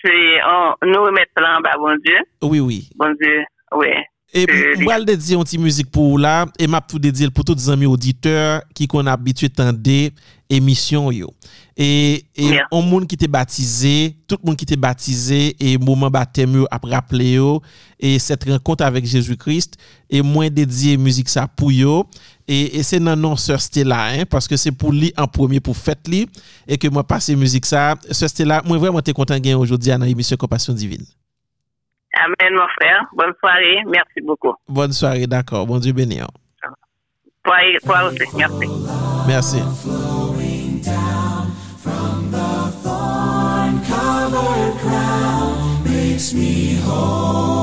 c'est, 0.06 0.86
nous 0.86 1.02
remettre 1.02 1.40
là 1.40 1.58
en 1.58 1.60
bas, 1.60 1.76
bon 1.78 1.98
Dieu, 2.04 2.18
oui, 2.42 2.60
oui. 2.60 2.88
bon 2.94 3.12
Dieu, 3.20 3.44
ouais. 3.72 4.04
E 4.34 4.42
Euh, 4.44 4.80
mwal 4.82 5.04
dedye 5.06 5.36
yon 5.36 5.46
ti 5.46 5.58
müzik 5.60 5.88
pou 5.94 6.16
ou 6.16 6.20
la, 6.20 6.48
e 6.58 6.66
map 6.68 6.88
tou 6.90 6.98
dedye 7.00 7.28
l 7.28 7.32
pou 7.32 7.46
tout 7.46 7.60
zami 7.62 7.86
auditeur 7.86 8.58
ki 8.76 8.88
kon 8.90 9.06
abitue 9.08 9.48
tande 9.48 10.10
emisyon 10.52 11.08
yo. 11.14 11.30
E, 11.76 11.86
e 12.34 12.50
Yeah. 12.50 12.66
on 12.74 12.82
moun 12.82 13.06
ki 13.06 13.16
te 13.16 13.28
batize, 13.30 14.16
tout 14.26 14.42
moun 14.42 14.56
ki 14.58 14.66
te 14.66 14.76
batize, 14.76 15.54
e 15.56 15.76
mouman 15.78 16.10
batem 16.10 16.58
yo 16.58 16.66
ap 16.74 16.84
rappele 16.90 17.30
yo, 17.36 17.62
e 17.96 18.16
set 18.18 18.44
renkont 18.50 18.82
avek 18.82 19.06
Jezu 19.06 19.38
Christ, 19.38 19.78
e 20.10 20.20
mwen 20.26 20.52
dedye 20.52 20.98
müzik 20.98 21.30
sa 21.30 21.46
pou 21.46 21.70
yo, 21.70 22.02
e, 22.48 22.78
e 22.78 22.82
se 22.86 23.00
nan 23.02 23.20
non 23.20 23.36
Sir 23.40 23.60
Stella, 23.62 24.00
hein, 24.14 24.26
paske 24.30 24.56
se 24.58 24.72
pou 24.72 24.94
li 24.94 25.12
en 25.18 25.28
premier 25.30 25.60
pou 25.60 25.76
fet 25.76 26.08
li, 26.10 26.24
e 26.64 26.78
ke 26.80 26.90
mwen 26.90 27.06
pase 27.06 27.36
müzik 27.38 27.68
sa, 27.68 27.92
Sir 28.08 28.32
Stella, 28.32 28.62
mwen 28.66 28.80
vreman 28.82 29.04
te 29.04 29.14
kontan 29.16 29.42
gen 29.44 29.60
aujourd'hui 29.60 29.94
an 29.94 30.06
emisyon 30.08 30.40
Compassion 30.40 30.76
Divine. 30.78 31.06
Amen, 32.16 32.54
mon 32.54 32.68
frère. 32.78 33.04
Bonne 33.12 33.34
soirée. 33.40 33.82
Merci 33.86 34.20
beaucoup. 34.24 34.54
Bonne 34.68 34.92
soirée, 34.92 35.26
d'accord. 35.26 35.66
Bon 35.66 35.78
Dieu 35.78 35.92
béni. 35.92 36.20
Toi, 37.44 37.56
toi 37.84 38.04
aussi. 38.04 38.24
Merci. 38.36 38.66
Merci. 39.28 39.58
covered 43.86 44.78
crown 44.80 45.56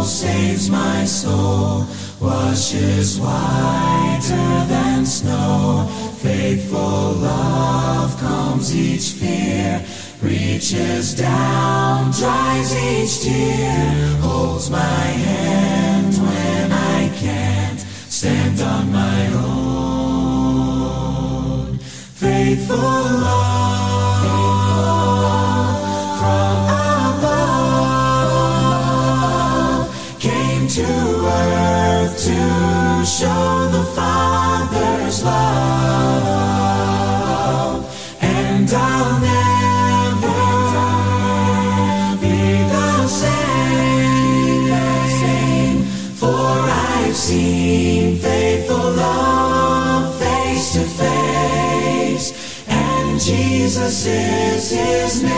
saves 0.04 0.70
my 0.70 1.06
soul, 1.06 1.86
washes 2.24 3.20
whiter 3.20 4.66
than 4.68 5.06
snow. 5.06 5.88
Faithful 6.22 7.14
love 7.20 8.18
calms 8.20 8.74
each 8.76 9.10
fear, 9.20 9.84
reaches 10.22 11.14
down, 11.14 12.12
dries 12.12 12.74
each 12.74 13.22
tear, 13.24 14.18
holds 14.22 14.70
my 14.70 15.06
hand 15.28 16.14
when 16.16 16.72
I 16.72 17.10
can't 17.18 17.82
stand 18.10 18.62
on 18.62 18.92
my 18.92 19.34
own. 19.34 19.74
Faithful 21.78 22.78
love 22.78 23.83
show 33.24 33.72
the 33.72 33.86
Father's 33.96 35.24
love, 35.24 35.40
and 38.20 38.70
I'll 38.70 39.20
never 39.22 40.44
be 42.20 42.40
the 42.76 43.08
same, 43.08 44.64
for 46.20 46.52
I've 46.90 47.16
seen 47.16 48.18
faithful 48.18 48.92
love 48.92 50.20
face 50.20 50.74
to 50.74 50.84
face, 50.84 52.28
and 52.68 53.22
Jesus 53.22 54.06
is 54.06 54.70
His 54.70 55.24
name. 55.24 55.34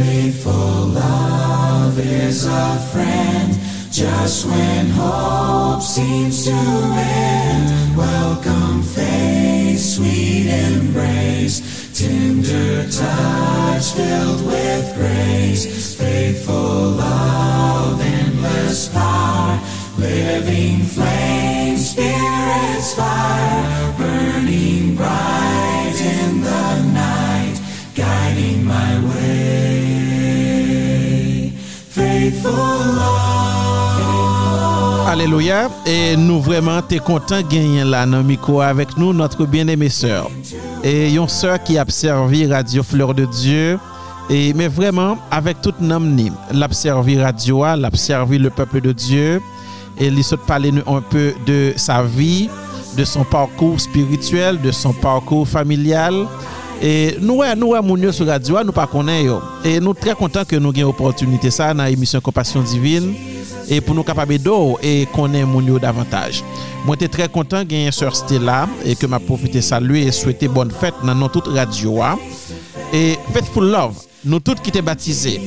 Faithful 0.00 0.88
love 1.02 1.98
is 2.00 2.46
a 2.46 2.78
friend 2.90 3.57
just 3.98 4.46
when 4.46 4.86
hope 4.90 5.82
seems 5.82 6.44
to 6.44 6.52
end. 6.52 7.96
Welcome 7.96 8.80
face, 8.80 9.96
sweet 9.96 10.46
embrace, 10.46 11.90
tender 11.98 12.88
touch 12.88 13.90
filled 13.94 14.46
with 14.46 14.94
grace. 14.94 15.96
Faithful 15.96 16.90
love, 16.94 18.00
endless 18.00 18.88
power, 18.90 19.58
living 19.98 20.84
flame, 20.84 21.76
spirit's 21.76 22.94
fire, 22.94 23.94
burning 23.98 24.94
bright 24.94 26.00
in 26.00 26.40
the 26.40 26.82
night, 26.92 27.60
guiding 27.96 28.64
my 28.64 29.00
way. 29.08 30.38
Faithful 31.88 32.52
love. 32.52 33.27
Alléluia. 35.08 35.70
Et 35.86 36.18
nous 36.18 36.38
vraiment 36.38 36.82
t'es 36.82 36.98
content 36.98 37.40
gagner 37.40 37.82
là 37.82 38.04
dans 38.04 38.60
avec 38.60 38.94
nous 38.98 39.14
notre 39.14 39.46
bien-aimée 39.46 39.88
sœur. 39.88 40.30
Et 40.84 41.14
une 41.14 41.26
sœur 41.28 41.62
qui 41.62 41.78
a 41.78 41.86
servi 41.88 42.46
Radio 42.46 42.82
Fleur 42.82 43.14
de 43.14 43.24
Dieu. 43.24 43.78
Et, 44.28 44.52
mais 44.52 44.68
vraiment, 44.68 45.16
avec 45.30 45.62
toute 45.62 45.80
nom, 45.80 45.98
l'a 46.52 46.68
servi 46.70 47.18
Radio, 47.18 47.64
l'a 47.64 47.90
servi 47.94 48.38
le 48.38 48.50
peuple 48.50 48.82
de 48.82 48.92
Dieu. 48.92 49.40
Et 49.96 50.08
il 50.08 50.22
se 50.22 50.34
parler 50.34 50.70
nous 50.70 50.82
un 50.86 51.00
peu 51.00 51.32
de 51.46 51.72
sa 51.76 52.02
vie, 52.02 52.50
de 52.94 53.04
son 53.04 53.24
parcours 53.24 53.80
spirituel, 53.80 54.60
de 54.60 54.70
son 54.70 54.92
parcours 54.92 55.48
familial. 55.48 56.26
Et 56.82 57.16
nous, 57.18 57.36
ouais, 57.36 57.56
nous, 57.56 57.74
moun 57.82 58.02
yo 58.02 58.12
sur 58.12 58.26
radio, 58.26 58.62
nous 58.62 58.72
pas. 58.72 58.86
Et 59.64 59.80
nous 59.80 59.94
très 59.94 60.14
contents 60.14 60.44
que 60.44 60.56
nous 60.56 60.72
ayons 60.76 60.90
opportunité 60.90 61.50
ça 61.50 61.72
dans 61.72 61.84
l'émission 61.84 62.20
Compassion 62.20 62.60
Divine 62.60 63.14
et 63.68 63.80
pour 63.80 63.94
nous 63.94 64.02
capables 64.02 64.38
d'eau 64.38 64.78
et 64.82 65.06
connaître 65.14 65.46
moun 65.46 65.66
yo 65.66 65.78
davantage. 65.78 66.42
Moi, 66.86 66.96
j'étais 66.98 67.08
très 67.08 67.28
content 67.28 67.62
gagner 67.64 67.90
sœur 67.92 68.14
Stella 68.16 68.68
et 68.84 68.94
que 68.96 69.06
m'a 69.06 69.18
profité 69.20 69.60
saluer 69.60 70.06
et 70.06 70.12
souhaiter 70.12 70.48
bonne 70.48 70.70
fête 70.70 70.94
dans 71.04 71.14
notre 71.14 71.40
toute 71.42 71.54
radio. 71.54 72.02
hein. 72.02 72.18
Et 72.92 73.18
Faithful 73.32 73.70
Love, 73.70 73.96
nous 74.24 74.40
tous 74.40 74.54
qui 74.62 74.70
étaient 74.70 74.80
baptisés 74.82 75.40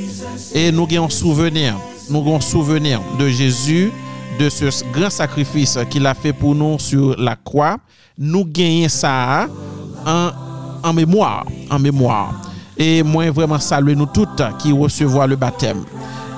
et 0.53 0.71
nous 0.71 0.87
avons 0.91 1.09
souvenir, 1.09 1.75
nous 2.09 2.19
avons 2.19 2.39
souvenir 2.41 3.01
de 3.17 3.27
Jésus, 3.29 3.91
de 4.39 4.49
ce 4.49 4.65
grand 4.91 5.09
sacrifice 5.09 5.77
qu'il 5.89 6.05
a 6.05 6.13
fait 6.13 6.33
pour 6.33 6.53
nous 6.53 6.77
sur 6.79 7.15
la 7.19 7.35
croix. 7.35 7.77
Nous 8.17 8.45
gagnons 8.45 8.89
ça 8.89 9.47
en, 10.05 10.29
en 10.83 10.93
mémoire, 10.93 11.45
en 11.69 11.79
mémoire. 11.79 12.33
Et 12.77 13.01
moi, 13.03 13.29
vraiment 13.31 13.59
saluer 13.59 13.95
nous 13.95 14.05
toutes 14.05 14.41
qui 14.59 14.71
recevoir 14.71 15.27
le 15.27 15.35
baptême 15.35 15.83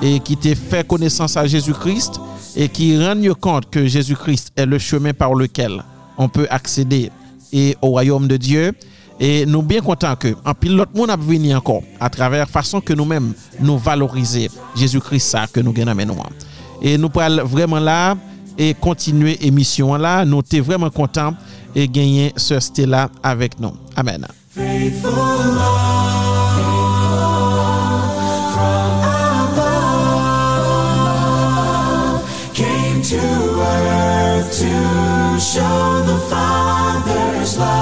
et 0.04 0.20
qui 0.20 0.36
t'ait 0.36 0.54
fait 0.54 0.86
connaissance 0.86 1.34
à 1.38 1.46
Jésus-Christ 1.46 2.20
et 2.54 2.68
qui 2.68 3.02
rendent 3.02 3.32
compte 3.40 3.70
que 3.70 3.86
Jésus-Christ 3.86 4.52
est 4.54 4.66
le 4.66 4.78
chemin 4.78 5.14
par 5.14 5.34
lequel 5.34 5.82
on 6.18 6.28
peut 6.28 6.46
accéder 6.50 7.10
et 7.52 7.74
au 7.80 7.88
royaume 7.88 8.28
de 8.28 8.36
Dieu. 8.36 8.72
Et 9.18 9.46
nous 9.46 9.62
bien 9.62 9.80
contents 9.80 10.14
que 10.16 10.34
en 10.44 10.52
monde 10.94 11.10
a 11.10 11.16
venu 11.16 11.54
encore 11.54 11.82
à 11.98 12.10
travers 12.10 12.48
façon 12.50 12.80
que 12.80 12.92
nous-mêmes 12.92 13.32
nous 13.60 13.78
valoriser 13.78 14.50
Jésus-Christ 14.76 15.20
ça 15.26 15.46
que 15.50 15.60
nous 15.60 15.72
gagnons 15.72 15.94
nous. 15.94 16.16
Et 16.82 16.98
nous 16.98 17.08
pourrons 17.08 17.44
vraiment 17.44 17.80
là 17.80 18.14
et 18.58 18.74
continuer 18.74 19.38
émission 19.46 19.94
là. 19.94 20.24
Nous 20.26 20.42
sommes 20.50 20.60
vraiment 20.60 20.90
contents 20.90 21.34
et 21.74 21.88
gagner 21.88 22.32
ce 22.36 22.60
Stella 22.60 23.08
avec 23.22 23.58
nous. 23.58 23.72
Amen. 23.96 24.26
To 34.64 35.38
show 35.38 36.02
the 36.06 36.18
Father's 36.30 37.58
love, 37.58 37.74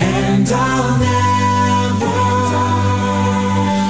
and 0.00 0.48
I'll 0.50 0.98
never 0.98 2.20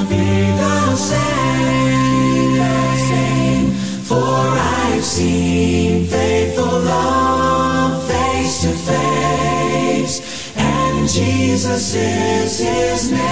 be 0.09 0.51
the 0.63 0.97
same, 0.97 2.57
for 4.03 4.41
I've 4.59 5.05
seen 5.05 6.07
faithful 6.07 6.81
love 6.81 8.03
face 8.11 8.63
to 8.63 8.73
face, 8.91 10.21
and 10.57 11.09
Jesus 11.09 11.95
is 11.95 12.59
His 12.59 13.13
name. 13.13 13.29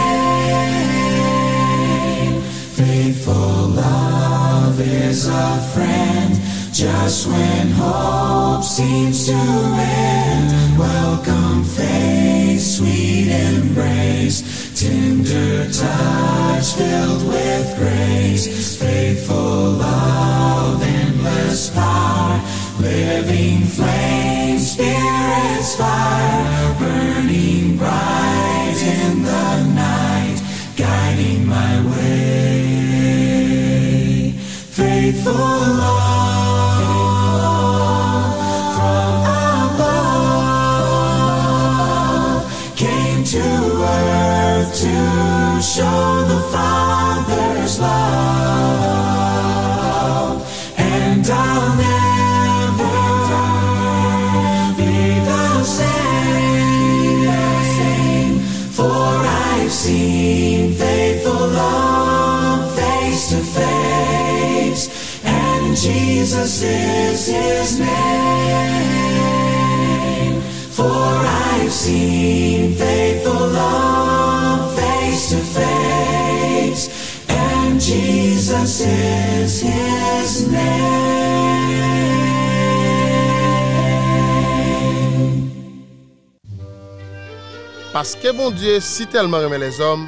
Faithful 2.80 3.70
love 3.82 4.78
is 4.80 5.26
a 5.26 5.59
friend 5.74 6.45
just 6.76 7.26
when 7.26 7.70
hope 7.70 8.62
seems 8.62 9.26
to 9.26 9.32
end. 9.32 10.78
Welcome 10.78 11.64
is 78.80 79.62
His 79.62 80.48
name. 80.52 80.96
Paske 87.92 88.32
bon 88.36 88.52
Diyo 88.52 88.76
si 88.84 89.06
telman 89.08 89.46
reme 89.46 89.56
les 89.62 89.78
om, 89.80 90.02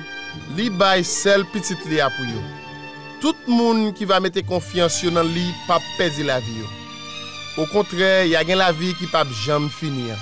li 0.59 0.69
bay 0.69 1.01
sel 1.07 1.47
pitit 1.55 1.87
li 1.89 2.03
apou 2.05 2.29
yo. 2.29 2.43
Tout 3.23 3.49
moun 3.49 3.89
ki 3.97 4.05
va 4.05 4.21
mette 4.21 4.45
konfians 4.45 5.01
yo 5.01 5.15
nan 5.15 5.31
li 5.33 5.47
pa 5.65 5.81
pezi 5.97 6.27
la 6.29 6.37
vi 6.45 6.61
yo. 6.61 6.69
Ou 7.59 7.67
kontre, 7.73 8.29
ya 8.29 8.45
gen 8.45 8.61
la 8.61 8.69
vi 8.77 8.93
ki 9.01 9.09
pa 9.09 9.25
jam 9.47 9.73
fini 9.73 10.13
an. 10.13 10.21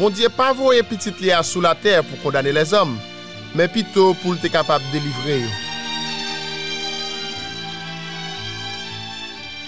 Bon 0.00 0.08
Diyo 0.08 0.32
pa 0.32 0.54
voye 0.56 0.80
pitit 0.88 1.20
li 1.20 1.28
a 1.34 1.44
sou 1.44 1.60
la 1.64 1.76
ter 1.76 2.00
pou 2.08 2.24
kondane 2.24 2.56
les 2.56 2.72
om, 2.72 2.96
men 3.52 3.72
pito 3.76 4.14
pou 4.24 4.32
lte 4.32 4.48
kapap 4.52 4.80
delivre 4.94 5.42
yo. 5.44 5.67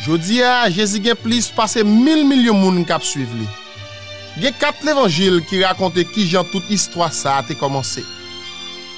Jodi 0.01 0.41
a, 0.41 0.65
Jezi 0.73 1.03
gen 1.05 1.19
plis 1.21 1.51
pase 1.53 1.83
mil 1.85 2.23
milyon 2.25 2.57
moun 2.57 2.85
kap 2.89 3.05
suiv 3.05 3.33
li. 3.37 3.49
Gen 4.41 4.55
kat 4.57 4.81
l'Evangil 4.87 5.43
ki 5.45 5.61
rakonte 5.61 6.07
ki 6.09 6.25
jan 6.31 6.47
tout 6.49 6.65
histwa 6.73 7.11
sa 7.13 7.37
a 7.41 7.45
te 7.45 7.57
komanse. 7.59 8.01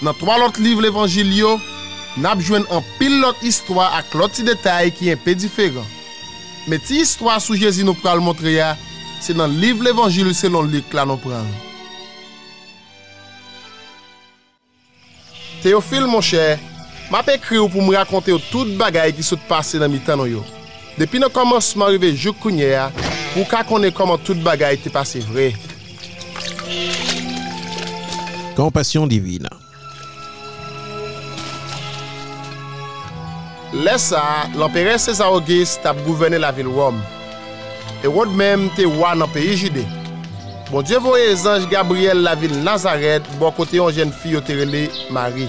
Nan 0.02 0.14
3 0.20 0.38
lot 0.38 0.60
liv 0.62 0.78
l'Evangil 0.82 1.32
yo, 1.34 1.56
nap 2.22 2.38
jwen 2.44 2.68
an 2.70 2.86
pil 3.00 3.18
lot 3.24 3.42
histwa 3.42 3.88
ak 3.98 4.14
lot 4.14 4.36
ti 4.36 4.46
detay 4.46 4.92
ki 4.94 5.10
en 5.16 5.20
pe 5.24 5.34
diferan. 5.34 5.88
Me 6.70 6.78
ti 6.78 7.00
histwa 7.00 7.40
sou 7.42 7.58
Jezi 7.58 7.82
nou 7.82 7.98
pral 7.98 8.22
montre 8.22 8.54
ya, 8.54 8.76
se 9.18 9.34
nan 9.34 9.50
liv 9.58 9.82
l'Evangil 9.82 10.30
selon 10.38 10.70
lik 10.70 10.94
la 10.94 11.08
nou 11.08 11.18
pral. 11.18 11.50
Teofil 15.66 16.06
mon 16.06 16.22
chè, 16.22 16.58
map 17.10 17.26
ekri 17.34 17.58
ou 17.58 17.70
pou 17.70 17.82
m 17.82 17.90
rakonte 17.98 18.30
ou 18.34 18.50
tout 18.52 18.70
bagay 18.78 19.10
ki 19.18 19.26
sot 19.26 19.42
pase 19.50 19.82
nan 19.82 19.90
mi 19.90 19.98
tan 19.98 20.22
nou 20.22 20.30
yo. 20.30 20.46
Depi 20.98 21.20
nou 21.22 21.32
komanseman 21.32 21.94
rive 21.94 22.12
Jouk 22.12 22.40
Kounye 22.42 22.74
a, 22.76 22.90
pou 23.32 23.48
ka 23.48 23.62
konen 23.68 23.94
koman 23.96 24.20
tout 24.20 24.38
bagay 24.44 24.76
te 24.80 24.92
pase 24.92 25.22
vre. 25.30 25.52
Kompasyon 28.56 29.08
divina 29.08 29.48
Lè 33.72 33.94
sa, 33.96 34.20
l'emperè 34.52 34.98
César 35.00 35.32
Auguste 35.32 35.80
tap 35.80 35.96
gouvene 36.04 36.36
la 36.36 36.50
vil 36.52 36.68
wòm. 36.68 36.98
E 38.04 38.10
wòd 38.12 38.34
mèm 38.36 38.66
te 38.76 38.84
wò 38.84 39.14
nan 39.16 39.32
peyi 39.32 39.56
jide. 39.62 39.86
Bon 40.68 40.84
dievo 40.84 41.14
voye 41.14 41.32
zanj 41.40 41.64
Gabriel 41.72 42.20
la 42.26 42.36
vil 42.36 42.52
Nazaret, 42.66 43.24
bon 43.40 43.52
kote 43.56 43.80
yon 43.80 43.92
jen 43.96 44.12
fiyo 44.12 44.44
terele 44.44 44.90
Marie. 45.08 45.48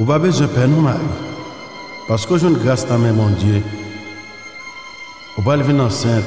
Ou 0.00 0.08
pa 0.08 0.16
bezon 0.16 0.48
pe 0.48 0.64
nou 0.64 0.80
ma 0.80 0.94
yu. 0.96 1.08
Pasko 2.06 2.38
joun 2.40 2.56
grase 2.62 2.88
ta 2.88 2.96
men 2.96 3.18
bon 3.18 3.34
Diyo. 3.36 3.60
Ou 5.36 5.44
pa 5.44 5.58
leve 5.60 5.74
nan 5.76 5.92
sent. 5.92 6.24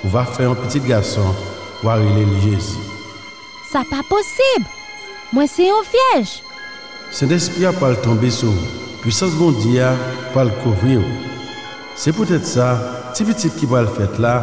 Ou 0.00 0.12
va 0.14 0.24
fe 0.24 0.46
yon 0.46 0.56
petit 0.62 0.80
gason. 0.88 1.36
Ou 1.82 1.90
a 1.92 1.98
rile 2.00 2.24
li 2.24 2.40
Jezi. 2.46 2.80
Sa 3.68 3.84
pa 3.90 4.00
posib. 4.08 4.64
Mwen 5.36 5.50
se 5.52 5.68
yon 5.68 5.84
fiej. 5.84 6.38
Se 7.12 7.28
despia 7.28 7.74
pal 7.76 7.98
tombe 8.00 8.32
sou. 8.32 8.56
Puisans 9.02 9.36
bon 9.36 9.52
Diyo 9.60 9.92
pal 10.32 10.48
kovri 10.62 10.96
ou. 10.96 11.20
Se 11.92 12.14
pwetet 12.16 12.48
sa, 12.48 12.70
ti 13.12 13.28
petit 13.28 13.52
ki 13.60 13.68
pal 13.68 13.90
fet 13.98 14.16
la, 14.22 14.38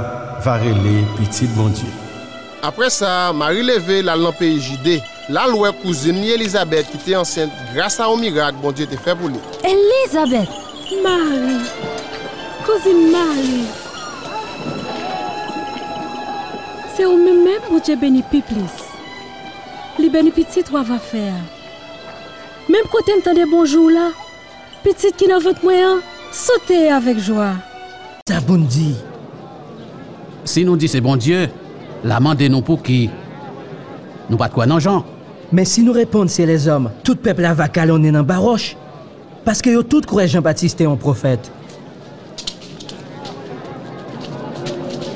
va 0.46 0.60
rile 0.62 1.02
petit 1.18 1.50
bon 1.58 1.74
Diyo. 1.74 1.89
Apre 2.66 2.93
sa, 2.93 3.34
ma 3.34 3.50
rileve 3.50 4.04
la 4.06 4.14
lan 4.22 4.38
peyi 4.38 4.62
jide. 4.62 5.00
La 5.28 5.48
louè 5.50 5.72
kouzine 5.82 6.20
ni 6.22 6.30
Elizabeth 6.30 6.92
ki 6.92 7.00
te 7.02 7.16
ansente 7.18 7.64
grasa 7.74 8.06
ou 8.12 8.18
mirak 8.22 8.60
bon 8.62 8.76
Diyo 8.78 8.86
te 8.92 8.98
fè 9.02 9.16
pou 9.18 9.32
li. 9.32 9.40
Elizabeth! 9.66 10.52
Mari! 11.02 11.56
Kouzine 12.68 13.08
Mari! 13.10 13.64
Se 16.94 17.08
ou 17.08 17.18
mè 17.18 17.34
mè 17.40 17.56
bon 17.66 17.82
Diyo 17.82 17.96
beni 18.04 18.22
pi 18.30 18.44
plis. 18.46 18.84
Li 19.98 20.12
beni 20.14 20.30
pitit 20.36 20.70
wava 20.76 21.00
fè. 21.02 21.24
Mèm 22.70 22.86
kote 22.94 23.18
m 23.18 23.26
tande 23.26 23.48
bonjou 23.50 23.90
la, 23.90 24.12
pitit 24.86 25.18
ki 25.18 25.32
nan 25.32 25.42
vant 25.42 25.66
mwen 25.66 25.88
an, 25.88 26.06
sote 26.38 26.84
avèk 26.94 27.24
jwa. 27.32 27.50
Sa 28.30 28.44
bon 28.46 28.70
di! 28.70 28.92
Si 30.46 30.62
nou 30.70 30.78
di 30.78 30.86
se 30.92 31.02
bon 31.02 31.18
Diyo, 31.18 31.48
la 32.06 32.22
mande 32.22 32.46
nou 32.54 32.62
pou 32.62 32.78
ki 32.78 33.08
nou 34.30 34.38
pat 34.38 34.54
kwa 34.54 34.70
nan 34.70 34.86
jan. 34.86 35.02
Men 35.54 35.68
si 35.70 35.84
nou 35.86 35.93
repond 35.93 36.32
se 36.32 36.46
les 36.48 36.66
om, 36.72 36.88
tout 37.06 37.20
pepl 37.22 37.46
avakal 37.52 37.93
onen 37.93 38.18
an 38.18 38.26
baroche, 38.26 38.74
paske 39.46 39.74
yo 39.74 39.84
tout 39.86 40.08
kouè 40.10 40.26
Jean-Baptiste 40.32 40.88
yon 40.88 40.98
profet. 41.02 41.52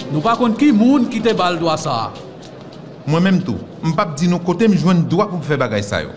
Nou 0.09 0.21
pa 0.25 0.35
kont 0.37 0.57
ki 0.57 0.71
moun 0.73 1.07
ki 1.09 1.21
te 1.25 1.33
bal 1.37 1.57
doa 1.61 1.75
sa. 1.81 1.97
Mwen 3.09 3.25
menm 3.25 3.43
tou, 3.45 3.57
m 3.81 3.93
pap 3.97 4.15
di 4.19 4.29
nou 4.29 4.41
kote 4.45 4.69
m 4.69 4.77
jwen 4.77 5.05
doa 5.09 5.29
pou 5.31 5.41
fe 5.45 5.57
bagay 5.57 5.85
sa 5.85 6.03
yo. 6.05 6.13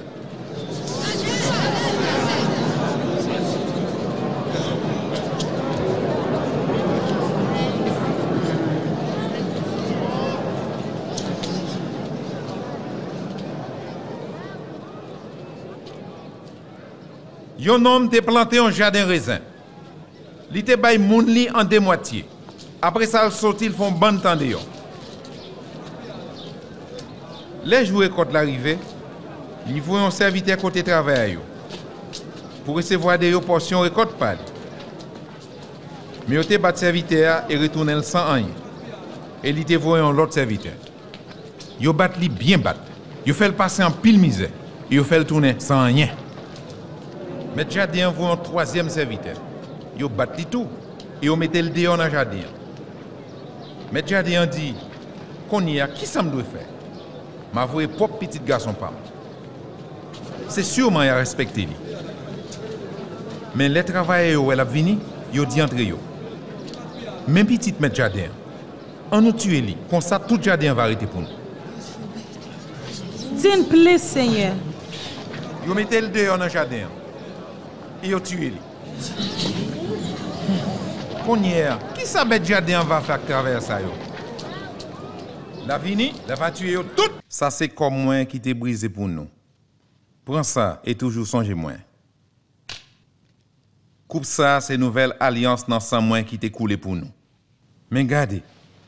Yon 17.72 17.86
homme 17.86 18.10
te 18.10 18.20
planté 18.20 18.58
un 18.58 18.70
jardin 18.70 19.06
raisin. 19.08 19.40
Li 20.52 20.60
te 20.60 20.76
bay 20.76 20.98
moun 21.00 21.24
li 21.32 21.46
en 21.54 21.64
deux 21.64 21.80
moitiés. 21.80 22.26
Après 22.82 23.06
ça, 23.06 23.24
il 23.24 23.32
sorti, 23.32 23.66
ils 23.66 23.72
font 23.72 23.90
ban 23.90 24.18
temps 24.18 24.36
de 24.36 24.44
yon. 24.44 24.60
Les 27.64 27.86
jouets 27.86 28.10
quand 28.10 28.30
l'arrivée, 28.30 28.76
ils 29.66 29.80
voient 29.80 30.02
un 30.02 30.10
serviteur 30.10 30.58
côté 30.58 30.82
travail. 30.82 31.38
Pour 32.66 32.76
recevoir 32.76 33.18
des 33.18 33.32
portions 33.40 33.80
récolte 33.80 34.18
pas. 34.18 34.34
Mais 36.28 36.36
yo 36.36 36.44
te 36.44 36.58
bat 36.58 36.74
serviteur 36.74 37.44
et 37.48 37.56
retourne 37.56 38.02
sans 38.02 38.34
rien. 38.34 38.52
Et 39.42 39.48
il 39.48 39.64
te 39.64 39.74
voit 39.74 40.00
un 40.00 40.12
l'autre 40.12 40.34
serviteur. 40.34 40.74
Yo 41.80 41.94
bat 41.94 42.12
li 42.20 42.28
bien 42.28 42.58
bat. 42.58 42.76
Yo 43.24 43.32
fait 43.32 43.48
le 43.48 43.54
passer 43.54 43.82
en 43.82 43.90
pile 43.90 44.18
misère. 44.18 44.50
Et 44.90 44.96
yo 44.96 45.04
fait 45.04 45.18
le 45.18 45.24
tourner 45.24 45.56
sans 45.58 45.84
rien. 45.84 46.10
Mais 47.54 47.66
jardin 47.68 48.10
voit 48.10 48.30
un 48.30 48.36
troisième 48.36 48.88
serviteur. 48.88 49.36
Yo 49.98 50.08
bat 50.08 50.28
li 50.36 50.46
tout. 50.46 50.66
Et 51.20 51.26
yo 51.26 51.36
mette 51.36 51.54
le 51.54 51.70
dehors 51.70 51.96
dans 51.96 52.04
le 52.04 52.10
jardin. 52.10 52.38
Mais 53.92 54.02
jardin 54.06 54.46
dit, 54.46 54.74
qu'on 55.50 55.66
y 55.66 55.80
a, 55.80 55.86
qui 55.86 56.06
ça 56.06 56.22
me 56.22 56.30
doit 56.30 56.42
faire? 56.44 56.66
m'a 57.52 57.66
voué 57.66 57.86
propre 57.86 58.16
petit 58.18 58.40
garçon 58.40 58.72
pas. 58.72 58.92
C'est 60.48 60.62
sûrement 60.62 61.02
il 61.02 61.08
a 61.08 61.16
respecté 61.16 61.62
lui. 61.62 61.76
Mais 63.54 63.68
les 63.68 63.84
travailleurs 63.84 64.42
où 64.42 64.50
elle 64.50 64.60
a 64.60 64.64
venu, 64.64 64.96
yo 65.32 65.44
dit 65.44 65.60
entre 65.60 65.78
yo. 65.78 65.98
Même 67.28 67.46
petit 67.46 67.74
mettre 67.78 67.96
jardin. 67.96 68.30
On 69.10 69.20
nous 69.20 69.32
tue 69.32 69.60
lui, 69.60 69.76
comme 69.90 70.00
ça 70.00 70.18
tout 70.18 70.38
jardin 70.40 70.72
va 70.72 70.84
arrêter 70.84 71.06
pour 71.06 71.20
nous. 71.20 71.28
Plis, 73.68 73.98
Seigneur. 73.98 74.54
Yo 75.66 75.74
mettez 75.74 76.00
le 76.00 76.08
dehors 76.08 76.38
dans 76.38 76.44
le 76.44 76.50
jardin. 76.50 76.86
Lui. 78.02 78.52
Qu'on 81.24 81.42
y 81.42 81.52
est, 81.52 81.68
qui 81.94 82.04
ça 82.04 82.24
va 82.24 83.00
faire 83.00 83.24
travers 83.24 83.62
ça? 83.62 83.78
La 85.66 85.78
vini, 85.78 86.12
la 86.26 86.34
va 86.34 86.50
tuer 86.50 86.76
tout. 86.96 87.10
Ça 87.28 87.50
c'est 87.50 87.68
comme 87.68 88.02
moi 88.02 88.24
qui 88.24 88.40
t'ai 88.40 88.54
brisé 88.54 88.88
pour 88.88 89.06
nous. 89.06 89.28
Prends 90.24 90.42
ça 90.42 90.80
et 90.84 90.94
toujours 90.94 91.26
songez 91.26 91.54
moi. 91.54 91.72
Coupe 94.08 94.24
ça, 94.24 94.60
c'est 94.60 94.76
nouvelle 94.76 95.16
alliance 95.20 95.64
dans 95.66 95.80
sang 95.80 96.02
moins 96.02 96.22
qui 96.22 96.38
t'est 96.38 96.50
coulé 96.50 96.76
pour 96.76 96.94
nous. 96.94 97.08
Mais 97.90 98.00
regardez, 98.00 98.42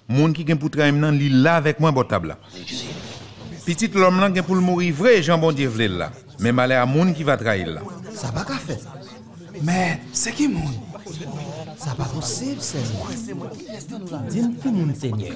monde 0.08 0.34
qui 0.34 0.46
gen 0.46 0.58
pour 0.58 0.70
travailler 0.70 0.98
nan 0.98 1.18
là 1.18 1.56
avec 1.56 1.78
moi 1.78 1.92
bon 1.92 2.04
table. 2.04 2.36
Petit 3.64 3.88
l'homme 3.88 4.20
là 4.20 4.34
gen 4.34 4.42
pour 4.42 4.56
le 4.56 4.60
mourir 4.60 4.94
vrai 4.94 5.22
Jean 5.22 5.38
bon 5.38 5.52
Dieu 5.52 5.70
là. 5.88 6.10
Mais 6.40 6.52
malheur 6.52 6.82
à 6.82 6.86
monde 6.86 7.14
qui 7.14 7.22
va 7.22 7.36
trahir 7.36 7.68
là. 7.68 7.80
Ça 8.12 8.30
va 8.32 8.44
qu'à 8.44 8.54
faire. 8.54 8.78
Men, 9.62 10.00
se 10.12 10.32
ki 10.34 10.48
moun? 10.50 10.74
Sa 11.78 11.94
pa 11.94 12.08
posib, 12.10 12.58
se 12.64 12.82
moun. 12.90 13.50
Din 14.32 14.54
ki 14.58 14.72
moun, 14.74 14.94
se 14.98 15.12
nye. 15.14 15.34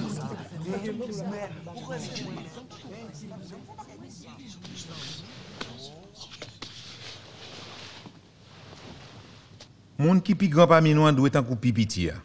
Moun 9.99 10.21
ki 10.23 10.35
pi 10.39 10.47
gran 10.51 10.67
pa 10.71 10.79
minou 10.83 11.07
an 11.07 11.15
dwe 11.15 11.31
tan 11.31 11.43
kou 11.43 11.59
pipiti 11.59 12.07
ya. 12.07 12.15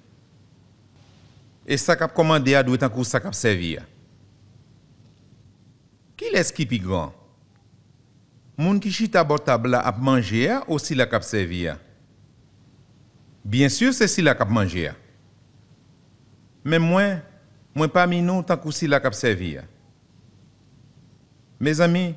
E 1.67 1.79
sak 1.81 2.05
ap 2.07 2.15
komande 2.15 2.55
ya 2.55 2.63
dwe 2.67 2.79
tan 2.79 2.91
kou 2.93 3.07
sak 3.07 3.27
ap 3.31 3.35
sevi 3.39 3.75
ya. 3.75 3.87
Ki 6.15 6.31
les 6.35 6.55
ki 6.55 6.67
pi 6.71 6.79
gran? 6.83 7.11
Moun 8.57 8.79
qui 8.79 8.91
chita 8.91 9.25
bord 9.25 9.43
table 9.43 9.71
là 9.71 9.81
ap 9.81 9.99
manger 9.99 10.49
a, 10.49 10.63
ou 10.69 10.79
si 10.79 10.95
la 10.95 11.07
kap 11.07 11.25
servi 11.27 11.67
a? 11.69 11.79
Bien 13.45 13.69
sûr, 13.69 13.93
c'est 13.93 14.09
si 14.09 14.23
la 14.23 14.35
kap 14.35 14.49
manger 14.49 14.89
a. 14.89 14.95
Mais 16.65 16.79
moi, 16.79 17.17
moi 17.75 17.89
parmi 17.89 18.23
nous, 18.23 18.43
tant 18.43 18.57
que 18.57 18.71
si 18.71 18.87
la 18.87 19.01
kap 19.01 19.15
servi 19.15 19.59
a. 19.59 19.63
Mes 21.59 21.81
amis, 21.81 22.15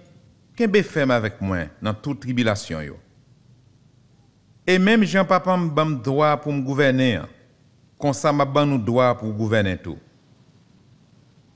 qu'est-ce 0.55 0.83
ferme 0.83 1.11
avec 1.11 1.41
moi 1.41 1.65
dans 1.81 1.93
toute 1.93 2.19
tribulation 2.19 2.81
yo? 2.81 2.97
Et 4.65 4.77
même 4.77 5.03
Jean 5.05 5.25
Papa 5.25 5.55
me 5.55 5.69
bam 5.69 6.01
droit 6.01 6.35
pour 6.37 6.51
me 6.51 6.61
gouverner. 6.61 7.21
Comme 7.97 8.13
ça 8.13 8.31
m'a 8.31 8.45
ban 8.45 8.65
nous 8.65 8.77
droit 8.77 9.17
pour 9.17 9.31
gouverner 9.33 9.77
tout. 9.77 9.97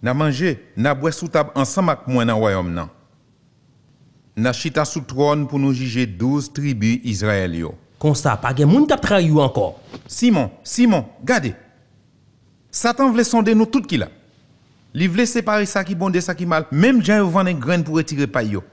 N'a 0.01 0.13
mangé, 0.13 0.71
n'a 0.75 0.95
sous 1.11 1.27
table 1.27 1.51
ensemble 1.53 1.91
avec 1.91 2.07
moi 2.07 2.25
dans 2.25 2.33
le 2.33 2.39
royaume 2.39 2.73
nan. 2.73 2.87
N'a 4.37 4.53
chita 4.53 4.85
sous 4.85 5.01
trône 5.01 5.47
pour 5.47 5.59
nous 5.59 5.73
juger 5.73 6.05
12 6.05 6.53
tribus 6.53 7.21
yo. 7.53 7.75
Comme 7.99 8.15
ça, 8.15 8.37
pas 8.37 8.53
de 8.53 8.63
moun 8.65 8.87
tap 8.87 9.01
trahi 9.01 9.29
ou 9.29 9.41
encore. 9.41 9.79
Simon, 10.07 10.49
Simon, 10.63 11.05
gardez. 11.23 11.53
Satan 12.71 13.09
voulait 13.09 13.25
sonder 13.25 13.53
nous 13.53 13.65
tout 13.65 13.81
qui 13.81 13.97
là. 13.97 14.07
Il 14.93 15.09
voulait 15.09 15.25
séparer 15.25 15.65
ça 15.65 15.83
qui 15.83 15.95
bon 15.95 16.09
de 16.09 16.19
ça 16.19 16.33
qui 16.33 16.45
mal. 16.45 16.65
Même 16.71 17.03
Jean 17.03 17.25
vend 17.25 17.45
une 17.45 17.59
graine 17.59 17.83
pour 17.83 17.95
retirer 17.95 18.27
pas 18.27 18.43
yo. 18.43 18.63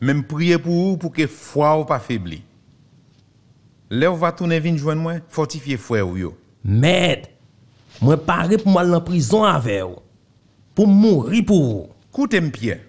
Même 0.00 0.24
prier 0.24 0.58
pour 0.58 0.72
vous 0.72 0.96
pour 0.96 1.12
que 1.12 1.26
foi 1.26 1.78
ou 1.78 1.84
pas 1.84 1.98
faibli. 1.98 2.42
Là 3.90 4.10
où 4.10 4.16
va 4.16 4.32
tourner 4.32 4.60
vin 4.60 4.76
joindre 4.76 5.02
moi, 5.02 5.14
fortifier 5.28 5.76
frère 5.76 6.08
ou 6.08 6.16
yo. 6.16 6.38
Maître, 6.64 7.28
moi 8.00 8.16
paré 8.16 8.58
pour 8.58 8.72
m'aller 8.72 8.94
en 8.94 9.00
prison 9.00 9.42
avec 9.42 9.82
vous. 9.82 9.96
Pour 10.74 10.86
mourir 10.86 11.44
pour 11.44 11.62
vous. 11.62 11.88
Écoutez 12.10 12.40
Pierre. 12.40 12.80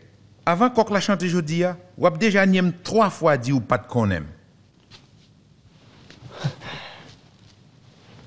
Avant 0.46 0.70
qu'on 0.70 0.94
la 0.94 1.00
chante 1.00 1.24
jeudi, 1.26 1.64
ou 1.98 2.06
ap 2.06 2.18
déjà 2.18 2.46
niem 2.46 2.74
trois 2.84 3.10
fois 3.10 3.38
dit 3.38 3.54
ou 3.54 3.62
pas 3.62 3.78
de 3.78 3.88
qu'on 3.88 4.12
aime. 4.12 4.28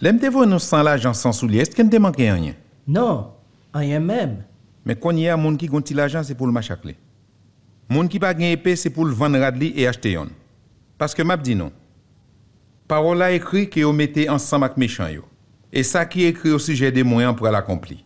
L'aime 0.00 0.18
te 0.18 0.44
nous 0.44 0.58
sans 0.58 0.82
l'argent 0.82 1.12
sans 1.12 1.32
soulier, 1.32 1.60
est-ce 1.60 1.70
qu'il 1.70 1.84
ne 1.84 1.90
te 1.90 1.96
manque 1.96 2.16
rien? 2.16 2.54
Non, 2.86 3.32
rien 3.74 4.00
même. 4.00 4.44
Mais 4.84 4.94
quand 4.94 5.10
il 5.10 5.20
y 5.20 5.28
a 5.28 5.34
un 5.34 5.36
monde 5.36 5.58
qui 5.58 5.66
gonti 5.66 5.92
l'argent, 5.94 6.22
c'est 6.22 6.34
pour 6.34 6.46
le 6.46 6.52
machacler. 6.52 6.96
Monde 7.88 8.08
qui 8.08 8.18
pas 8.18 8.32
gagne 8.34 8.52
épée, 8.52 8.76
c'est 8.76 8.90
pour 8.90 9.04
le 9.04 9.12
vendre 9.12 9.38
radli 9.38 9.72
et 9.76 9.86
acheter 9.86 10.12
yon. 10.12 10.28
Parce 10.96 11.14
que 11.14 11.22
m'a 11.22 11.36
dit 11.36 11.54
non. 11.54 11.72
Parole 12.88 13.20
a 13.22 13.32
écrit 13.32 13.68
que 13.68 13.80
vous 13.80 13.92
mettez 13.92 14.28
ensemble 14.28 14.64
avec 14.64 14.76
méchant 14.76 15.08
yo. 15.08 15.22
Et 15.72 15.82
ça 15.82 16.06
qui 16.06 16.24
est 16.24 16.28
écrit 16.28 16.50
au 16.50 16.58
sujet 16.58 16.90
des 16.90 17.02
moyens 17.02 17.36
pour 17.36 17.46
l'accomplir. 17.48 17.98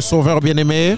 Sauveur 0.00 0.40
bien-aimé, 0.40 0.96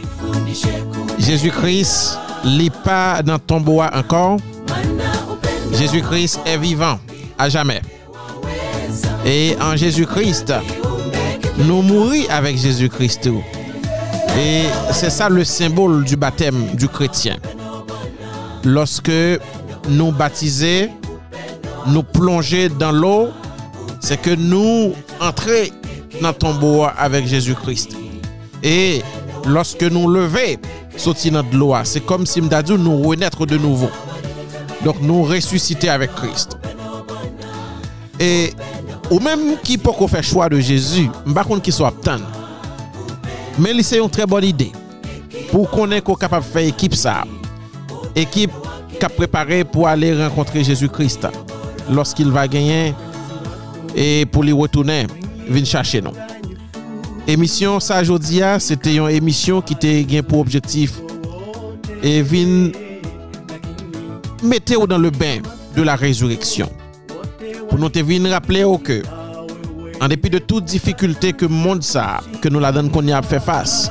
Jésus-Christ, 1.18 2.18
lit 2.44 2.70
pas 2.70 3.22
dans 3.22 3.38
ton 3.38 3.60
bois 3.60 3.90
encore. 3.94 4.38
Jésus-Christ 5.72 6.40
est 6.46 6.58
vivant 6.58 6.98
à 7.38 7.48
jamais. 7.48 7.82
Et 9.26 9.56
en 9.60 9.76
Jésus-Christ, 9.76 10.52
nous 11.58 11.82
mourons 11.82 12.28
avec 12.30 12.56
Jésus-Christ. 12.56 13.30
Et 14.38 14.64
c'est 14.92 15.10
ça 15.10 15.28
le 15.28 15.44
symbole 15.44 16.04
du 16.04 16.16
baptême 16.16 16.66
du 16.74 16.88
chrétien. 16.88 17.36
Lorsque 18.64 19.10
nous 19.88 20.12
baptisés, 20.12 20.90
nous 21.86 22.02
plonger 22.02 22.68
dans 22.68 22.92
l'eau, 22.92 23.28
c'est 24.00 24.20
que 24.20 24.34
nous 24.34 24.92
entrons 25.20 25.68
dans 26.20 26.32
ton 26.32 26.54
bois 26.54 26.92
avec 26.98 27.26
Jésus-Christ. 27.26 27.96
Et 28.64 29.02
lorsque 29.46 29.82
nous 29.82 30.08
lever, 30.08 30.58
sortir 30.96 31.44
de 31.44 31.84
c'est 31.84 32.04
comme 32.04 32.24
si 32.24 32.40
dit 32.40 32.48
nous 32.78 33.02
renaître 33.02 33.46
de 33.46 33.58
nouveau. 33.58 33.90
Donc 34.82 35.00
nous 35.02 35.22
ressusciter 35.22 35.90
avec 35.90 36.14
Christ. 36.14 36.56
Et 38.18 38.52
ou 39.10 39.20
même 39.20 39.56
qui 39.62 39.76
peut 39.76 39.90
fait 40.08 40.22
choix 40.22 40.48
de 40.48 40.58
Jésus, 40.58 41.10
pas 41.34 41.44
contre 41.44 41.60
qui 41.60 41.72
soit. 41.72 41.92
Mais 43.58 43.82
c'est 43.82 43.98
une 43.98 44.08
très 44.08 44.26
bonne 44.26 44.44
idée. 44.44 44.72
Pour 45.52 45.70
qu'on 45.70 45.90
est 45.90 46.00
capable 46.16 46.44
de 46.44 46.50
faire 46.50 46.66
équipe 46.66 46.94
ça. 46.94 47.24
Équipe 48.16 48.52
qui 48.98 49.04
a 49.04 49.08
préparé 49.08 49.64
pour 49.64 49.88
aller 49.88 50.16
rencontrer 50.16 50.64
Jésus-Christ 50.64 51.28
lorsqu'il 51.90 52.30
va 52.30 52.48
gagner 52.48 52.94
et 53.94 54.24
pour 54.26 54.42
lui 54.42 54.52
retourner, 54.52 55.06
venir 55.48 55.66
chercher 55.66 56.00
nous. 56.00 56.12
Émission 57.26 57.80
ça 57.80 58.02
aujourd'hui, 58.02 58.42
c'était 58.58 58.96
une 58.96 59.08
émission 59.08 59.62
qui 59.62 59.72
était 59.72 60.22
pour 60.22 60.40
objectif 60.40 61.00
et 62.02 62.20
vin 62.20 62.70
mettez 64.42 64.74
dans 64.86 64.98
le 64.98 65.08
bain 65.08 65.38
de 65.74 65.82
la 65.82 65.96
résurrection. 65.96 66.70
Pour 67.70 67.78
nous 67.78 67.88
rappeler 68.30 68.64
que 68.84 69.02
en 70.02 70.08
dépit 70.08 70.28
de 70.28 70.38
toute 70.38 70.66
difficulté 70.66 71.32
que 71.32 71.46
le 71.46 71.54
monde 71.54 71.82
ça 71.82 72.20
que 72.42 72.50
nous 72.50 72.60
la 72.60 72.70
donne 72.70 72.90
qu'on 72.90 73.06
y 73.06 73.12
a 73.12 73.22
fait 73.22 73.40
face, 73.40 73.90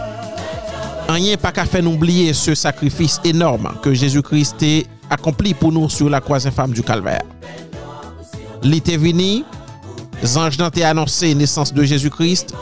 rien 1.09 1.35
pas 1.35 1.51
qu'à 1.51 1.65
faire 1.65 1.87
oublier 1.87 2.33
ce 2.33 2.53
sacrifice 2.53 3.19
énorme 3.23 3.73
que 3.81 3.95
Jésus-Christ 3.95 4.63
a 5.09 5.15
accompli 5.15 5.55
pour 5.55 5.71
nous 5.71 5.89
sur 5.89 6.07
la 6.07 6.21
croix 6.21 6.45
infâme 6.45 6.71
du 6.71 6.83
calvaire. 6.83 7.23
Était 8.63 8.95
venu, 8.95 9.43
anges 10.37 10.57
annoncé 10.83 11.33
naissance 11.33 11.73
de 11.73 11.83
Jésus-Christ. 11.83 12.53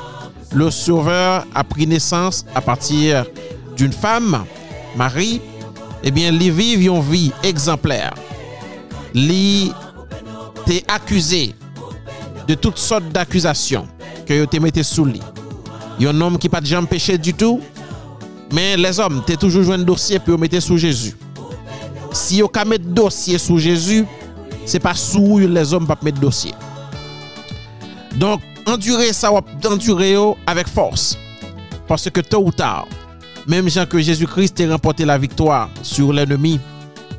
Le 0.54 0.70
Sauveur 0.70 1.46
a 1.56 1.64
pris 1.64 1.88
naissance 1.88 2.46
à 2.54 2.62
partir 2.62 3.26
d'une 3.78 3.94
femme, 3.94 4.44
Marie. 4.96 5.42
Eh 6.04 6.12
bien, 6.12 6.32
il 6.32 6.52
vivent 6.52 6.82
une 6.92 7.02
vie 7.02 7.32
exemplaire. 7.44 8.14
Il 9.14 9.72
était 10.68 10.84
accusé 10.88 11.56
de 12.48 12.56
toutes 12.56 12.78
sortes 12.78 13.10
d'accusations 13.10 13.88
que 14.26 14.46
vous 14.46 14.62
mettez 14.62 14.84
sous 14.84 15.06
lui. 15.06 15.22
Il 16.00 16.06
y 16.06 16.08
a 16.08 16.12
un 16.12 16.22
homme 16.22 16.38
qui 16.38 16.48
n'a 16.48 16.52
pas 16.52 16.62
de 16.62 16.66
jamais 16.66 16.88
péché 16.88 17.18
du 17.18 17.34
tout, 17.34 17.62
mais 18.52 18.76
les 18.76 19.00
hommes, 19.00 19.22
tu 19.26 19.38
toujours 19.38 19.64
joué 19.64 19.76
un 19.76 19.80
dossier 19.80 20.20
puis 20.20 20.32
vous 20.32 20.38
mettez 20.38 20.60
sous 20.60 20.78
Jésus. 20.78 21.16
Si 22.12 22.42
vous 22.42 22.50
mettez 22.66 22.84
dossier 22.84 23.38
sous 23.38 23.58
Jésus, 23.58 24.06
c'est 24.66 24.80
pas 24.80 24.96
sous 24.96 25.40
les 25.40 25.74
hommes 25.74 25.88
pas 25.88 25.98
mettre 26.02 26.20
dossier. 26.20 26.54
Donc, 28.16 28.42
endurer 28.66 29.14
ça, 29.14 29.32
endurer 29.32 30.16
avec 30.48 30.68
force. 30.68 31.18
Parce 31.88 32.10
que 32.10 32.22
tôt 32.22 32.44
ou 32.46 32.52
tard, 32.52 32.88
même 33.48 33.70
gens 33.70 33.86
que 33.86 34.00
Jésus-Christ 34.00 34.60
ait 34.60 34.72
remporté 34.72 35.06
la 35.06 35.18
victoire 35.18 35.70
sur 35.82 36.14
l'ennemi, 36.14 36.60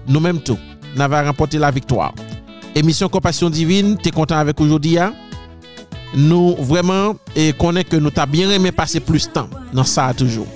nous-mêmes 0.09 0.40
tout, 0.40 0.59
n'avons 0.97 1.24
remporté 1.24 1.59
la 1.59 1.70
victoire. 1.70 2.14
Émission 2.74 3.09
Compassion 3.09 3.51
Divine, 3.51 3.99
tu 4.03 4.09
es 4.09 4.12
content 4.12 4.38
avec 4.38 4.61
aujourd'hui? 4.61 4.99
hein? 4.99 5.12
Nous 6.14 6.55
vraiment, 6.59 7.14
et 7.34 7.53
connaît 7.53 7.84
que 7.84 7.97
nous 7.97 8.11
t'a 8.11 8.26
bien 8.26 8.51
aimé 8.51 8.72
passer 8.72 9.01
plus 9.01 9.26
de 9.28 9.32
temps 9.32 9.49
dans 9.72 9.84
ça 9.84 10.12
toujours. 10.14 10.47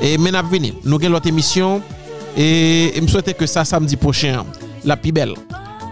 Et 0.00 0.16
maintenant, 0.18 0.42
venir, 0.42 0.74
nous 0.84 0.96
avons 0.96 1.08
l'autre 1.08 1.28
émission 1.28 1.82
et 2.36 2.92
je 2.94 3.00
me 3.00 3.32
que 3.32 3.46
ça 3.46 3.64
samedi 3.64 3.96
prochain, 3.96 4.44
la 4.84 4.96
plus 4.96 5.12
belle. 5.12 5.34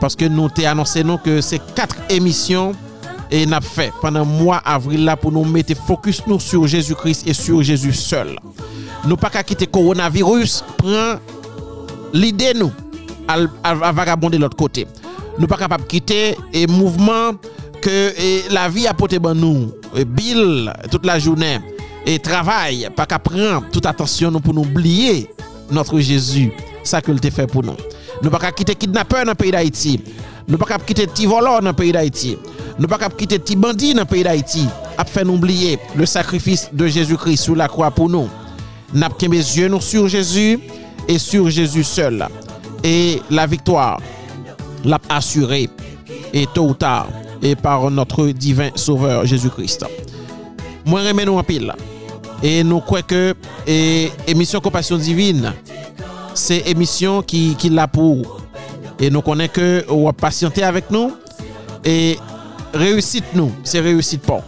Parce 0.01 0.15
que 0.15 0.25
nous 0.25 0.49
t'ai 0.49 0.67
annoncé 0.67 1.03
nous, 1.03 1.19
que 1.19 1.41
c'est 1.41 1.61
quatre 1.75 1.97
émissions 2.09 2.73
et 3.31 3.45
n'a 3.47 3.61
fait 3.61 3.93
pendant 4.01 4.21
le 4.21 4.27
mois 4.27 4.59
avril 4.65 5.05
là 5.05 5.17
pour 5.17 5.33
nous 5.33 5.45
mettre 5.45 5.75
focus 5.77 6.23
nous 6.27 6.41
sur 6.41 6.67
Jésus-Christ 6.67 7.27
et 7.27 7.35
sur 7.35 7.63
Jésus 7.63 7.93
seul. 7.93 8.37
Nous 9.07 9.17
pas 9.17 9.31
qu'à 9.31 9.43
quitter 9.43 9.67
coronavirus, 9.67 10.65
prend 10.77 11.17
l'idée 12.13 12.53
nous 12.55 12.73
à, 13.27 13.35
à- 13.63 13.89
à 13.89 13.93
vagabonder 13.93 14.39
de 14.39 14.43
l'autre 14.43 14.57
côté. 14.57 14.87
Nous 15.39 15.47
pas 15.47 15.57
capable 15.57 15.85
quitter 15.87 16.37
et 16.53 16.67
mouvement 16.67 17.33
que 17.81 18.13
et 18.21 18.45
la 18.51 18.69
vie 18.69 18.87
a 18.87 18.95
porté 18.95 19.19
ban 19.19 19.35
nous 19.35 19.73
euh, 19.97 20.05
Bill, 20.05 20.73
toute 20.91 21.07
la 21.07 21.19
journée, 21.19 21.59
et 22.05 22.19
travail, 22.19 22.89
pas 22.97 23.07
qu'à 23.07 23.19
prendre 23.19 23.65
toute 23.71 23.87
attention 23.87 24.31
nous 24.31 24.41
pour 24.41 24.55
nous 24.55 24.63
oublier 24.63 25.29
notre 25.71 26.01
Jésus, 26.01 26.51
ça 26.83 27.01
que 27.03 27.13
te 27.13 27.31
fait 27.31 27.47
pour 27.47 27.63
nous. 27.63 27.77
Nous 28.23 28.31
pas 28.31 28.39
qu'à 28.39 28.51
quitter 28.53 28.75
kidnappeur 28.75 29.25
dans 29.25 29.31
le 29.33 29.35
pays 29.37 29.51
d'Haïti. 29.53 30.01
Nous 30.49 30.57
pas 30.57 30.65
qu'à 30.65 30.79
quitter 30.79 31.07
petit 31.07 31.27
voleur 31.27 31.61
dans 31.61 31.69
le 31.69 31.73
pays 31.75 31.93
d'Haïti. 31.93 32.39
Nous 32.79 32.89
pas 32.89 32.97
qu'à 32.97 33.11
quitter 33.11 33.39
petit 33.39 33.55
bandit 33.55 33.93
dans 33.93 34.01
le 34.01 34.07
pays 34.07 34.23
d'Haïti. 34.23 34.67
A 34.97 35.05
fait 35.05 35.23
nous 35.23 35.35
oublier 35.35 35.79
le 35.95 36.07
sacrifice 36.07 36.71
de 36.73 36.87
Jésus-Christ 36.87 37.37
sur 37.37 37.55
la 37.55 37.69
croix 37.69 37.91
pour 37.91 38.09
nous. 38.09 38.29
N'a 38.95 39.11
pas 39.11 39.29
mes 39.29 39.37
yeux 39.37 39.71
sur 39.81 40.09
Jésus 40.09 40.59
et 41.07 41.19
sur 41.19 41.51
Jésus 41.51 41.85
seul. 41.85 42.27
Et 42.83 43.21
la 43.31 43.47
victoire 43.47 44.01
l'a 44.85 44.99
assurée 45.11 45.69
et 46.33 46.47
tôt 46.47 46.69
ou 46.69 46.75
tard 46.75 47.09
et 47.43 47.55
par 47.55 47.91
notre 47.91 48.27
divin 48.29 48.71
sauveur 48.75 49.27
Jésus-Christ. 49.27 49.85
Moi 50.87 51.03
remets 51.03 51.27
nous 51.27 51.37
en 51.37 51.43
pile. 51.43 51.73
Et 52.43 52.65
nous 52.65 52.81
croyons 52.81 53.05
que 53.07 53.35
et, 53.67 54.11
émission 54.27 54.61
Compassion 54.61 54.97
Divine, 54.97 55.53
c'est 56.35 56.69
émission 56.69 57.21
qui, 57.21 57.55
qui 57.57 57.69
l'a 57.69 57.89
pour. 57.89 58.38
Et 59.01 59.11
nous 59.11 59.23
connaissons 59.23 59.53
que 59.53 59.85
vous 59.89 60.13
patienter 60.13 60.63
avec 60.63 60.91
nous. 60.91 61.13
Et 61.85 62.19
réussite 62.75 63.25
nous, 63.35 63.53
c'est 63.65 63.81
réussite 63.81 64.23
pas. 64.23 64.41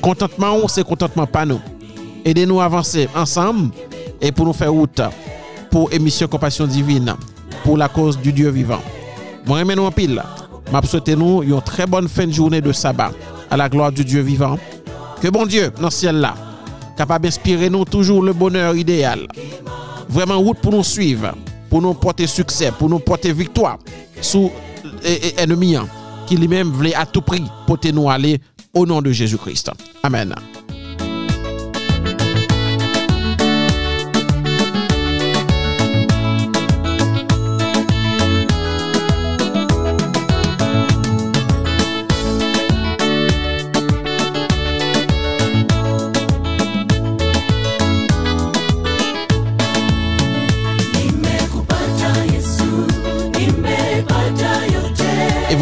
Contentement, 0.00 0.66
c'est 0.68 0.84
contentement 0.86 1.26
pas 1.26 1.46
nous. 1.46 1.60
Aidez-nous 2.24 2.60
à 2.60 2.64
avancer 2.64 3.08
ensemble 3.14 3.70
et 4.20 4.32
pour 4.32 4.46
nous 4.46 4.52
faire 4.52 4.72
route 4.72 5.00
pour 5.70 5.92
émission 5.92 6.26
Compassion 6.26 6.66
Divine, 6.66 7.14
pour 7.62 7.76
la 7.76 7.88
cause 7.88 8.18
du 8.18 8.32
Dieu 8.32 8.48
vivant. 8.48 8.80
Moi, 9.46 9.62
nous 9.64 9.84
en 9.84 9.90
pile. 9.90 10.22
M'a 10.72 10.82
souhaité 10.82 11.14
nous 11.14 11.42
une 11.42 11.60
très 11.60 11.86
bonne 11.86 12.08
fin 12.08 12.26
de 12.26 12.32
journée 12.32 12.60
de 12.60 12.72
sabbat 12.72 13.12
à 13.50 13.56
la 13.56 13.68
gloire 13.68 13.92
du 13.92 14.04
Dieu 14.04 14.20
vivant. 14.20 14.58
Que 15.20 15.28
bon 15.28 15.46
Dieu, 15.46 15.70
dans 15.80 15.90
ce 15.90 15.98
ciel 15.98 16.16
là, 16.16 16.34
capable 16.96 17.24
d'inspirer 17.24 17.70
nous 17.70 17.84
toujours 17.84 18.22
le 18.22 18.32
bonheur 18.32 18.74
idéal. 18.74 19.28
Vraiment 20.08 20.38
route 20.38 20.58
pour 20.58 20.72
nous 20.72 20.82
suivre, 20.82 21.32
pour 21.68 21.82
nous 21.82 21.94
porter 21.94 22.26
succès, 22.26 22.72
pour 22.76 22.88
nous 22.88 22.98
porter 22.98 23.32
victoire 23.32 23.78
sous 24.20 24.50
ennemi 25.36 25.76
qui 26.26 26.36
lui-même 26.36 26.70
voulait 26.70 26.94
à 26.94 27.06
tout 27.06 27.22
prix 27.22 27.44
porter 27.66 27.92
nous 27.92 28.10
aller 28.10 28.40
au 28.74 28.86
nom 28.86 29.00
de 29.00 29.10
Jésus-Christ. 29.12 29.70
Amen. 30.02 30.34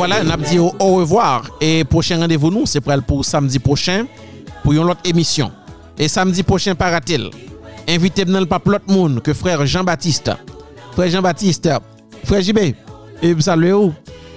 Voilà, 0.06 0.22
on 0.22 0.30
a 0.30 0.36
dit 0.36 0.58
au, 0.58 0.70
revoir. 0.78 1.48
Et 1.62 1.82
prochain 1.84 2.18
rendez-vous, 2.18 2.50
nous, 2.50 2.66
c'est 2.66 2.82
pour, 2.82 2.92
pour 3.02 3.24
samedi 3.24 3.58
prochain, 3.58 4.04
pour 4.62 4.72
une 4.72 4.80
autre 4.80 5.00
émission. 5.04 5.50
Et 5.98 6.08
samedi 6.08 6.42
prochain, 6.42 6.74
paratil. 6.74 7.30
Invitez 7.88 8.26
dans 8.26 8.40
le 8.40 8.44
pape 8.44 8.66
l'autre 8.66 8.84
monde 8.86 9.22
que 9.22 9.32
frère 9.32 9.64
Jean-Baptiste. 9.64 10.30
Frère 10.92 11.10
Jean-Baptiste, 11.10 11.70
frère 12.24 12.42
JB, 12.42 12.58
et 13.22 13.34
où? 13.72 13.94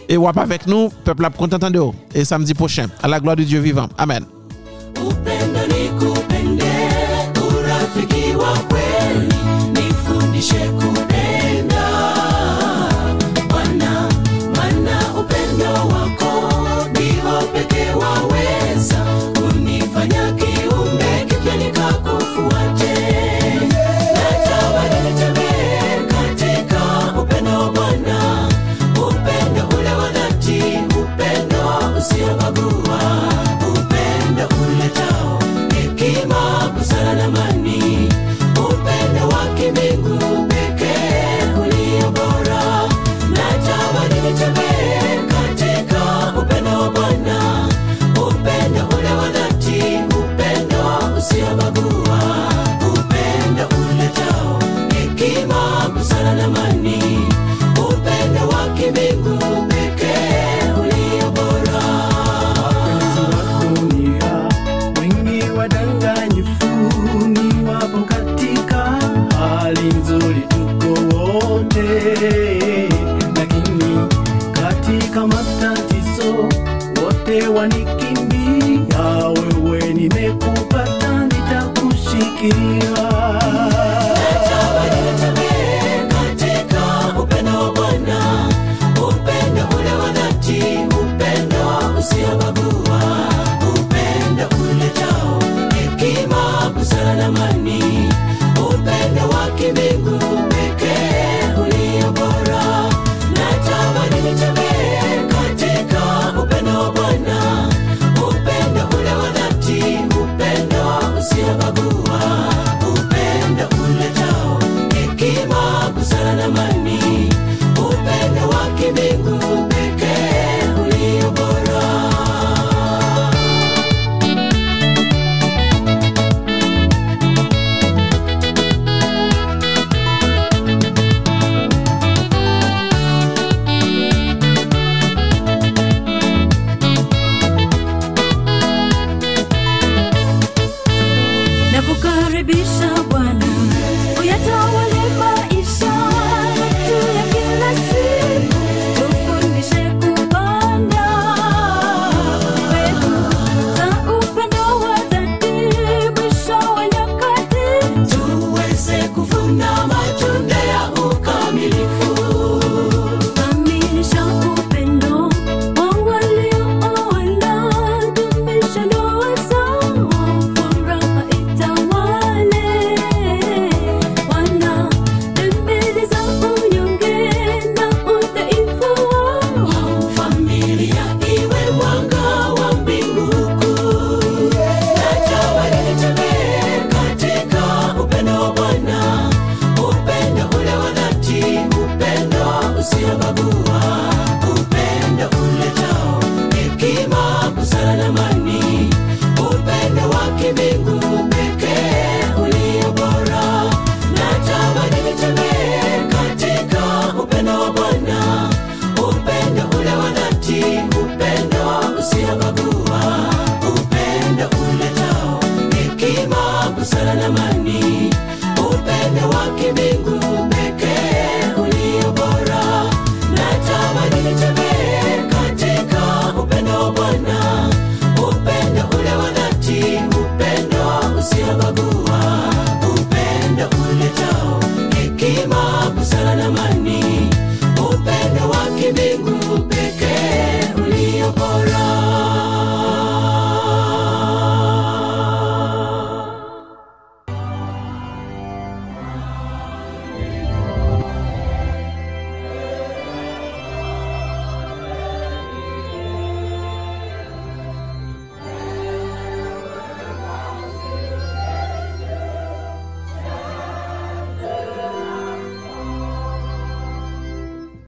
Et 0.07 0.15
wap 0.15 0.38
avec 0.38 0.68
nous, 0.68 0.89
peuple 1.03 1.26
a 1.26 1.30
content 1.32 1.57
de 1.70 1.80
vous. 1.80 1.93
Et 2.15 2.24
samedi 2.24 2.53
prochain, 2.53 2.88
à 3.03 3.09
la 3.09 3.20
gloire 3.20 3.36
du 3.36 3.43
Dieu 3.43 3.59
vivant. 3.59 3.89
Amen. 3.97 4.24